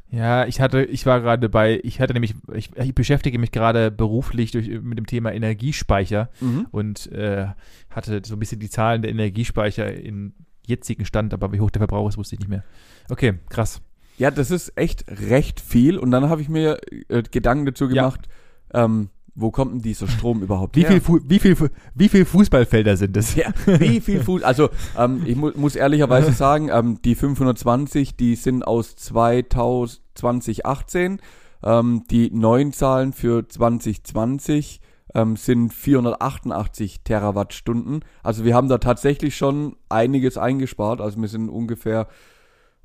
ja, 0.09 0.47
ich 0.47 0.61
hatte, 0.61 0.85
ich 0.85 1.05
war 1.05 1.21
gerade 1.21 1.49
bei, 1.49 1.81
ich 1.83 2.01
hatte 2.01 2.13
nämlich, 2.13 2.35
ich, 2.55 2.71
ich 2.77 2.95
beschäftige 2.95 3.39
mich 3.39 3.51
gerade 3.51 3.91
beruflich 3.91 4.53
durch, 4.53 4.69
mit 4.81 4.99
dem 4.99 5.07
Thema 5.07 5.33
Energiespeicher 5.33 6.31
Mhm. 6.41 6.67
und 6.71 7.11
äh, 7.13 7.49
hatte 7.91 8.23
so 8.25 8.37
ein 8.37 8.39
bisschen 8.39 8.61
die 8.61 8.71
Zahlen 8.71 9.03
der 9.03 9.11
Energiespeicher 9.11 9.93
in 9.93 10.35
jetzigen 10.65 11.05
Stand, 11.05 11.35
aber 11.35 11.53
wie 11.53 11.61
hoch 11.61 11.71
der 11.71 11.81
Verbrauch 11.81 12.09
ist, 12.09 12.19
wusste 12.19 12.35
ich 12.37 12.41
nicht 12.41 12.49
mehr. 12.49 12.65
Okay, 13.11 13.35
krass. 13.49 13.81
Ja, 14.19 14.31
das 14.31 14.51
ist 14.51 14.73
echt 14.77 15.05
recht 15.09 15.61
viel. 15.61 15.99
Und 15.99 16.11
dann 16.11 16.29
habe 16.29 16.41
ich 16.41 16.49
mir 16.49 16.79
äh, 17.09 17.23
Gedanken 17.23 17.67
dazu 17.67 17.85
Ja. 17.85 17.91
gemacht, 18.09 18.29
ähm, 18.73 19.11
wo 19.37 19.51
kommt 19.51 19.73
denn 19.75 19.83
dieser 19.83 20.09
Strom 20.17 20.43
überhaupt 20.43 20.75
Wie 20.77 20.81
her? 20.81 20.91
viel, 20.93 21.01
Fu 21.01 21.21
wie 21.25 21.39
viel, 21.39 21.55
Fu- 21.57 21.69
wie 21.95 22.09
viel 22.09 22.25
Fußballfelder 22.25 22.97
sind 22.97 23.17
es? 23.17 23.35
ja, 23.37 23.53
wie 23.67 24.01
viel 24.01 24.23
Fuß? 24.23 24.43
Also 24.43 24.71
ähm, 24.99 25.23
ich 25.27 25.37
mu 25.37 25.51
muss 25.55 25.77
ehrlicherweise 25.77 26.33
sagen, 26.45 26.69
ähm, 26.73 26.99
die 27.05 27.15
520, 27.15 28.17
die 28.17 28.35
sind 28.35 28.67
aus 28.67 28.97
2000 28.97 30.01
2018. 30.15 31.21
Ähm, 31.63 32.05
die 32.11 32.31
neuen 32.31 32.73
Zahlen 32.73 33.13
für 33.13 33.47
2020 33.49 34.81
ähm, 35.15 35.37
sind 35.37 35.73
488 35.73 37.03
Terawattstunden. 37.03 38.01
Also 38.23 38.45
wir 38.45 38.55
haben 38.55 38.69
da 38.69 38.79
tatsächlich 38.79 39.37
schon 39.37 39.77
einiges 39.89 40.39
eingespart. 40.39 41.01
Also 41.01 41.21
wir 41.21 41.29
sind 41.29 41.49
ungefähr 41.49 42.09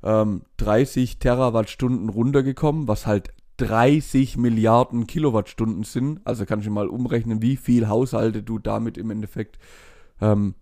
ähm, 0.02 0.42
30 0.58 1.18
Terawattstunden 1.18 2.08
runtergekommen, 2.08 2.88
was 2.88 3.06
halt 3.06 3.30
30 3.58 4.36
Milliarden 4.36 5.06
Kilowattstunden 5.06 5.84
sind. 5.84 6.20
Also 6.24 6.46
kannst 6.46 6.66
du 6.66 6.70
mal 6.70 6.88
umrechnen, 6.88 7.42
wie 7.42 7.56
viel 7.56 7.88
Haushalte 7.88 8.42
du 8.42 8.58
damit 8.58 8.98
im 8.98 9.10
Endeffekt 9.10 9.58
ähm, 10.20 10.54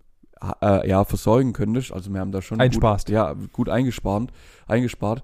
äh, 0.62 0.88
ja, 0.88 1.04
versorgen 1.04 1.52
könntest. 1.52 1.92
Also 1.92 2.12
wir 2.12 2.20
haben 2.20 2.32
da 2.32 2.42
schon 2.42 2.60
Einsparst. 2.60 3.06
Gut, 3.06 3.14
ja, 3.14 3.34
gut 3.52 3.68
eingespart, 3.68 4.30
eingespart. 4.66 5.22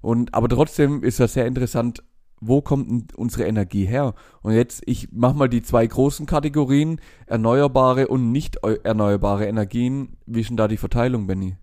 Und 0.00 0.34
aber 0.34 0.48
trotzdem 0.48 1.02
ist 1.02 1.20
das 1.20 1.32
sehr 1.34 1.46
interessant, 1.46 2.02
wo 2.40 2.60
kommt 2.60 3.14
unsere 3.14 3.44
Energie 3.44 3.86
her? 3.86 4.14
Und 4.42 4.52
jetzt, 4.52 4.82
ich 4.84 5.08
mach 5.12 5.32
mal 5.32 5.48
die 5.48 5.62
zwei 5.62 5.86
großen 5.86 6.26
Kategorien, 6.26 7.00
erneuerbare 7.26 8.08
und 8.08 8.32
nicht 8.32 8.62
eu- 8.64 8.76
erneuerbare 8.82 9.46
Energien. 9.46 10.16
Wie 10.26 10.40
ist 10.40 10.50
denn 10.50 10.58
da 10.58 10.68
die 10.68 10.76
Verteilung, 10.76 11.26
Benny? 11.26 11.56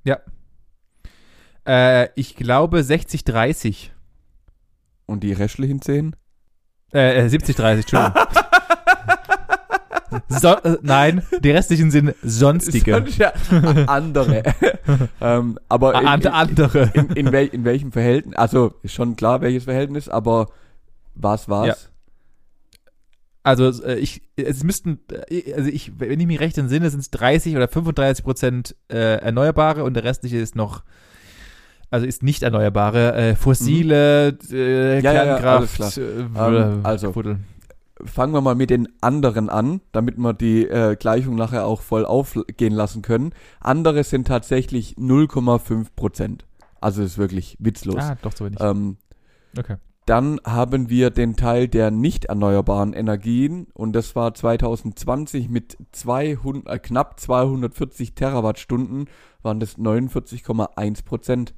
Äh, 1.68 2.10
ich 2.16 2.36
glaube 2.36 2.80
60-30. 2.80 3.89
Und 5.06 5.22
die 5.24 5.34
restlichen 5.34 5.82
zehn? 5.82 6.16
Äh, 6.93 7.26
äh, 7.26 7.28
70-30, 7.28 7.72
Entschuldigung. 7.78 8.14
so, 10.30 10.49
äh, 10.58 10.78
nein, 10.82 11.22
die 11.41 11.52
restlichen 11.52 11.91
sind 11.91 12.14
sonstige. 12.22 12.93
Sonst 12.93 13.18
ja 13.18 13.32
andere. 13.88 14.43
ähm, 15.22 15.58
aber 15.70 15.99
in, 15.99 16.08
Ah, 16.08 16.14
and- 16.14 16.26
in, 16.26 16.32
andere. 16.32 16.91
in, 16.93 17.10
in, 17.12 17.32
wel, 17.32 17.47
in 17.47 17.64
welchem 17.64 17.91
Verhältnis? 17.91 18.36
Also 18.36 18.74
ist 18.84 18.93
schon 18.93 19.16
klar, 19.16 19.41
welches 19.41 19.64
Verhältnis, 19.66 20.10
aber 20.10 20.47
was 21.16 21.47
war's? 21.49 21.68
Ja. 21.68 21.76
Also 23.43 23.84
äh, 23.84 23.95
ich, 23.95 24.22
es 24.36 24.64
müssten, 24.64 24.99
äh, 25.30 25.54
also 25.54 25.70
ich, 25.70 25.99
wenn 25.99 26.20
ich 26.20 26.28
mich 26.28 26.39
recht 26.39 26.58
entsinne, 26.58 26.89
sind 26.89 26.99
es 26.99 27.10
30 27.12 27.56
oder 27.56 27.68
35 27.68 28.24
Prozent 28.24 28.76
äh, 28.89 29.16
Erneuerbare 29.18 29.84
und 29.84 29.93
der 29.95 30.04
restliche 30.04 30.38
ist 30.38 30.56
noch, 30.56 30.84
also 31.92 32.06
ist 32.08 32.24
nicht 32.24 32.42
Erneuerbare, 32.42 33.14
äh, 33.14 33.36
fossile, 33.36 34.30
äh, 34.52 35.00
Ja, 35.02 35.14
ja, 35.14 35.26
ja, 35.26 35.38
Kernkraft, 35.38 35.82
alles 35.82 35.98
äh, 35.98 36.22
Ähm, 36.36 36.80
also- 36.84 37.12
Fuddel. 37.14 37.38
Fangen 38.04 38.34
wir 38.34 38.42
mal 38.42 38.56
mit 38.56 38.72
den 38.72 38.88
anderen 39.02 39.48
an, 39.52 39.80
damit 39.92 40.18
wir 40.18 40.34
die 40.34 40.66
äh, 40.68 40.96
Gleichung 40.96 41.36
nachher 41.36 41.68
auch 41.68 41.82
voll 41.82 42.04
aufgehen 42.04 42.74
lassen 42.74 43.04
können. 43.04 43.32
Andere 43.60 44.04
sind 44.04 44.26
tatsächlich 44.28 44.96
0,5 44.98 45.89
Prozent. 45.96 46.46
Also 46.80 47.04
ist 47.04 47.20
wirklich 47.20 47.58
witzlos. 47.60 47.98
Ah, 48.00 48.18
doch 48.24 48.36
so 48.36 48.46
wenig. 48.46 48.60
Ähm, 48.60 48.98
Okay. 49.56 49.76
Dann 50.08 50.39
haben 50.46 50.89
wir 50.89 51.10
den 51.12 51.36
Teil 51.36 51.68
der 51.68 51.92
nicht 51.92 52.26
erneuerbaren 52.26 52.94
Energien 52.94 53.68
und 53.74 53.94
das 53.94 54.16
war 54.16 54.34
2020 54.34 55.50
mit 55.50 55.78
200, 55.92 56.68
äh, 56.74 56.80
knapp 56.80 57.20
240 57.20 58.16
Terawattstunden 58.16 59.06
waren 59.44 59.60
das 59.60 59.78
49,1 59.78 61.04
Prozent. 61.06 61.54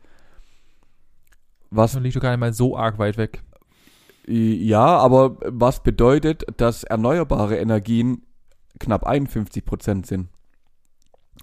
Was 1.75 1.95
liegt 1.95 2.15
doch 2.15 2.21
gar 2.21 2.31
nicht 2.31 2.39
mal 2.39 2.53
so 2.53 2.77
arg 2.77 2.99
weit 2.99 3.17
weg. 3.17 3.43
ja, 4.27 4.85
aber 4.85 5.37
was 5.45 5.81
bedeutet, 5.81 6.45
dass 6.57 6.83
erneuerbare 6.83 7.57
Energien 7.57 8.23
knapp 8.79 9.05
51 9.05 9.65
Prozent 9.65 10.05
sind? 10.05 10.29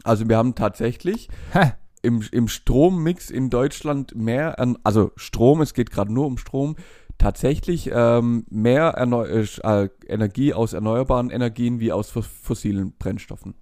Also 0.05 0.29
wir 0.29 0.37
haben 0.37 0.55
tatsächlich 0.55 1.29
Ha, 1.53 1.75
im, 2.03 2.23
im 2.33 2.49
Strommix 2.49 3.31
in 3.31 3.51
Deutschland 3.51 4.15
mehr, 4.15 4.57
also 4.85 5.13
Strom, 5.17 5.61
es 5.61 5.75
geht 5.75 5.91
gerade 5.91 6.13
nur 6.13 6.27
um 6.27 6.39
Strom, 6.39 6.77
tatsächlich 7.19 7.91
ähm, 7.93 8.47
mehr 8.51 8.85
erneu 8.91 9.27
äh, 9.27 9.89
Energie 10.07 10.55
aus 10.55 10.73
erneuerbaren 10.73 11.31
Energien 11.31 11.81
wie 11.81 11.93
aus 11.93 12.11
fossilen 12.11 12.93
Brennstoffen. 12.99 13.55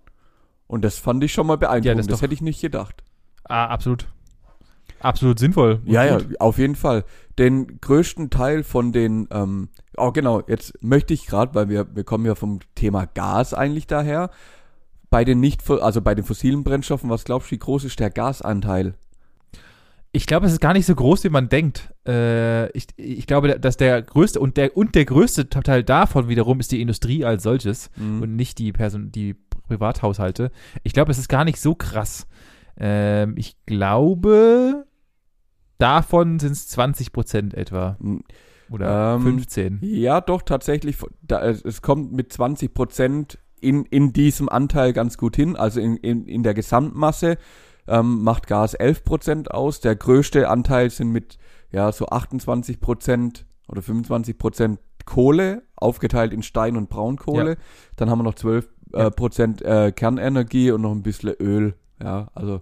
Und 0.67 0.85
das 0.85 0.99
fand 0.99 1.25
ich 1.25 1.33
schon 1.33 1.47
mal 1.47 1.57
beeindruckend. 1.57 1.87
Ja, 1.87 1.95
das, 1.95 2.07
das 2.07 2.23
hätte 2.23 2.35
ich 2.35 2.43
nicht 2.43 2.61
gedacht. 2.61 3.03
Ah, 3.45 3.67
absolut. 3.67 4.07
Absolut 5.01 5.39
sinnvoll. 5.39 5.81
Ja, 5.85 6.17
gut. 6.17 6.31
ja, 6.31 6.41
auf 6.41 6.59
jeden 6.59 6.75
Fall. 6.75 7.05
Den 7.39 7.81
größten 7.81 8.31
Teil 8.31 8.65
von 8.65 8.93
den, 8.93 9.29
ähm, 9.31 9.69
oh 9.97 10.11
genau, 10.13 10.43
jetzt 10.47 10.83
möchte 10.83 11.15
ich 11.15 11.27
gerade, 11.27 11.55
weil 11.55 11.69
wir, 11.69 11.95
wir 11.95 12.05
kommen 12.05 12.27
ja 12.27 12.35
vom 12.35 12.61
Thema 12.75 13.07
Gas 13.07 13.55
eigentlich 13.55 13.87
daher, 13.87 14.31
bei 15.11 15.25
den 15.25 15.41
nicht, 15.41 15.69
also 15.71 16.03
bei 16.03 16.15
den 16.15 16.25
fossilen 16.25 16.65
Brennstoffen, 16.65 17.11
was 17.11 17.25
glaubst 17.25 17.51
du, 17.51 17.53
wie 17.53 17.59
groß 17.59 17.85
ist 17.85 18.01
der 18.01 18.11
Gasanteil? 18.11 18.95
Ich 20.11 20.27
glaube, 20.27 20.47
es 20.47 20.53
ist 20.53 20.61
gar 20.61 20.73
nicht 20.73 20.87
so 20.87 20.95
groß, 20.95 21.25
wie 21.25 21.29
man 21.29 21.49
denkt. 21.49 21.93
Äh, 22.07 22.71
ich, 22.73 22.87
ich 22.97 23.27
glaube, 23.27 23.61
dass 23.61 23.77
der 23.77 24.01
größte 24.03 24.41
und 24.41 24.57
der 24.57 24.77
und 24.77 24.95
der 24.95 25.05
größte 25.05 25.49
Teil 25.49 25.85
davon 25.85 26.29
wiederum 26.29 26.61
ist 26.61 26.73
die 26.73 26.81
Industrie 26.81 27.25
als 27.25 27.43
solches 27.43 27.91
mhm. 27.97 28.23
und 28.23 28.37
nicht 28.37 28.59
die 28.59 28.73
Person, 28.73 29.13
die 29.13 29.35
Privathaushalte. 29.69 30.51
Ich 30.83 30.95
glaube, 30.95 31.13
es 31.13 31.19
ist 31.19 31.29
gar 31.29 31.45
nicht 31.45 31.61
so 31.61 31.75
krass. 31.75 32.27
Ähm, 32.79 33.35
ich 33.37 33.57
glaube, 33.67 34.87
davon 35.79 36.39
sind 36.39 36.53
es 36.53 36.69
20 36.69 37.13
Prozent 37.13 37.55
etwa. 37.55 37.97
Oder 38.71 39.15
ähm, 39.17 39.23
15. 39.23 39.79
Ja, 39.83 40.21
doch, 40.21 40.43
tatsächlich. 40.43 40.99
Da, 41.23 41.43
es 41.43 41.83
kommt 41.83 42.13
mit 42.13 42.33
20 42.33 42.75
Prozent 42.75 43.39
in, 43.61 43.85
in 43.87 44.13
diesem 44.13 44.49
Anteil 44.49 44.93
ganz 44.93 45.17
gut 45.17 45.37
hin, 45.37 45.57
also 45.57 45.81
in, 45.81 45.97
in, 45.97 46.27
in 46.27 46.43
der 46.43 46.55
Gesamtmasse 46.55 47.39
ähm, 47.87 48.23
macht 48.23 48.47
Gas 48.47 48.75
11 48.75 49.05
Prozent 49.05 49.51
aus. 49.51 49.81
Der 49.81 49.97
größte 49.97 50.49
Anteil 50.49 50.91
sind 50.91 51.11
mit 51.11 51.39
ja 51.71 51.91
so 51.93 52.07
28 52.07 52.81
Prozent 52.81 53.47
oder 53.69 53.83
25 53.83 54.39
Prozent 54.39 54.79
Kohle, 55.05 55.63
aufgeteilt 55.75 56.33
in 56.33 56.43
Stein- 56.43 56.77
und 56.77 56.91
Braunkohle. 56.91 57.53
Ja. 57.53 57.57
Dann 57.97 58.11
haben 58.11 58.19
wir 58.19 58.25
noch 58.25 58.35
12 58.35 58.69
äh, 58.93 59.11
Prozent 59.11 59.63
äh, 59.63 59.93
Kernenergie 59.93 60.71
und 60.71 60.83
noch 60.83 60.93
ein 60.93 61.03
bisschen 61.03 61.31
Öl. 61.41 61.75
Ja, 62.03 62.29
also 62.35 62.61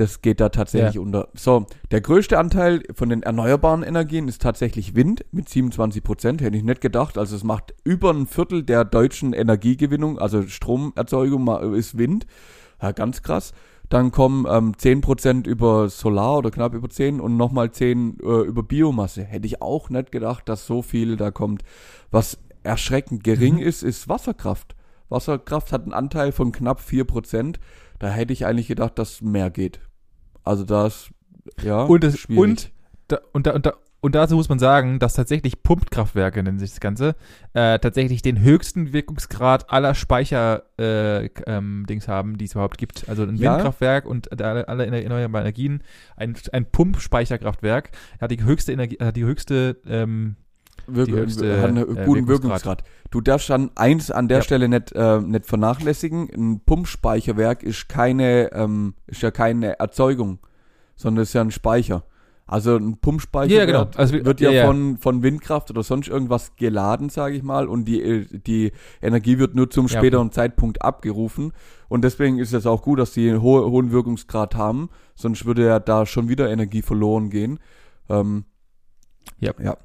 das 0.00 0.22
geht 0.22 0.40
da 0.40 0.48
tatsächlich 0.48 0.94
ja. 0.94 1.00
unter. 1.02 1.28
So, 1.34 1.66
der 1.90 2.00
größte 2.00 2.38
Anteil 2.38 2.82
von 2.94 3.10
den 3.10 3.22
erneuerbaren 3.22 3.82
Energien 3.82 4.28
ist 4.28 4.40
tatsächlich 4.40 4.94
Wind 4.94 5.26
mit 5.30 5.48
27 5.50 6.02
Prozent. 6.02 6.40
Hätte 6.40 6.56
ich 6.56 6.64
nicht 6.64 6.80
gedacht. 6.80 7.18
Also 7.18 7.36
es 7.36 7.44
macht 7.44 7.74
über 7.84 8.10
ein 8.10 8.26
Viertel 8.26 8.62
der 8.62 8.86
deutschen 8.86 9.34
Energiegewinnung, 9.34 10.18
also 10.18 10.42
Stromerzeugung 10.42 11.74
ist 11.74 11.98
Wind. 11.98 12.26
Ja, 12.80 12.92
ganz 12.92 13.22
krass. 13.22 13.52
Dann 13.90 14.10
kommen 14.10 14.46
ähm, 14.48 14.72
10% 14.72 15.46
über 15.46 15.90
Solar 15.90 16.38
oder 16.38 16.50
knapp 16.50 16.72
über 16.72 16.88
10 16.88 17.20
und 17.20 17.36
nochmal 17.36 17.70
10 17.70 18.20
äh, 18.20 18.24
über 18.24 18.62
Biomasse. 18.62 19.24
Hätte 19.24 19.46
ich 19.46 19.60
auch 19.60 19.90
nicht 19.90 20.12
gedacht, 20.12 20.48
dass 20.48 20.66
so 20.66 20.80
viel 20.80 21.16
da 21.16 21.30
kommt. 21.30 21.62
Was 22.10 22.38
erschreckend 22.62 23.22
gering 23.22 23.56
mhm. 23.56 23.62
ist, 23.62 23.82
ist 23.82 24.08
Wasserkraft. 24.08 24.76
Wasserkraft 25.10 25.72
hat 25.72 25.82
einen 25.82 25.92
Anteil 25.92 26.32
von 26.32 26.52
knapp 26.52 26.80
4%. 26.80 27.56
Da 27.98 28.08
hätte 28.08 28.32
ich 28.32 28.46
eigentlich 28.46 28.68
gedacht, 28.68 28.98
dass 28.98 29.20
mehr 29.20 29.50
geht. 29.50 29.80
Also 30.44 30.64
das, 30.64 31.10
ja, 31.62 31.82
und 31.82 32.04
das, 32.04 32.18
schwierig. 32.18 32.42
Und 32.42 32.72
da, 33.08 33.18
und, 33.32 33.46
da, 33.46 33.52
und, 33.52 33.66
da, 33.66 33.74
und 34.00 34.14
dazu 34.14 34.34
muss 34.36 34.48
man 34.48 34.58
sagen, 34.58 34.98
dass 34.98 35.14
tatsächlich 35.14 35.62
Pumpkraftwerke, 35.62 36.42
nennen 36.42 36.58
sich 36.58 36.70
das 36.70 36.80
Ganze, 36.80 37.16
äh, 37.52 37.78
tatsächlich 37.78 38.22
den 38.22 38.40
höchsten 38.40 38.92
Wirkungsgrad 38.92 39.70
aller 39.70 39.94
Speicher-Dings 39.94 40.74
äh, 40.78 41.26
ähm, 41.46 42.00
haben, 42.06 42.38
die 42.38 42.46
es 42.46 42.52
überhaupt 42.52 42.78
gibt. 42.78 43.08
Also 43.08 43.24
ein 43.24 43.36
ja. 43.36 43.54
Windkraftwerk 43.54 44.06
und 44.06 44.40
alle, 44.40 44.68
alle 44.68 44.86
erneuerbaren 44.86 45.46
Energien, 45.46 45.82
ein, 46.16 46.34
ein 46.52 46.64
Pumpspeicherkraftwerk 46.64 47.90
hat 48.20 48.30
die 48.30 48.42
höchste 48.42 48.72
Energie, 48.72 48.96
hat 49.00 49.16
die 49.16 49.24
höchste 49.24 49.76
ähm, 49.86 50.36
Wirk 50.86 51.10
höchste, 51.10 51.60
hat 51.60 51.68
einen 51.68 51.96
äh, 51.96 52.04
guten 52.04 52.28
Wirkungsgrad. 52.28 52.84
Du 53.10 53.20
darfst 53.20 53.50
dann 53.50 53.70
eins 53.74 54.10
an 54.10 54.28
der 54.28 54.38
ja. 54.38 54.42
Stelle 54.42 54.68
nicht, 54.68 54.92
äh, 54.92 55.20
nicht 55.20 55.46
vernachlässigen. 55.46 56.28
Ein 56.34 56.60
Pumpspeicherwerk 56.64 57.62
ist 57.62 57.88
keine, 57.88 58.52
ähm, 58.52 58.94
ist 59.06 59.22
ja 59.22 59.30
keine 59.30 59.78
Erzeugung, 59.78 60.38
sondern 60.96 61.22
ist 61.22 61.32
ja 61.32 61.40
ein 61.40 61.50
Speicher. 61.50 62.04
Also 62.50 62.74
ein 62.74 62.96
Pumpspeicher 62.96 63.54
ja, 63.54 63.64
genau. 63.64 63.86
also, 63.94 64.24
wird 64.24 64.40
ja, 64.40 64.50
ja, 64.50 64.66
Von, 64.66 64.98
von 64.98 65.22
Windkraft 65.22 65.70
oder 65.70 65.84
sonst 65.84 66.08
irgendwas 66.08 66.56
geladen, 66.56 67.08
sage 67.08 67.36
ich 67.36 67.44
mal, 67.44 67.68
und 67.68 67.84
die, 67.84 68.26
die 68.44 68.72
Energie 69.00 69.38
wird 69.38 69.54
nur 69.54 69.70
zum 69.70 69.86
späteren 69.86 70.26
ja. 70.28 70.32
Zeitpunkt 70.32 70.82
abgerufen. 70.82 71.52
Und 71.88 72.02
deswegen 72.02 72.40
ist 72.40 72.52
es 72.52 72.66
auch 72.66 72.82
gut, 72.82 72.98
dass 72.98 73.12
die 73.12 73.30
einen 73.30 73.40
ho 73.40 73.70
hohen 73.70 73.92
Wirkungsgrad 73.92 74.56
haben, 74.56 74.90
sonst 75.14 75.46
würde 75.46 75.64
ja 75.64 75.78
da 75.78 76.06
schon 76.06 76.28
wieder 76.28 76.50
Energie 76.50 76.82
verloren 76.82 77.30
gehen. 77.30 77.60
Ähm, 78.08 78.46
ja. 79.38 79.52
ja. 79.62 79.76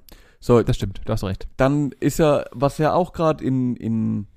So, 0.45 0.61
das 0.61 0.75
stimmt, 0.75 1.01
du 1.03 1.11
hast 1.11 1.23
recht. 1.23 1.47
Dann 1.57 1.91
ist 1.99 2.19
ja, 2.19 2.45
was 2.51 2.77
ja 2.77 2.93
auch 2.93 3.13
gerade 3.13 3.43
in, 3.43 3.75
in 3.77 4.27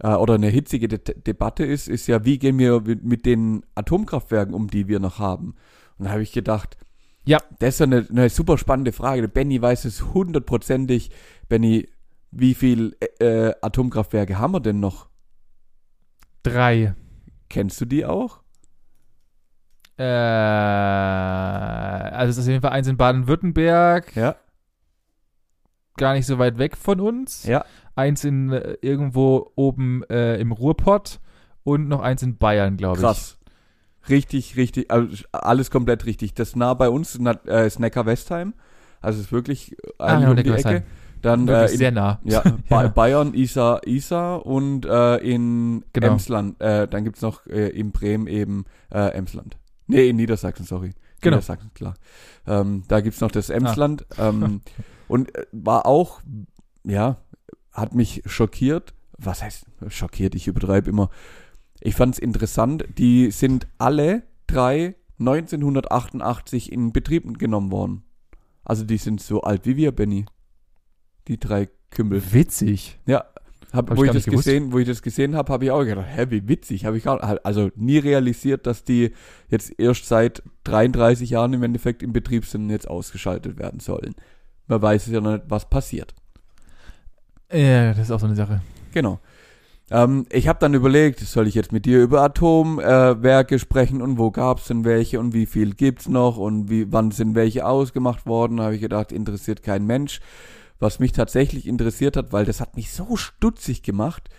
äh, 0.00 0.08
oder 0.08 0.34
eine 0.34 0.48
hitzige 0.48 0.88
De 0.88 0.98
Debatte 0.98 1.64
ist, 1.64 1.88
ist 1.88 2.06
ja, 2.06 2.26
wie 2.26 2.38
gehen 2.38 2.58
wir 2.58 2.82
mit, 2.82 3.24
den 3.24 3.64
Atomkraftwerken 3.74 4.52
um, 4.52 4.68
die 4.68 4.88
wir 4.88 5.00
noch 5.00 5.18
haben? 5.18 5.54
Und 5.96 6.04
da 6.04 6.10
habe 6.10 6.22
ich 6.22 6.32
gedacht, 6.32 6.76
ja, 7.24 7.38
das 7.60 7.76
ist 7.76 7.80
ja 7.80 7.86
eine, 7.86 8.06
eine 8.10 8.28
super 8.28 8.58
spannende 8.58 8.92
Frage. 8.92 9.26
Benny 9.26 9.62
weiß 9.62 9.86
es 9.86 10.12
hundertprozentig. 10.12 11.10
Benny, 11.48 11.88
wie 12.30 12.52
viel 12.52 12.94
äh, 13.18 13.54
Atomkraftwerke 13.62 14.38
haben 14.38 14.52
wir 14.52 14.60
denn 14.60 14.80
noch? 14.80 15.08
Drei. 16.42 16.94
Kennst 17.48 17.80
du 17.80 17.86
die 17.86 18.04
auch? 18.04 18.40
Äh, 19.96 20.02
also 22.12 22.32
es 22.32 22.36
ist 22.36 22.44
auf 22.44 22.50
jeden 22.50 22.60
Fall 22.60 22.72
eins 22.72 22.86
in 22.86 22.98
Baden-Württemberg. 22.98 24.14
Ja 24.14 24.36
gar 25.96 26.14
nicht 26.14 26.26
so 26.26 26.38
weit 26.38 26.58
weg 26.58 26.76
von 26.76 27.00
uns. 27.00 27.44
Ja. 27.44 27.64
Eins 27.94 28.24
in 28.24 28.50
äh, 28.50 28.76
irgendwo 28.80 29.52
oben 29.54 30.02
äh, 30.04 30.36
im 30.36 30.52
Ruhrpott 30.52 31.20
und 31.64 31.88
noch 31.88 32.00
eins 32.00 32.22
in 32.22 32.38
Bayern, 32.38 32.76
glaube 32.76 32.98
ich. 32.98 33.02
Krass. 33.02 33.38
Richtig, 34.08 34.56
richtig, 34.56 34.90
also 34.90 35.24
alles 35.30 35.70
komplett 35.70 36.06
richtig. 36.06 36.34
Das 36.34 36.56
nah 36.56 36.74
bei 36.74 36.88
uns 36.88 37.18
äh, 37.46 37.66
ist 37.66 37.78
Neckar-Westheim. 37.78 38.54
Also 39.00 39.20
es 39.20 39.26
ist 39.26 39.32
wirklich 39.32 39.72
äh, 39.72 39.92
ah, 39.98 40.16
genau, 40.16 40.30
um 40.30 40.36
die 40.36 40.50
Ecke. 40.50 40.84
Dann 41.20 41.46
äh, 41.46 41.66
in, 41.66 41.78
sehr 41.78 41.92
nah. 41.92 42.18
Ja, 42.24 42.42
ja. 42.70 42.88
Bayern, 42.88 43.32
Isar, 43.34 43.86
Isar 43.86 44.44
und 44.44 44.86
äh, 44.86 45.18
in 45.18 45.84
genau. 45.92 46.08
Emsland. 46.08 46.60
Äh, 46.60 46.88
dann 46.88 47.04
gibt's 47.04 47.22
noch 47.22 47.46
äh, 47.46 47.68
in 47.68 47.92
Bremen 47.92 48.26
eben 48.26 48.64
Emsland. 48.90 49.56
Nee, 49.86 50.10
in 50.10 50.16
Niedersachsen, 50.16 50.66
sorry. 50.66 50.92
Genau. 51.20 51.36
Niedersachsen, 51.36 51.70
klar. 51.74 51.94
Ähm, 52.46 52.82
da 52.88 53.00
gibt's 53.00 53.20
noch 53.20 53.30
das 53.30 53.48
Emsland. 53.48 54.04
Ah. 54.18 54.28
Ähm, 54.28 54.60
Und 55.12 55.36
äh, 55.36 55.44
war 55.52 55.84
auch, 55.84 56.22
ja, 56.84 57.18
hat 57.70 57.94
mich 57.94 58.22
schockiert. 58.24 58.94
Was 59.18 59.42
heißt 59.42 59.66
schockiert? 59.88 60.34
Ich 60.34 60.48
übertreibe 60.48 60.88
immer. 60.88 61.10
Ich 61.80 61.94
fand 61.96 62.14
es 62.14 62.18
interessant. 62.18 62.86
Die 62.96 63.30
sind 63.30 63.66
alle 63.76 64.22
drei 64.46 64.94
1988 65.20 66.72
in 66.72 66.94
Betrieb 66.94 67.38
genommen 67.38 67.70
worden. 67.70 68.04
Also 68.64 68.84
die 68.84 68.96
sind 68.96 69.20
so 69.20 69.42
alt 69.42 69.66
wie 69.66 69.76
wir, 69.76 69.92
Benny. 69.92 70.24
Die 71.28 71.38
drei 71.38 71.68
Kümmel. 71.90 72.22
Witzig. 72.32 72.98
Ja, 73.04 73.26
hab, 73.70 73.90
hab 73.90 73.98
wo, 73.98 74.04
ich 74.04 74.12
das 74.12 74.24
gesehen, 74.24 74.72
wo 74.72 74.78
ich 74.78 74.86
das 74.86 75.02
gesehen 75.02 75.34
habe, 75.36 75.52
habe 75.52 75.66
ich 75.66 75.70
auch 75.72 75.84
gedacht, 75.84 76.06
hä, 76.08 76.26
wie 76.30 76.48
witzig. 76.48 76.86
Habe 76.86 76.96
ich 76.96 77.06
auch, 77.06 77.20
also 77.44 77.70
nie 77.76 77.98
realisiert, 77.98 78.66
dass 78.66 78.82
die 78.82 79.12
jetzt 79.50 79.78
erst 79.78 80.06
seit 80.06 80.42
33 80.64 81.28
Jahren 81.28 81.52
im 81.52 81.62
Endeffekt 81.62 82.02
im 82.02 82.14
Betrieb 82.14 82.46
sind 82.46 82.62
und 82.62 82.70
jetzt 82.70 82.88
ausgeschaltet 82.88 83.58
werden 83.58 83.80
sollen. 83.80 84.14
Man 84.66 84.82
weiß 84.82 85.08
ja 85.08 85.20
noch 85.20 85.32
nicht, 85.32 85.44
was 85.48 85.68
passiert. 85.68 86.14
Ja, 87.52 87.92
das 87.92 88.04
ist 88.04 88.10
auch 88.10 88.20
so 88.20 88.26
eine 88.26 88.34
Sache. 88.34 88.62
Genau. 88.92 89.20
Ähm, 89.90 90.26
ich 90.30 90.48
habe 90.48 90.58
dann 90.58 90.74
überlegt, 90.74 91.20
soll 91.20 91.46
ich 91.46 91.54
jetzt 91.54 91.72
mit 91.72 91.84
dir 91.84 92.02
über 92.02 92.22
Atomwerke 92.22 93.56
äh, 93.56 93.58
sprechen 93.58 94.00
und 94.00 94.16
wo 94.16 94.30
gab 94.30 94.58
es 94.58 94.66
denn 94.66 94.84
welche 94.84 95.20
und 95.20 95.34
wie 95.34 95.46
viel 95.46 95.74
gibt's 95.74 96.08
noch 96.08 96.38
und 96.38 96.70
wie, 96.70 96.90
wann 96.90 97.10
sind 97.10 97.34
welche 97.34 97.66
ausgemacht 97.66 98.24
worden? 98.24 98.56
Da 98.56 98.64
habe 98.64 98.74
ich 98.74 98.80
gedacht, 98.80 99.12
interessiert 99.12 99.62
kein 99.62 99.86
Mensch. 99.86 100.20
Was 100.78 100.98
mich 100.98 101.12
tatsächlich 101.12 101.66
interessiert 101.68 102.16
hat, 102.16 102.32
weil 102.32 102.44
das 102.44 102.60
hat 102.60 102.74
mich 102.74 102.90
so 102.90 103.16
stutzig 103.16 103.82
gemacht, 103.82 104.30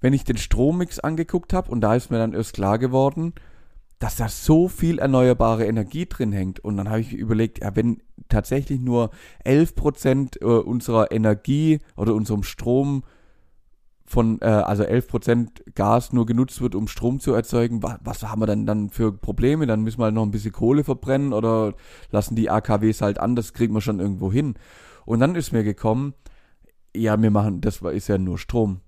wenn 0.00 0.12
ich 0.12 0.24
den 0.24 0.36
Strommix 0.36 1.00
angeguckt 1.00 1.52
habe 1.52 1.70
und 1.70 1.80
da 1.80 1.94
ist 1.94 2.10
mir 2.10 2.18
dann 2.18 2.34
erst 2.34 2.52
klar 2.52 2.78
geworden, 2.78 3.32
dass 4.04 4.16
da 4.16 4.28
so 4.28 4.68
viel 4.68 4.98
erneuerbare 4.98 5.64
Energie 5.64 6.04
drin 6.04 6.30
hängt. 6.30 6.60
Und 6.60 6.76
dann 6.76 6.90
habe 6.90 7.00
ich 7.00 7.14
überlegt, 7.14 7.62
ja, 7.62 7.74
wenn 7.74 8.02
tatsächlich 8.28 8.78
nur 8.78 9.08
11 9.44 9.74
Prozent 9.74 10.42
äh, 10.42 10.44
unserer 10.44 11.10
Energie 11.10 11.78
oder 11.96 12.14
unserem 12.14 12.42
Strom 12.42 13.02
von, 14.04 14.42
äh, 14.42 14.44
also 14.44 14.82
11 14.82 15.08
Prozent 15.08 15.64
Gas 15.74 16.12
nur 16.12 16.26
genutzt 16.26 16.60
wird, 16.60 16.74
um 16.74 16.86
Strom 16.86 17.18
zu 17.18 17.32
erzeugen, 17.32 17.82
was, 17.82 17.96
was 18.04 18.22
haben 18.24 18.42
wir 18.42 18.46
denn 18.46 18.66
dann 18.66 18.90
für 18.90 19.10
Probleme? 19.10 19.66
Dann 19.66 19.80
müssen 19.80 20.00
wir 20.00 20.04
halt 20.04 20.14
noch 20.14 20.26
ein 20.26 20.32
bisschen 20.32 20.52
Kohle 20.52 20.84
verbrennen 20.84 21.32
oder 21.32 21.72
lassen 22.10 22.36
die 22.36 22.50
AKWs 22.50 23.00
halt 23.00 23.18
an, 23.18 23.36
das 23.36 23.54
kriegen 23.54 23.72
wir 23.72 23.80
schon 23.80 24.00
irgendwo 24.00 24.30
hin. 24.30 24.52
Und 25.06 25.20
dann 25.20 25.34
ist 25.34 25.52
mir 25.52 25.64
gekommen, 25.64 26.12
ja, 26.94 27.18
wir 27.22 27.30
machen, 27.30 27.62
das 27.62 27.80
ist 27.80 28.08
ja 28.08 28.18
nur 28.18 28.36
Strom. 28.36 28.82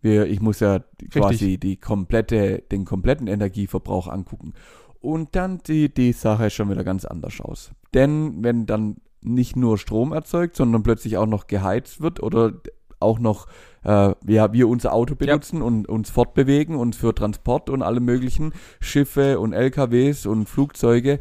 Wir, 0.00 0.26
ich 0.26 0.40
muss 0.40 0.60
ja 0.60 0.74
Richtig. 0.74 1.10
quasi 1.10 1.58
die 1.58 1.76
komplette, 1.76 2.62
den 2.70 2.84
kompletten 2.84 3.26
Energieverbrauch 3.26 4.08
angucken. 4.08 4.54
Und 5.00 5.36
dann 5.36 5.60
sieht 5.64 5.96
die 5.96 6.12
Sache 6.12 6.50
schon 6.50 6.70
wieder 6.70 6.84
ganz 6.84 7.04
anders 7.04 7.40
aus. 7.40 7.72
Denn 7.94 8.42
wenn 8.42 8.66
dann 8.66 8.96
nicht 9.20 9.56
nur 9.56 9.78
Strom 9.78 10.12
erzeugt, 10.12 10.56
sondern 10.56 10.82
plötzlich 10.82 11.16
auch 11.16 11.26
noch 11.26 11.46
geheizt 11.46 12.00
wird 12.00 12.22
oder 12.22 12.52
auch 13.00 13.18
noch 13.18 13.46
äh, 13.84 14.14
ja, 14.26 14.52
wir 14.52 14.68
unser 14.68 14.92
Auto 14.92 15.14
benutzen 15.14 15.58
ja. 15.58 15.64
und 15.64 15.88
uns 15.88 16.10
fortbewegen 16.10 16.76
und 16.76 16.96
für 16.96 17.14
Transport 17.14 17.70
und 17.70 17.82
alle 17.82 18.00
möglichen 18.00 18.52
Schiffe 18.80 19.38
und 19.40 19.52
LKWs 19.52 20.26
und 20.26 20.48
Flugzeuge, 20.48 21.20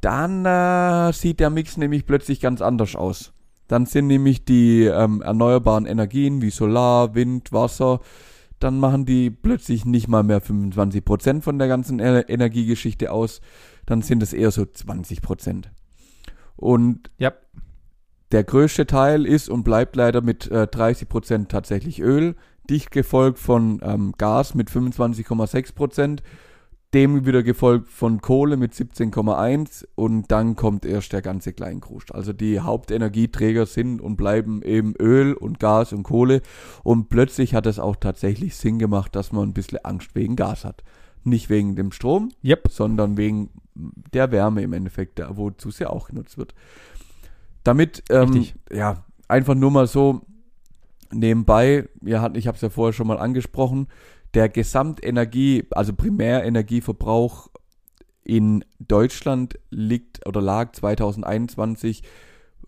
dann 0.00 0.44
äh, 0.46 1.12
sieht 1.12 1.40
der 1.40 1.50
Mix 1.50 1.76
nämlich 1.76 2.06
plötzlich 2.06 2.40
ganz 2.40 2.62
anders 2.62 2.96
aus. 2.96 3.32
Dann 3.70 3.86
sind 3.86 4.08
nämlich 4.08 4.44
die 4.44 4.82
ähm, 4.82 5.22
erneuerbaren 5.22 5.86
Energien 5.86 6.42
wie 6.42 6.50
Solar, 6.50 7.14
Wind, 7.14 7.52
Wasser, 7.52 8.00
dann 8.58 8.80
machen 8.80 9.06
die 9.06 9.30
plötzlich 9.30 9.84
nicht 9.84 10.08
mal 10.08 10.24
mehr 10.24 10.42
25% 10.42 11.40
von 11.40 11.56
der 11.56 11.68
ganzen 11.68 12.00
Energiegeschichte 12.00 13.12
aus, 13.12 13.40
dann 13.86 14.02
sind 14.02 14.24
es 14.24 14.32
eher 14.32 14.50
so 14.50 14.62
20%. 14.62 15.66
Und 16.56 17.12
ja. 17.16 17.32
der 18.32 18.42
größte 18.42 18.86
Teil 18.86 19.24
ist 19.24 19.48
und 19.48 19.62
bleibt 19.62 19.94
leider 19.94 20.20
mit 20.20 20.50
äh, 20.50 20.64
30% 20.64 21.46
tatsächlich 21.46 22.00
Öl, 22.00 22.34
dicht 22.68 22.90
gefolgt 22.90 23.38
von 23.38 23.78
ähm, 23.84 24.14
Gas 24.18 24.56
mit 24.56 24.68
25,6%, 24.68 26.18
dem 26.92 27.24
wieder 27.24 27.42
gefolgt 27.42 27.88
von 27.88 28.20
Kohle 28.20 28.56
mit 28.56 28.72
17,1 28.72 29.86
und 29.94 30.30
dann 30.32 30.56
kommt 30.56 30.84
erst 30.84 31.12
der 31.12 31.22
ganze 31.22 31.52
Kleinkruscht. 31.52 32.12
Also 32.12 32.32
die 32.32 32.60
Hauptenergieträger 32.60 33.66
sind 33.66 34.00
und 34.00 34.16
bleiben 34.16 34.60
eben 34.62 34.94
Öl 34.98 35.34
und 35.34 35.60
Gas 35.60 35.92
und 35.92 36.02
Kohle 36.02 36.42
und 36.82 37.08
plötzlich 37.08 37.54
hat 37.54 37.66
es 37.66 37.78
auch 37.78 37.96
tatsächlich 37.96 38.56
Sinn 38.56 38.78
gemacht, 38.78 39.14
dass 39.14 39.30
man 39.30 39.48
ein 39.48 39.52
bisschen 39.52 39.78
Angst 39.84 40.14
wegen 40.14 40.34
Gas 40.34 40.64
hat. 40.64 40.82
Nicht 41.22 41.48
wegen 41.48 41.76
dem 41.76 41.92
Strom, 41.92 42.32
yep. 42.42 42.68
sondern 42.70 43.16
wegen 43.16 43.50
der 43.74 44.32
Wärme 44.32 44.62
im 44.62 44.72
Endeffekt, 44.72 45.22
wozu 45.36 45.68
es 45.68 45.78
ja 45.78 45.90
auch 45.90 46.08
genutzt 46.08 46.38
wird. 46.38 46.54
Damit, 47.62 48.02
ähm, 48.10 48.46
ja, 48.72 49.04
einfach 49.28 49.54
nur 49.54 49.70
mal 49.70 49.86
so 49.86 50.22
nebenbei, 51.12 51.88
ja, 52.02 52.30
ich 52.34 52.46
habe 52.46 52.56
es 52.56 52.62
ja 52.62 52.70
vorher 52.70 52.92
schon 52.92 53.06
mal 53.06 53.18
angesprochen, 53.18 53.88
der 54.34 54.48
Gesamtenergie, 54.48 55.64
also 55.70 55.92
Primärenergieverbrauch 55.92 57.50
in 58.22 58.64
Deutschland 58.78 59.58
liegt 59.70 60.26
oder 60.26 60.40
lag 60.40 60.72
2021 60.72 62.02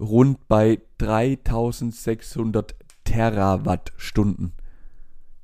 rund 0.00 0.48
bei 0.48 0.80
3600 0.98 2.74
Terawattstunden. 3.04 4.52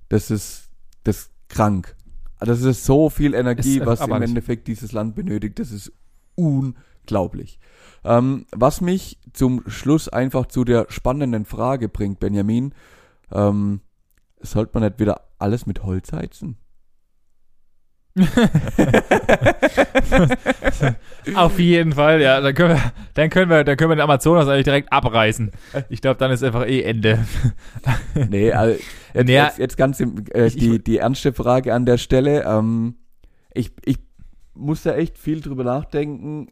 Das 0.09 0.31
ist, 0.31 0.71
das 1.05 1.19
ist 1.19 1.31
krank. 1.49 1.95
Das 2.41 2.63
ist 2.63 2.85
so 2.85 3.11
viel 3.11 3.35
Energie, 3.35 3.81
was 3.85 4.01
im 4.01 4.23
Endeffekt 4.23 4.69
dieses 4.69 4.93
Land 4.93 5.15
benötigt. 5.15 5.59
Das 5.59 5.73
ist 5.73 5.93
unglaublich. 6.35 7.59
Ähm, 8.05 8.47
was 8.53 8.81
mich 8.81 9.19
zum 9.33 9.69
Schluss 9.69 10.09
einfach 10.09 10.47
zu 10.47 10.65
der 10.65 10.87
spannenden 10.89 11.45
Frage 11.45 11.89
bringt, 11.89 12.21
Benjamin, 12.21 12.75
ähm, 13.33 13.81
sollte 14.41 14.71
man 14.75 14.89
nicht 14.89 15.01
wieder 15.01 15.23
alles 15.39 15.67
mit 15.67 15.83
Holz 15.83 16.13
heizen? 16.13 16.59
Auf 21.35 21.59
jeden 21.59 21.93
Fall, 21.93 22.21
ja. 22.21 22.41
Dann 22.41 22.55
können 22.55 22.77
wir, 22.77 22.93
dann 23.15 23.31
können 23.31 23.51
wir, 23.51 23.65
dann 23.65 23.77
können 23.77 23.91
wir 23.91 23.97
den 23.97 24.03
Amazonas 24.03 24.47
eigentlich 24.49 24.65
direkt 24.65 24.93
abreißen. 24.93 25.51
Ich 25.89 26.01
glaube, 26.01 26.19
dann 26.19 26.33
ist 26.33 26.43
einfach 26.43 26.67
eh 26.67 26.83
Ende. 26.83 27.25
nee, 28.29 28.51
also 28.53 28.79
jetzt, 29.15 29.27
naja, 29.27 29.45
jetzt, 29.47 29.59
jetzt 29.59 29.77
ganz 29.77 30.01
äh, 30.01 30.51
die, 30.51 30.83
die 30.83 30.99
ernste 30.99 31.33
Frage 31.33 31.73
an 31.75 31.87
der 31.87 31.99
Stelle. 31.99 32.45
Ähm, 32.45 32.97
ich, 33.55 33.71
ich 33.85 33.99
muss 34.55 34.83
da 34.83 34.97
echt 34.97 35.19
viel 35.19 35.41
drüber 35.41 35.63
nachdenken. 35.65 36.49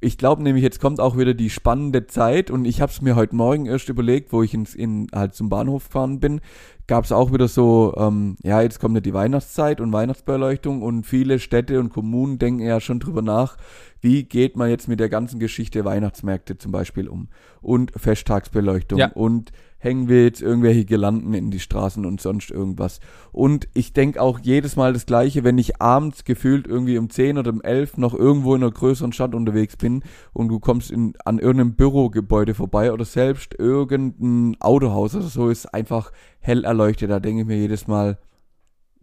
Ich 0.00 0.16
glaube 0.16 0.42
nämlich, 0.42 0.62
jetzt 0.62 0.80
kommt 0.80 1.00
auch 1.00 1.18
wieder 1.18 1.34
die 1.34 1.50
spannende 1.50 2.06
Zeit 2.06 2.50
und 2.52 2.64
ich 2.64 2.80
habe 2.80 2.92
es 2.92 3.02
mir 3.02 3.16
heute 3.16 3.34
Morgen 3.34 3.66
erst 3.66 3.88
überlegt, 3.88 4.32
wo 4.32 4.42
ich 4.42 4.54
ins, 4.54 4.74
in, 4.74 5.08
halt 5.12 5.34
zum 5.34 5.48
Bahnhof 5.48 5.86
gefahren 5.86 6.20
bin, 6.20 6.40
gab 6.86 7.04
es 7.04 7.10
auch 7.10 7.32
wieder 7.32 7.48
so, 7.48 7.94
ähm, 7.96 8.36
ja, 8.42 8.62
jetzt 8.62 8.78
kommt 8.78 8.94
ja 8.94 9.00
die 9.00 9.12
Weihnachtszeit 9.12 9.80
und 9.80 9.92
Weihnachtsbeleuchtung 9.92 10.82
und 10.82 11.04
viele 11.04 11.40
Städte 11.40 11.80
und 11.80 11.90
Kommunen 11.90 12.38
denken 12.38 12.62
ja 12.62 12.80
schon 12.80 13.00
drüber 13.00 13.22
nach, 13.22 13.56
wie 14.00 14.22
geht 14.22 14.56
man 14.56 14.70
jetzt 14.70 14.86
mit 14.86 15.00
der 15.00 15.08
ganzen 15.08 15.40
Geschichte 15.40 15.84
Weihnachtsmärkte 15.84 16.58
zum 16.58 16.70
Beispiel 16.70 17.08
um 17.08 17.28
und 17.60 17.90
Festtagsbeleuchtung 17.96 18.98
ja. 19.00 19.10
und 19.12 19.50
hängen 19.78 20.08
wir 20.08 20.24
jetzt 20.24 20.42
irgendwelche 20.42 20.84
Girlanden 20.84 21.34
in 21.34 21.50
die 21.50 21.60
Straßen 21.60 22.04
und 22.04 22.20
sonst 22.20 22.50
irgendwas. 22.50 23.00
Und 23.30 23.68
ich 23.74 23.92
denke 23.92 24.20
auch 24.20 24.40
jedes 24.40 24.74
Mal 24.74 24.92
das 24.92 25.06
Gleiche, 25.06 25.44
wenn 25.44 25.56
ich 25.56 25.80
abends 25.80 26.24
gefühlt 26.24 26.66
irgendwie 26.66 26.98
um 26.98 27.10
10 27.10 27.38
oder 27.38 27.52
um 27.52 27.62
11 27.62 27.96
noch 27.96 28.12
irgendwo 28.12 28.54
in 28.56 28.62
einer 28.62 28.72
größeren 28.72 29.12
Stadt 29.12 29.34
unterwegs 29.34 29.76
bin 29.76 30.02
und 30.32 30.48
du 30.48 30.58
kommst 30.58 30.90
in, 30.90 31.14
an 31.24 31.38
irgendeinem 31.38 31.74
Bürogebäude 31.74 32.54
vorbei 32.54 32.92
oder 32.92 33.04
selbst 33.04 33.54
irgendein 33.58 34.60
Autohaus 34.60 35.14
oder 35.14 35.28
so 35.28 35.48
ist 35.48 35.72
einfach 35.72 36.12
hell 36.40 36.64
erleuchtet. 36.64 37.10
Da 37.10 37.20
denke 37.20 37.42
ich 37.42 37.46
mir 37.46 37.58
jedes 37.58 37.86
Mal, 37.86 38.18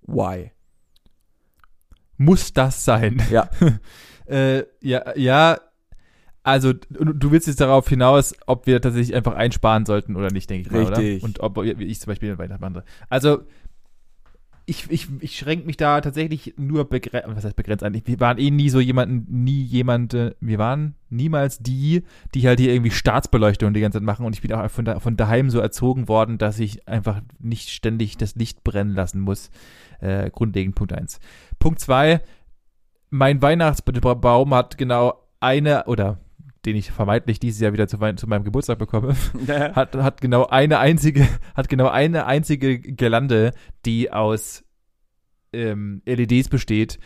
why? 0.06 0.52
Muss 2.18 2.54
das 2.54 2.84
sein? 2.84 3.22
Ja. 3.32 3.50
äh, 4.28 4.64
ja, 4.82 5.18
ja, 5.18 5.58
also, 6.46 6.74
du 6.74 7.32
willst 7.32 7.48
jetzt 7.48 7.60
darauf 7.60 7.90
hinaus, 7.90 8.36
ob 8.46 8.68
wir 8.68 8.80
tatsächlich 8.80 9.16
einfach 9.16 9.34
einsparen 9.34 9.88
sollten 9.88 10.16
oder 10.16 10.30
nicht, 10.30 10.48
denke 10.48 10.68
ich 10.68 10.72
mal, 10.72 10.84
Richtig. 10.84 11.24
Und 11.24 11.40
ob 11.40 11.58
ich 11.64 12.00
zum 12.00 12.12
Beispiel 12.12 12.38
weitermache. 12.38 12.84
Also, 13.10 13.40
ich, 14.68 14.90
ich, 14.92 15.08
ich 15.22 15.38
schränke 15.38 15.66
mich 15.66 15.78
da 15.78 16.02
tatsächlich 16.02 16.54
nur 16.58 16.88
begrenzt, 16.88 17.28
was 17.36 17.46
heißt 17.46 17.56
begrenzt 17.56 17.84
eigentlich? 17.84 18.06
Wir 18.06 18.20
waren 18.20 18.38
eh 18.38 18.52
nie 18.52 18.70
so 18.70 18.80
jemanden, 18.80 19.44
nie 19.44 19.64
jemand, 19.64 20.14
wir 20.14 20.58
waren 20.60 20.94
niemals 21.10 21.58
die, 21.58 22.04
die 22.36 22.48
halt 22.48 22.60
hier 22.60 22.74
irgendwie 22.74 22.92
Staatsbeleuchtung 22.92 23.74
die 23.74 23.82
ganze 23.82 23.98
Zeit 23.98 24.06
machen 24.06 24.24
und 24.24 24.36
ich 24.36 24.42
bin 24.44 24.54
auch 24.54 24.70
von, 24.70 24.86
da, 24.86 25.00
von 25.00 25.18
daheim 25.18 25.50
so 25.50 25.60
erzogen 25.60 26.08
worden, 26.08 26.38
dass 26.38 26.60
ich 26.60 26.88
einfach 26.88 27.22
nicht 27.40 27.70
ständig 27.70 28.18
das 28.18 28.36
Licht 28.36 28.64
brennen 28.64 28.94
lassen 28.94 29.20
muss. 29.20 29.50
Äh, 30.00 30.30
grundlegend 30.30 30.76
Punkt 30.76 30.94
eins. 30.94 31.20
Punkt 31.58 31.80
zwei, 31.80 32.22
mein 33.10 33.42
Weihnachtsbaum 33.42 34.54
hat 34.54 34.78
genau 34.78 35.26
eine 35.40 35.86
oder 35.86 36.20
den 36.66 36.76
ich 36.76 36.92
vermeintlich 36.92 37.40
dieses 37.40 37.62
Jahr 37.62 37.74
wieder 37.74 37.88
zu, 37.88 37.98
zu 38.16 38.28
meinem 38.28 38.44
Geburtstag 38.44 38.80
bekomme, 38.80 39.16
ja. 39.48 39.76
hat, 39.76 39.96
hat 39.96 40.22
genau 40.22 40.46
eine 40.48 40.80
einzige, 40.80 41.28
hat 41.54 41.70
genau 41.70 41.88
eine 41.88 42.26
einzige 42.26 42.80
Girlande, 42.80 43.52
die 43.86 44.12
aus 44.12 44.64
ähm, 45.54 46.02
LEDs 46.06 46.50
besteht, 46.50 47.00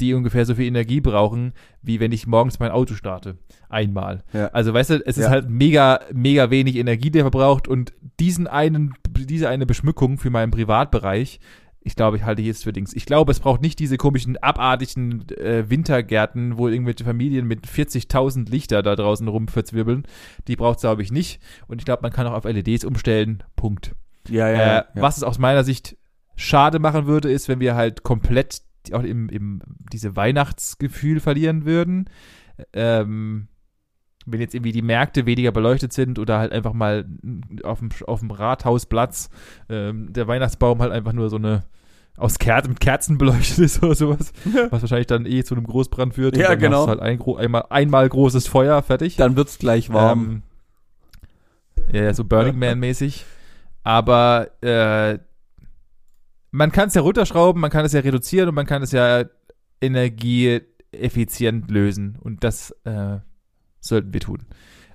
die 0.00 0.14
ungefähr 0.14 0.46
so 0.46 0.54
viel 0.54 0.66
Energie 0.66 1.00
brauchen, 1.00 1.52
wie 1.82 2.00
wenn 2.00 2.12
ich 2.12 2.26
morgens 2.26 2.58
mein 2.58 2.70
Auto 2.70 2.94
starte. 2.94 3.36
Einmal. 3.68 4.22
Ja. 4.32 4.48
Also 4.48 4.72
weißt 4.72 4.90
du, 4.90 5.06
es 5.06 5.18
ist 5.18 5.28
halt 5.28 5.48
mega, 5.48 6.00
mega 6.12 6.50
wenig 6.50 6.76
Energie, 6.76 7.10
der 7.10 7.22
verbraucht 7.22 7.68
und 7.68 7.92
diesen 8.18 8.46
einen, 8.46 8.94
diese 9.08 9.48
eine 9.48 9.66
Beschmückung 9.66 10.18
für 10.18 10.30
meinen 10.30 10.50
Privatbereich 10.50 11.40
ich 11.82 11.96
glaube, 11.96 12.18
ich 12.18 12.24
halte 12.24 12.42
jetzt 12.42 12.64
für 12.64 12.72
Dings. 12.72 12.92
Ich 12.92 13.06
glaube, 13.06 13.32
es 13.32 13.40
braucht 13.40 13.62
nicht 13.62 13.78
diese 13.78 13.96
komischen, 13.96 14.36
abartigen 14.36 15.26
äh, 15.30 15.70
Wintergärten, 15.70 16.58
wo 16.58 16.68
irgendwelche 16.68 17.04
Familien 17.04 17.46
mit 17.46 17.66
40.000 17.66 18.50
Lichter 18.50 18.82
da 18.82 18.96
draußen 18.96 19.26
rumverzwirbeln. 19.26 20.04
Die 20.46 20.56
braucht 20.56 20.76
es, 20.76 20.82
glaube 20.82 21.02
ich, 21.02 21.10
nicht. 21.10 21.40
Und 21.68 21.78
ich 21.78 21.86
glaube, 21.86 22.02
man 22.02 22.12
kann 22.12 22.26
auch 22.26 22.34
auf 22.34 22.44
LEDs 22.44 22.84
umstellen. 22.84 23.42
Punkt. 23.56 23.94
Ja, 24.28 24.48
ja, 24.48 24.54
äh, 24.54 24.74
ja. 24.74 24.86
Was 24.94 25.16
es 25.16 25.22
aus 25.22 25.38
meiner 25.38 25.64
Sicht 25.64 25.96
schade 26.36 26.78
machen 26.78 27.06
würde, 27.06 27.30
ist, 27.30 27.48
wenn 27.48 27.60
wir 27.60 27.74
halt 27.74 28.02
komplett 28.02 28.62
auch 28.92 29.02
im, 29.02 29.28
im 29.28 29.62
diese 29.92 30.16
Weihnachtsgefühl 30.16 31.20
verlieren 31.20 31.64
würden. 31.64 32.10
Ähm, 32.72 33.48
wenn 34.32 34.40
jetzt 34.40 34.54
irgendwie 34.54 34.72
die 34.72 34.82
Märkte 34.82 35.26
weniger 35.26 35.52
beleuchtet 35.52 35.92
sind 35.92 36.18
oder 36.18 36.38
halt 36.38 36.52
einfach 36.52 36.72
mal 36.72 37.06
auf 37.62 37.80
dem, 37.80 37.90
auf 38.06 38.20
dem 38.20 38.30
Rathausplatz 38.30 39.30
ähm, 39.68 40.12
der 40.12 40.28
Weihnachtsbaum 40.28 40.80
halt 40.80 40.92
einfach 40.92 41.12
nur 41.12 41.28
so 41.28 41.36
eine 41.36 41.64
aus 42.16 42.38
Ker 42.38 42.62
mit 42.68 42.80
Kerzen 42.80 43.18
beleuchtet 43.18 43.58
ist 43.58 43.82
oder 43.82 43.94
sowas, 43.94 44.32
was 44.70 44.82
wahrscheinlich 44.82 45.06
dann 45.06 45.26
eh 45.26 45.42
zu 45.42 45.54
einem 45.54 45.66
Großbrand 45.66 46.14
führt. 46.14 46.36
Ja, 46.36 46.54
genau. 46.54 46.86
halt 46.86 47.00
ein, 47.00 47.20
einmal, 47.22 47.64
einmal 47.70 48.08
großes 48.08 48.46
Feuer, 48.46 48.82
fertig. 48.82 49.16
Dann 49.16 49.36
wird's 49.36 49.58
gleich 49.58 49.90
warm. 49.90 50.42
Ähm, 51.90 51.92
ja, 51.92 52.12
so 52.12 52.24
Burning 52.24 52.58
Man-mäßig. 52.58 53.24
Aber 53.82 54.50
äh, 54.62 55.18
man 56.50 56.72
kann 56.72 56.88
es 56.88 56.94
ja 56.94 57.02
runterschrauben, 57.02 57.60
man 57.60 57.70
kann 57.70 57.84
es 57.84 57.92
ja 57.92 58.00
reduzieren 58.00 58.48
und 58.48 58.54
man 58.54 58.66
kann 58.66 58.82
es 58.82 58.92
ja 58.92 59.24
energieeffizient 59.80 61.70
lösen. 61.70 62.18
Und 62.20 62.44
das 62.44 62.72
äh, 62.84 63.18
sollten 63.80 64.12
wir 64.12 64.20
tun. 64.20 64.40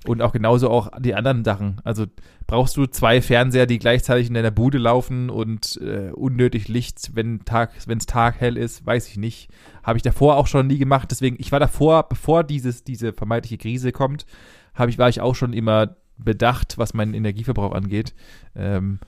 Und 0.08 0.22
auch 0.22 0.32
genauso 0.32 0.70
auch 0.70 0.92
die 1.00 1.16
anderen 1.16 1.44
Sachen. 1.44 1.82
Also 1.84 2.06
brauchst 2.46 2.78
du 2.78 2.86
zwei 2.86 3.22
Fernseher, 3.22 3.66
die 3.66 3.80
gleichzeitig 3.80 4.28
in 4.28 4.36
deiner 4.36 4.52
Bude 4.52 4.78
laufen 4.78 5.32
und 5.32 5.80
äh, 5.82 6.12
unnötig 6.12 6.68
Licht, 6.68 7.16
wenn 7.16 7.40
es 7.40 8.06
Tag 8.06 8.40
hell 8.40 8.56
ist, 8.58 8.86
weiß 8.86 9.08
ich 9.08 9.18
nicht. 9.18 9.50
Habe 9.84 9.98
ich 9.98 10.04
davor 10.04 10.38
auch 10.38 10.48
schon 10.48 10.68
nie 10.68 10.78
gemacht. 10.78 11.10
Deswegen, 11.10 11.38
ich 11.40 11.52
war 11.52 11.60
davor, 11.60 12.08
bevor 12.08 12.44
dieses, 12.44 12.84
diese 12.84 13.14
vermeintliche 13.14 13.58
Krise 13.58 13.92
kommt, 13.92 14.28
habe 14.76 14.92
ich, 14.92 15.00
war 15.00 15.10
ich 15.10 15.22
auch 15.22 15.36
schon 15.36 15.54
immer 15.54 15.96
bedacht, 16.18 16.78
was 16.78 16.94
meinen 16.94 17.14
Energieverbrauch 17.14 17.74
angeht. 17.74 18.14
Ähm, 18.56 19.00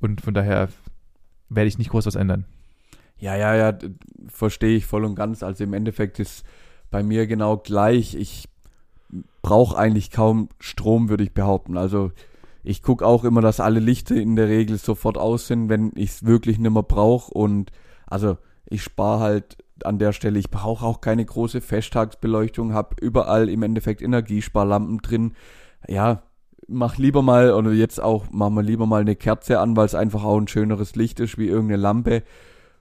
und 0.00 0.22
von 0.22 0.32
daher 0.32 0.68
werde 1.48 1.68
ich 1.68 1.78
nicht 1.78 1.90
groß 1.90 2.06
was 2.06 2.16
ändern. 2.16 2.46
Ja, 3.18 3.36
ja, 3.36 3.54
ja, 3.54 3.78
verstehe 4.28 4.76
ich 4.76 4.86
voll 4.86 5.04
und 5.04 5.14
ganz. 5.14 5.42
Also 5.42 5.64
im 5.64 5.72
Endeffekt 5.72 6.18
ist 6.18 6.44
bei 6.90 7.02
mir 7.02 7.26
genau 7.26 7.56
gleich. 7.56 8.14
Ich 8.14 8.48
brauche 9.46 9.78
eigentlich 9.78 10.10
kaum 10.10 10.48
Strom, 10.58 11.08
würde 11.08 11.22
ich 11.22 11.32
behaupten. 11.32 11.76
Also 11.76 12.10
ich 12.64 12.82
gucke 12.82 13.06
auch 13.06 13.22
immer, 13.22 13.40
dass 13.40 13.60
alle 13.60 13.78
Lichter 13.78 14.16
in 14.16 14.34
der 14.34 14.48
Regel 14.48 14.76
sofort 14.76 15.16
aus 15.16 15.46
sind, 15.46 15.68
wenn 15.68 15.92
ich 15.94 16.10
es 16.10 16.24
wirklich 16.26 16.58
nicht 16.58 16.72
mehr 16.72 16.82
brauche. 16.82 17.32
Und 17.32 17.70
also 18.08 18.38
ich 18.68 18.82
spare 18.82 19.20
halt 19.20 19.56
an 19.84 20.00
der 20.00 20.12
Stelle. 20.12 20.40
Ich 20.40 20.50
brauche 20.50 20.84
auch 20.84 21.00
keine 21.00 21.24
große 21.24 21.60
Festtagsbeleuchtung, 21.60 22.74
habe 22.74 22.96
überall 23.00 23.48
im 23.48 23.62
Endeffekt 23.62 24.02
Energiesparlampen 24.02 24.98
drin. 24.98 25.34
Ja, 25.86 26.24
mach 26.66 26.98
lieber 26.98 27.22
mal, 27.22 27.52
oder 27.52 27.70
jetzt 27.70 28.02
auch, 28.02 28.28
machen 28.32 28.54
wir 28.54 28.64
lieber 28.64 28.86
mal 28.86 29.02
eine 29.02 29.14
Kerze 29.14 29.60
an, 29.60 29.76
weil 29.76 29.86
es 29.86 29.94
einfach 29.94 30.24
auch 30.24 30.38
ein 30.38 30.48
schöneres 30.48 30.96
Licht 30.96 31.20
ist 31.20 31.38
wie 31.38 31.46
irgendeine 31.46 31.80
Lampe. 31.80 32.24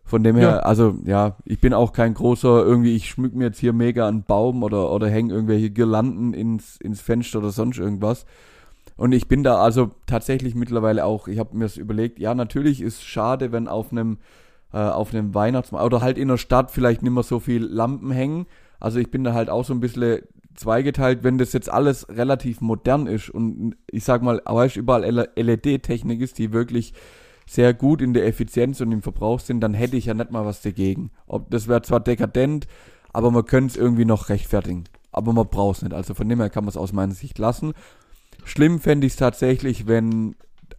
Von 0.07 0.23
dem 0.23 0.35
her, 0.35 0.49
Ja. 0.49 0.59
also 0.59 0.95
ja, 1.03 1.35
ich 1.45 1.59
bin 1.59 1.73
auch 1.73 1.91
kein 1.91 2.13
großer, 2.13 2.63
irgendwie, 2.63 2.95
ich 2.95 3.09
schmück 3.09 3.33
mir 3.33 3.45
jetzt 3.45 3.59
hier 3.59 3.73
mega 3.73 4.07
einen 4.07 4.23
Baum 4.23 4.61
oder, 4.61 4.91
oder 4.91 5.09
hänge 5.09 5.33
irgendwelche 5.33 5.71
Girlanden 5.71 6.33
ins, 6.33 6.77
ins 6.77 7.01
Fenster 7.01 7.39
oder 7.39 7.49
sonst 7.49 7.79
irgendwas. 7.79 8.25
Und 8.97 9.11
ich 9.13 9.27
bin 9.27 9.43
da 9.43 9.57
also 9.57 9.91
tatsächlich 10.05 10.53
mittlerweile 10.53 11.03
auch, 11.05 11.27
ich 11.27 11.39
habe 11.39 11.57
mir 11.57 11.65
das 11.65 11.77
überlegt, 11.77 12.19
ja, 12.19 12.35
natürlich 12.35 12.81
ist 12.81 13.03
schade, 13.03 13.51
wenn 13.51 13.67
auf 13.67 13.91
einem, 13.91 14.19
äh, 14.73 14.77
auf 14.77 15.11
einem 15.11 15.33
Weihnachtsmarkt 15.33 15.85
oder 15.85 16.01
halt 16.01 16.19
in 16.19 16.27
der 16.27 16.37
Stadt 16.37 16.69
vielleicht 16.69 17.01
nicht 17.01 17.11
mehr 17.11 17.23
so 17.23 17.39
viel 17.39 17.63
Lampen 17.63 18.11
hängen. 18.11 18.45
Also 18.79 18.99
ich 18.99 19.09
bin 19.09 19.23
da 19.23 19.33
halt 19.33 19.49
auch 19.49 19.65
so 19.65 19.73
ein 19.73 19.79
bisschen 19.79 20.19
zweigeteilt, 20.53 21.23
wenn 21.23 21.39
das 21.39 21.51
jetzt 21.51 21.69
alles 21.69 22.07
relativ 22.09 22.61
modern 22.61 23.07
ist 23.07 23.29
und 23.29 23.75
ich 23.89 24.03
sag 24.05 24.21
mal, 24.21 24.39
weißt, 24.45 24.77
überall 24.77 25.29
LED-Technik 25.35 26.21
ist, 26.21 26.37
die 26.37 26.53
wirklich 26.53 26.93
sehr 27.45 27.73
gut 27.73 28.01
in 28.01 28.13
der 28.13 28.25
Effizienz 28.25 28.81
und 28.81 28.91
im 28.91 29.01
Verbrauch 29.01 29.39
sind, 29.39 29.61
dann 29.61 29.73
hätte 29.73 29.97
ich 29.97 30.05
ja 30.05 30.13
nicht 30.13 30.31
mal 30.31 30.45
was 30.45 30.61
dagegen. 30.61 31.11
Ob 31.27 31.49
das 31.51 31.67
wäre 31.67 31.81
zwar 31.81 31.99
dekadent, 31.99 32.67
aber 33.13 33.31
man 33.31 33.45
könnte 33.45 33.71
es 33.71 33.77
irgendwie 33.77 34.05
noch 34.05 34.29
rechtfertigen. 34.29 34.85
Aber 35.11 35.31
man 35.31 35.47
braucht 35.47 35.77
es 35.77 35.83
nicht. 35.83 35.93
Also 35.93 36.13
von 36.13 36.27
dem 36.27 36.39
her 36.39 36.49
kann 36.49 36.65
man 36.65 36.69
es 36.69 36.77
aus 36.77 36.91
meiner 36.91 37.13
Sicht 37.13 37.37
lassen. 37.37 37.73
Schlimm 38.43 38.79
fände 38.79 39.07
ich 39.07 39.13
es 39.13 39.17
tatsächlich, 39.17 39.87
wenn 39.87 40.35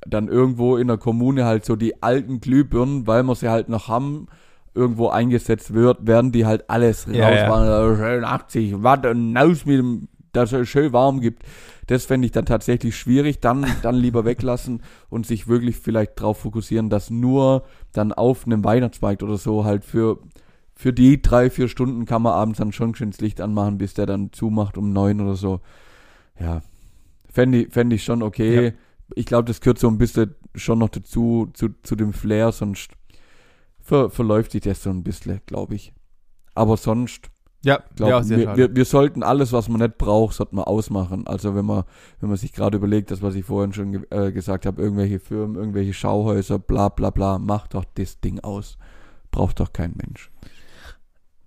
dann 0.06 0.28
irgendwo 0.28 0.76
in 0.76 0.88
der 0.88 0.98
Kommune 0.98 1.44
halt 1.44 1.64
so 1.64 1.76
die 1.76 2.02
alten 2.02 2.40
Glühbirnen, 2.40 3.06
weil 3.06 3.22
wir 3.22 3.34
sie 3.34 3.48
halt 3.48 3.68
noch 3.68 3.88
haben, 3.88 4.26
irgendwo 4.74 5.08
eingesetzt 5.08 5.72
wird, 5.72 6.06
werden 6.06 6.32
die 6.32 6.44
halt 6.44 6.68
alles 6.68 7.06
Ja, 7.10 7.30
ja. 7.30 7.46
rausfahren. 7.48 7.96
Schön 7.96 8.24
80 8.24 8.82
Watt 8.82 9.06
und 9.06 9.36
aus 9.36 9.64
mit 9.64 9.78
dem, 9.78 10.08
dass 10.32 10.52
es 10.52 10.68
schön 10.68 10.92
warm 10.92 11.20
gibt. 11.20 11.42
Das 11.86 12.04
fände 12.04 12.26
ich 12.26 12.32
dann 12.32 12.46
tatsächlich 12.46 12.96
schwierig. 12.96 13.40
Dann, 13.40 13.66
dann 13.82 13.94
lieber 13.94 14.24
weglassen 14.24 14.82
und 15.08 15.26
sich 15.26 15.48
wirklich 15.48 15.76
vielleicht 15.76 16.20
drauf 16.20 16.38
fokussieren, 16.38 16.90
dass 16.90 17.10
nur 17.10 17.64
dann 17.92 18.12
auf 18.12 18.46
einem 18.46 18.64
Weihnachtsmarkt 18.64 19.22
oder 19.22 19.36
so 19.36 19.64
halt 19.64 19.84
für, 19.84 20.18
für 20.74 20.92
die 20.92 21.22
drei, 21.22 21.50
vier 21.50 21.68
Stunden 21.68 22.04
kann 22.04 22.22
man 22.22 22.32
abends 22.32 22.58
dann 22.58 22.72
schon 22.72 22.94
schön 22.94 23.10
das 23.10 23.20
Licht 23.20 23.40
anmachen, 23.40 23.78
bis 23.78 23.94
der 23.94 24.06
dann 24.06 24.32
zumacht 24.32 24.76
um 24.76 24.92
neun 24.92 25.20
oder 25.20 25.36
so. 25.36 25.60
Ja. 26.38 26.62
Fände 27.30 27.62
ich, 27.62 27.72
fänd 27.72 27.92
ich 27.92 28.04
schon 28.04 28.22
okay. 28.22 28.66
Ja. 28.66 28.72
Ich 29.14 29.26
glaube, 29.26 29.44
das 29.44 29.60
gehört 29.60 29.78
so 29.78 29.88
ein 29.88 29.98
bisschen 29.98 30.34
schon 30.54 30.78
noch 30.78 30.88
dazu, 30.88 31.50
zu, 31.52 31.68
zu 31.82 31.94
dem 31.94 32.12
Flair, 32.12 32.50
sonst 32.50 32.92
ver, 33.80 34.10
verläuft 34.10 34.52
sich 34.52 34.62
das 34.62 34.82
so 34.82 34.90
ein 34.90 35.04
bisschen, 35.04 35.40
glaube 35.46 35.76
ich. 35.76 35.92
Aber 36.54 36.76
sonst, 36.76 37.30
Ja, 37.66 37.80
glaube 37.96 38.12
ja, 38.12 38.22
sehr 38.22 38.38
wir, 38.38 38.44
schade. 38.44 38.58
wir, 38.58 38.76
wir 38.76 38.84
sollten 38.84 39.24
alles, 39.24 39.52
was 39.52 39.68
man 39.68 39.80
nicht 39.80 39.98
braucht, 39.98 40.36
sollten 40.36 40.54
wir 40.56 40.68
ausmachen. 40.68 41.26
Also 41.26 41.56
wenn 41.56 41.64
man, 41.64 41.82
wenn 42.20 42.28
man 42.28 42.38
sich 42.38 42.52
gerade 42.52 42.76
überlegt, 42.76 43.10
das, 43.10 43.22
was 43.22 43.34
ich 43.34 43.44
vorhin 43.44 43.72
schon 43.72 43.90
ge 43.90 44.02
äh, 44.10 44.30
gesagt 44.30 44.66
habe, 44.66 44.80
irgendwelche 44.80 45.18
Firmen, 45.18 45.56
irgendwelche 45.56 45.92
Schauhäuser, 45.92 46.60
bla 46.60 46.90
bla 46.90 47.10
bla, 47.10 47.40
macht 47.40 47.74
doch 47.74 47.84
das 47.96 48.20
Ding 48.20 48.38
aus. 48.38 48.78
Braucht 49.32 49.58
doch 49.58 49.72
kein 49.72 49.94
Mensch. 49.96 50.30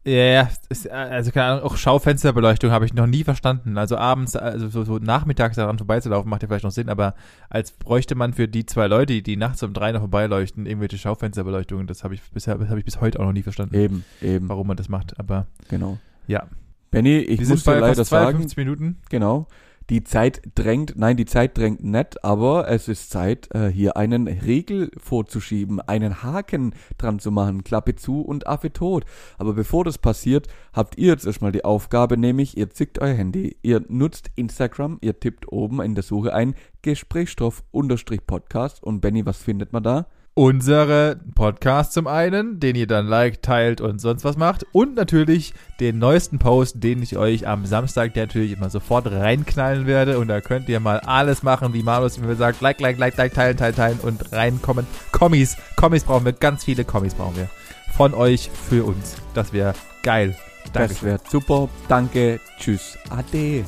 Ja, 0.04 0.14
ja, 0.14 0.50
ist, 0.68 0.88
äh, 0.88 0.90
also 0.90 1.32
keine 1.32 1.46
Ahnung, 1.46 1.64
auch 1.64 1.78
Schaufensterbeleuchtung 1.78 2.72
habe 2.72 2.86
ich 2.86 2.94
noch 2.94 3.08
nie 3.08 3.24
verstanden. 3.24 3.78
Also 3.78 3.96
abends, 3.96 4.36
also 4.36 4.68
so, 4.68 4.84
so 4.84 4.98
nachmittags 4.98 5.56
daran 5.56 5.78
vorbeizulaufen, 5.78 6.30
macht 6.30 6.42
ja 6.42 6.50
vielleicht 6.50 6.66
noch 6.66 6.72
Sinn, 6.72 6.90
aber 6.90 7.16
als 7.50 7.72
bräuchte 7.72 8.16
man 8.16 8.34
für 8.34 8.50
die 8.50 8.66
zwei 8.66 8.88
Leute, 8.88 9.14
die, 9.14 9.24
die 9.24 9.38
nachts 9.38 9.64
um 9.64 9.72
drei 9.72 9.94
noch 9.94 10.02
vorbeileuchten, 10.02 10.66
irgendwelche 10.66 10.98
Schaufensterbeleuchtungen, 10.98 11.88
das 11.88 12.04
habe 12.04 12.16
ich 12.16 12.22
bisher, 12.32 12.56
das 12.56 12.68
habe 12.68 12.80
ich 12.80 12.86
bis 12.86 13.00
heute 13.00 13.22
auch 13.22 13.26
noch 13.26 13.34
nie 13.34 13.44
verstanden, 13.44 13.76
Eben, 13.76 14.04
eben, 14.22 14.50
warum 14.50 14.68
man 14.68 14.76
das 14.76 14.90
macht. 14.90 15.18
Aber 15.18 15.48
genau. 15.70 15.98
Ja, 16.30 16.48
Benny, 16.92 17.18
ich 17.18 17.48
muss 17.48 17.64
dir 17.64 17.80
leider 17.80 18.06
sagen, 18.06 18.38
52 18.38 18.58
Minuten. 18.58 18.98
Genau. 19.10 19.48
Die 19.90 20.04
Zeit 20.04 20.44
drängt, 20.54 20.94
nein, 20.96 21.18
die 21.18 21.26
Zeit 21.26 21.58
drängt 21.58 21.84
nicht, 21.84 22.24
aber 22.24 22.70
es 22.70 22.88
ist 22.88 23.10
Zeit, 23.10 23.50
äh, 23.56 23.70
hier 23.70 23.98
einen 23.98 24.28
Regel 24.28 24.92
vorzuschieben, 24.98 25.82
einen 25.82 26.22
Haken 26.22 26.76
dran 27.00 27.18
zu 27.18 27.32
machen, 27.32 27.64
Klappe 27.64 27.96
zu 27.96 28.22
und 28.22 28.46
Affe 28.46 28.72
tot. 28.72 29.06
Aber 29.40 29.54
bevor 29.54 29.84
das 29.84 29.98
passiert, 29.98 30.48
habt 30.74 31.00
ihr 31.00 31.08
jetzt 31.08 31.26
erstmal 31.26 31.52
die 31.52 31.66
Aufgabe, 31.66 32.18
nämlich 32.18 32.56
ihr 32.56 32.70
zickt 32.70 33.00
euer 33.00 33.16
Handy, 33.16 33.58
ihr 33.64 33.84
nutzt 33.88 34.30
Instagram, 34.36 35.00
ihr 35.02 35.20
tippt 35.20 35.52
oben 35.52 35.82
in 35.82 35.96
der 35.96 36.04
Suche 36.04 36.36
ein 36.36 36.54
Gesprächsstoff-Podcast 36.84 38.84
und 38.84 39.02
Benny, 39.02 39.26
was 39.26 39.42
findet 39.42 39.74
man 39.74 39.82
da? 39.82 40.06
Unsere 40.36 41.20
Podcast 41.36 41.92
zum 41.92 42.08
einen, 42.08 42.62
den 42.62 42.76
ihr 42.76 42.88
dann 42.88 43.08
liked, 43.08 43.42
teilt 43.42 43.82
und 43.82 44.00
sonst 44.00 44.24
was 44.24 44.38
macht. 44.38 44.66
Und 44.72 44.96
natürlich 44.96 45.54
den 45.82 46.00
neuesten 46.00 46.40
Post, 46.40 46.82
den 46.82 47.04
ich 47.04 47.18
euch 47.18 47.46
am 47.46 47.66
Samstag 47.66 48.14
der 48.14 48.28
natürlich 48.28 48.54
immer 48.54 48.70
sofort 48.70 49.08
reinknallen 49.08 49.86
werde. 49.86 50.18
Und 50.18 50.30
da 50.30 50.40
könnt 50.40 50.70
ihr 50.70 50.80
mal 50.80 51.00
alles 51.02 51.44
machen, 51.44 51.74
wie 51.74 51.84
Marlos 51.84 52.18
immer 52.18 52.36
sagt. 52.36 52.62
Like, 52.62 52.80
like, 52.80 52.98
like, 52.98 53.18
like, 53.18 53.34
teilen, 53.34 53.58
teilen, 53.58 53.76
teilen 53.76 54.00
und 54.02 54.32
reinkommen. 54.32 54.88
Kommis. 55.12 55.58
Kommis 55.76 56.06
brauchen 56.06 56.24
wir. 56.24 56.34
Ganz 56.34 56.64
viele 56.64 56.86
Kommis 56.86 57.16
brauchen 57.16 57.36
wir. 57.36 57.50
Von 57.92 58.14
euch 58.14 58.50
für 58.70 58.86
uns. 58.86 59.18
Das 59.34 59.52
wäre 59.52 59.74
geil. 60.04 60.38
Danke. 60.72 60.94
Das 60.94 61.04
wäre 61.04 61.20
super. 61.30 61.68
Danke. 61.90 62.40
Tschüss. 62.58 62.98
Ade. 63.10 63.66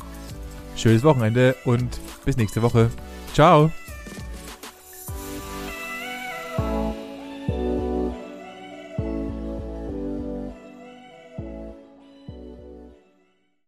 Schönes 0.76 1.02
Wochenende 1.02 1.54
und 1.64 2.00
bis 2.24 2.36
nächste 2.36 2.62
Woche. 2.62 2.90
Ciao. 3.34 3.70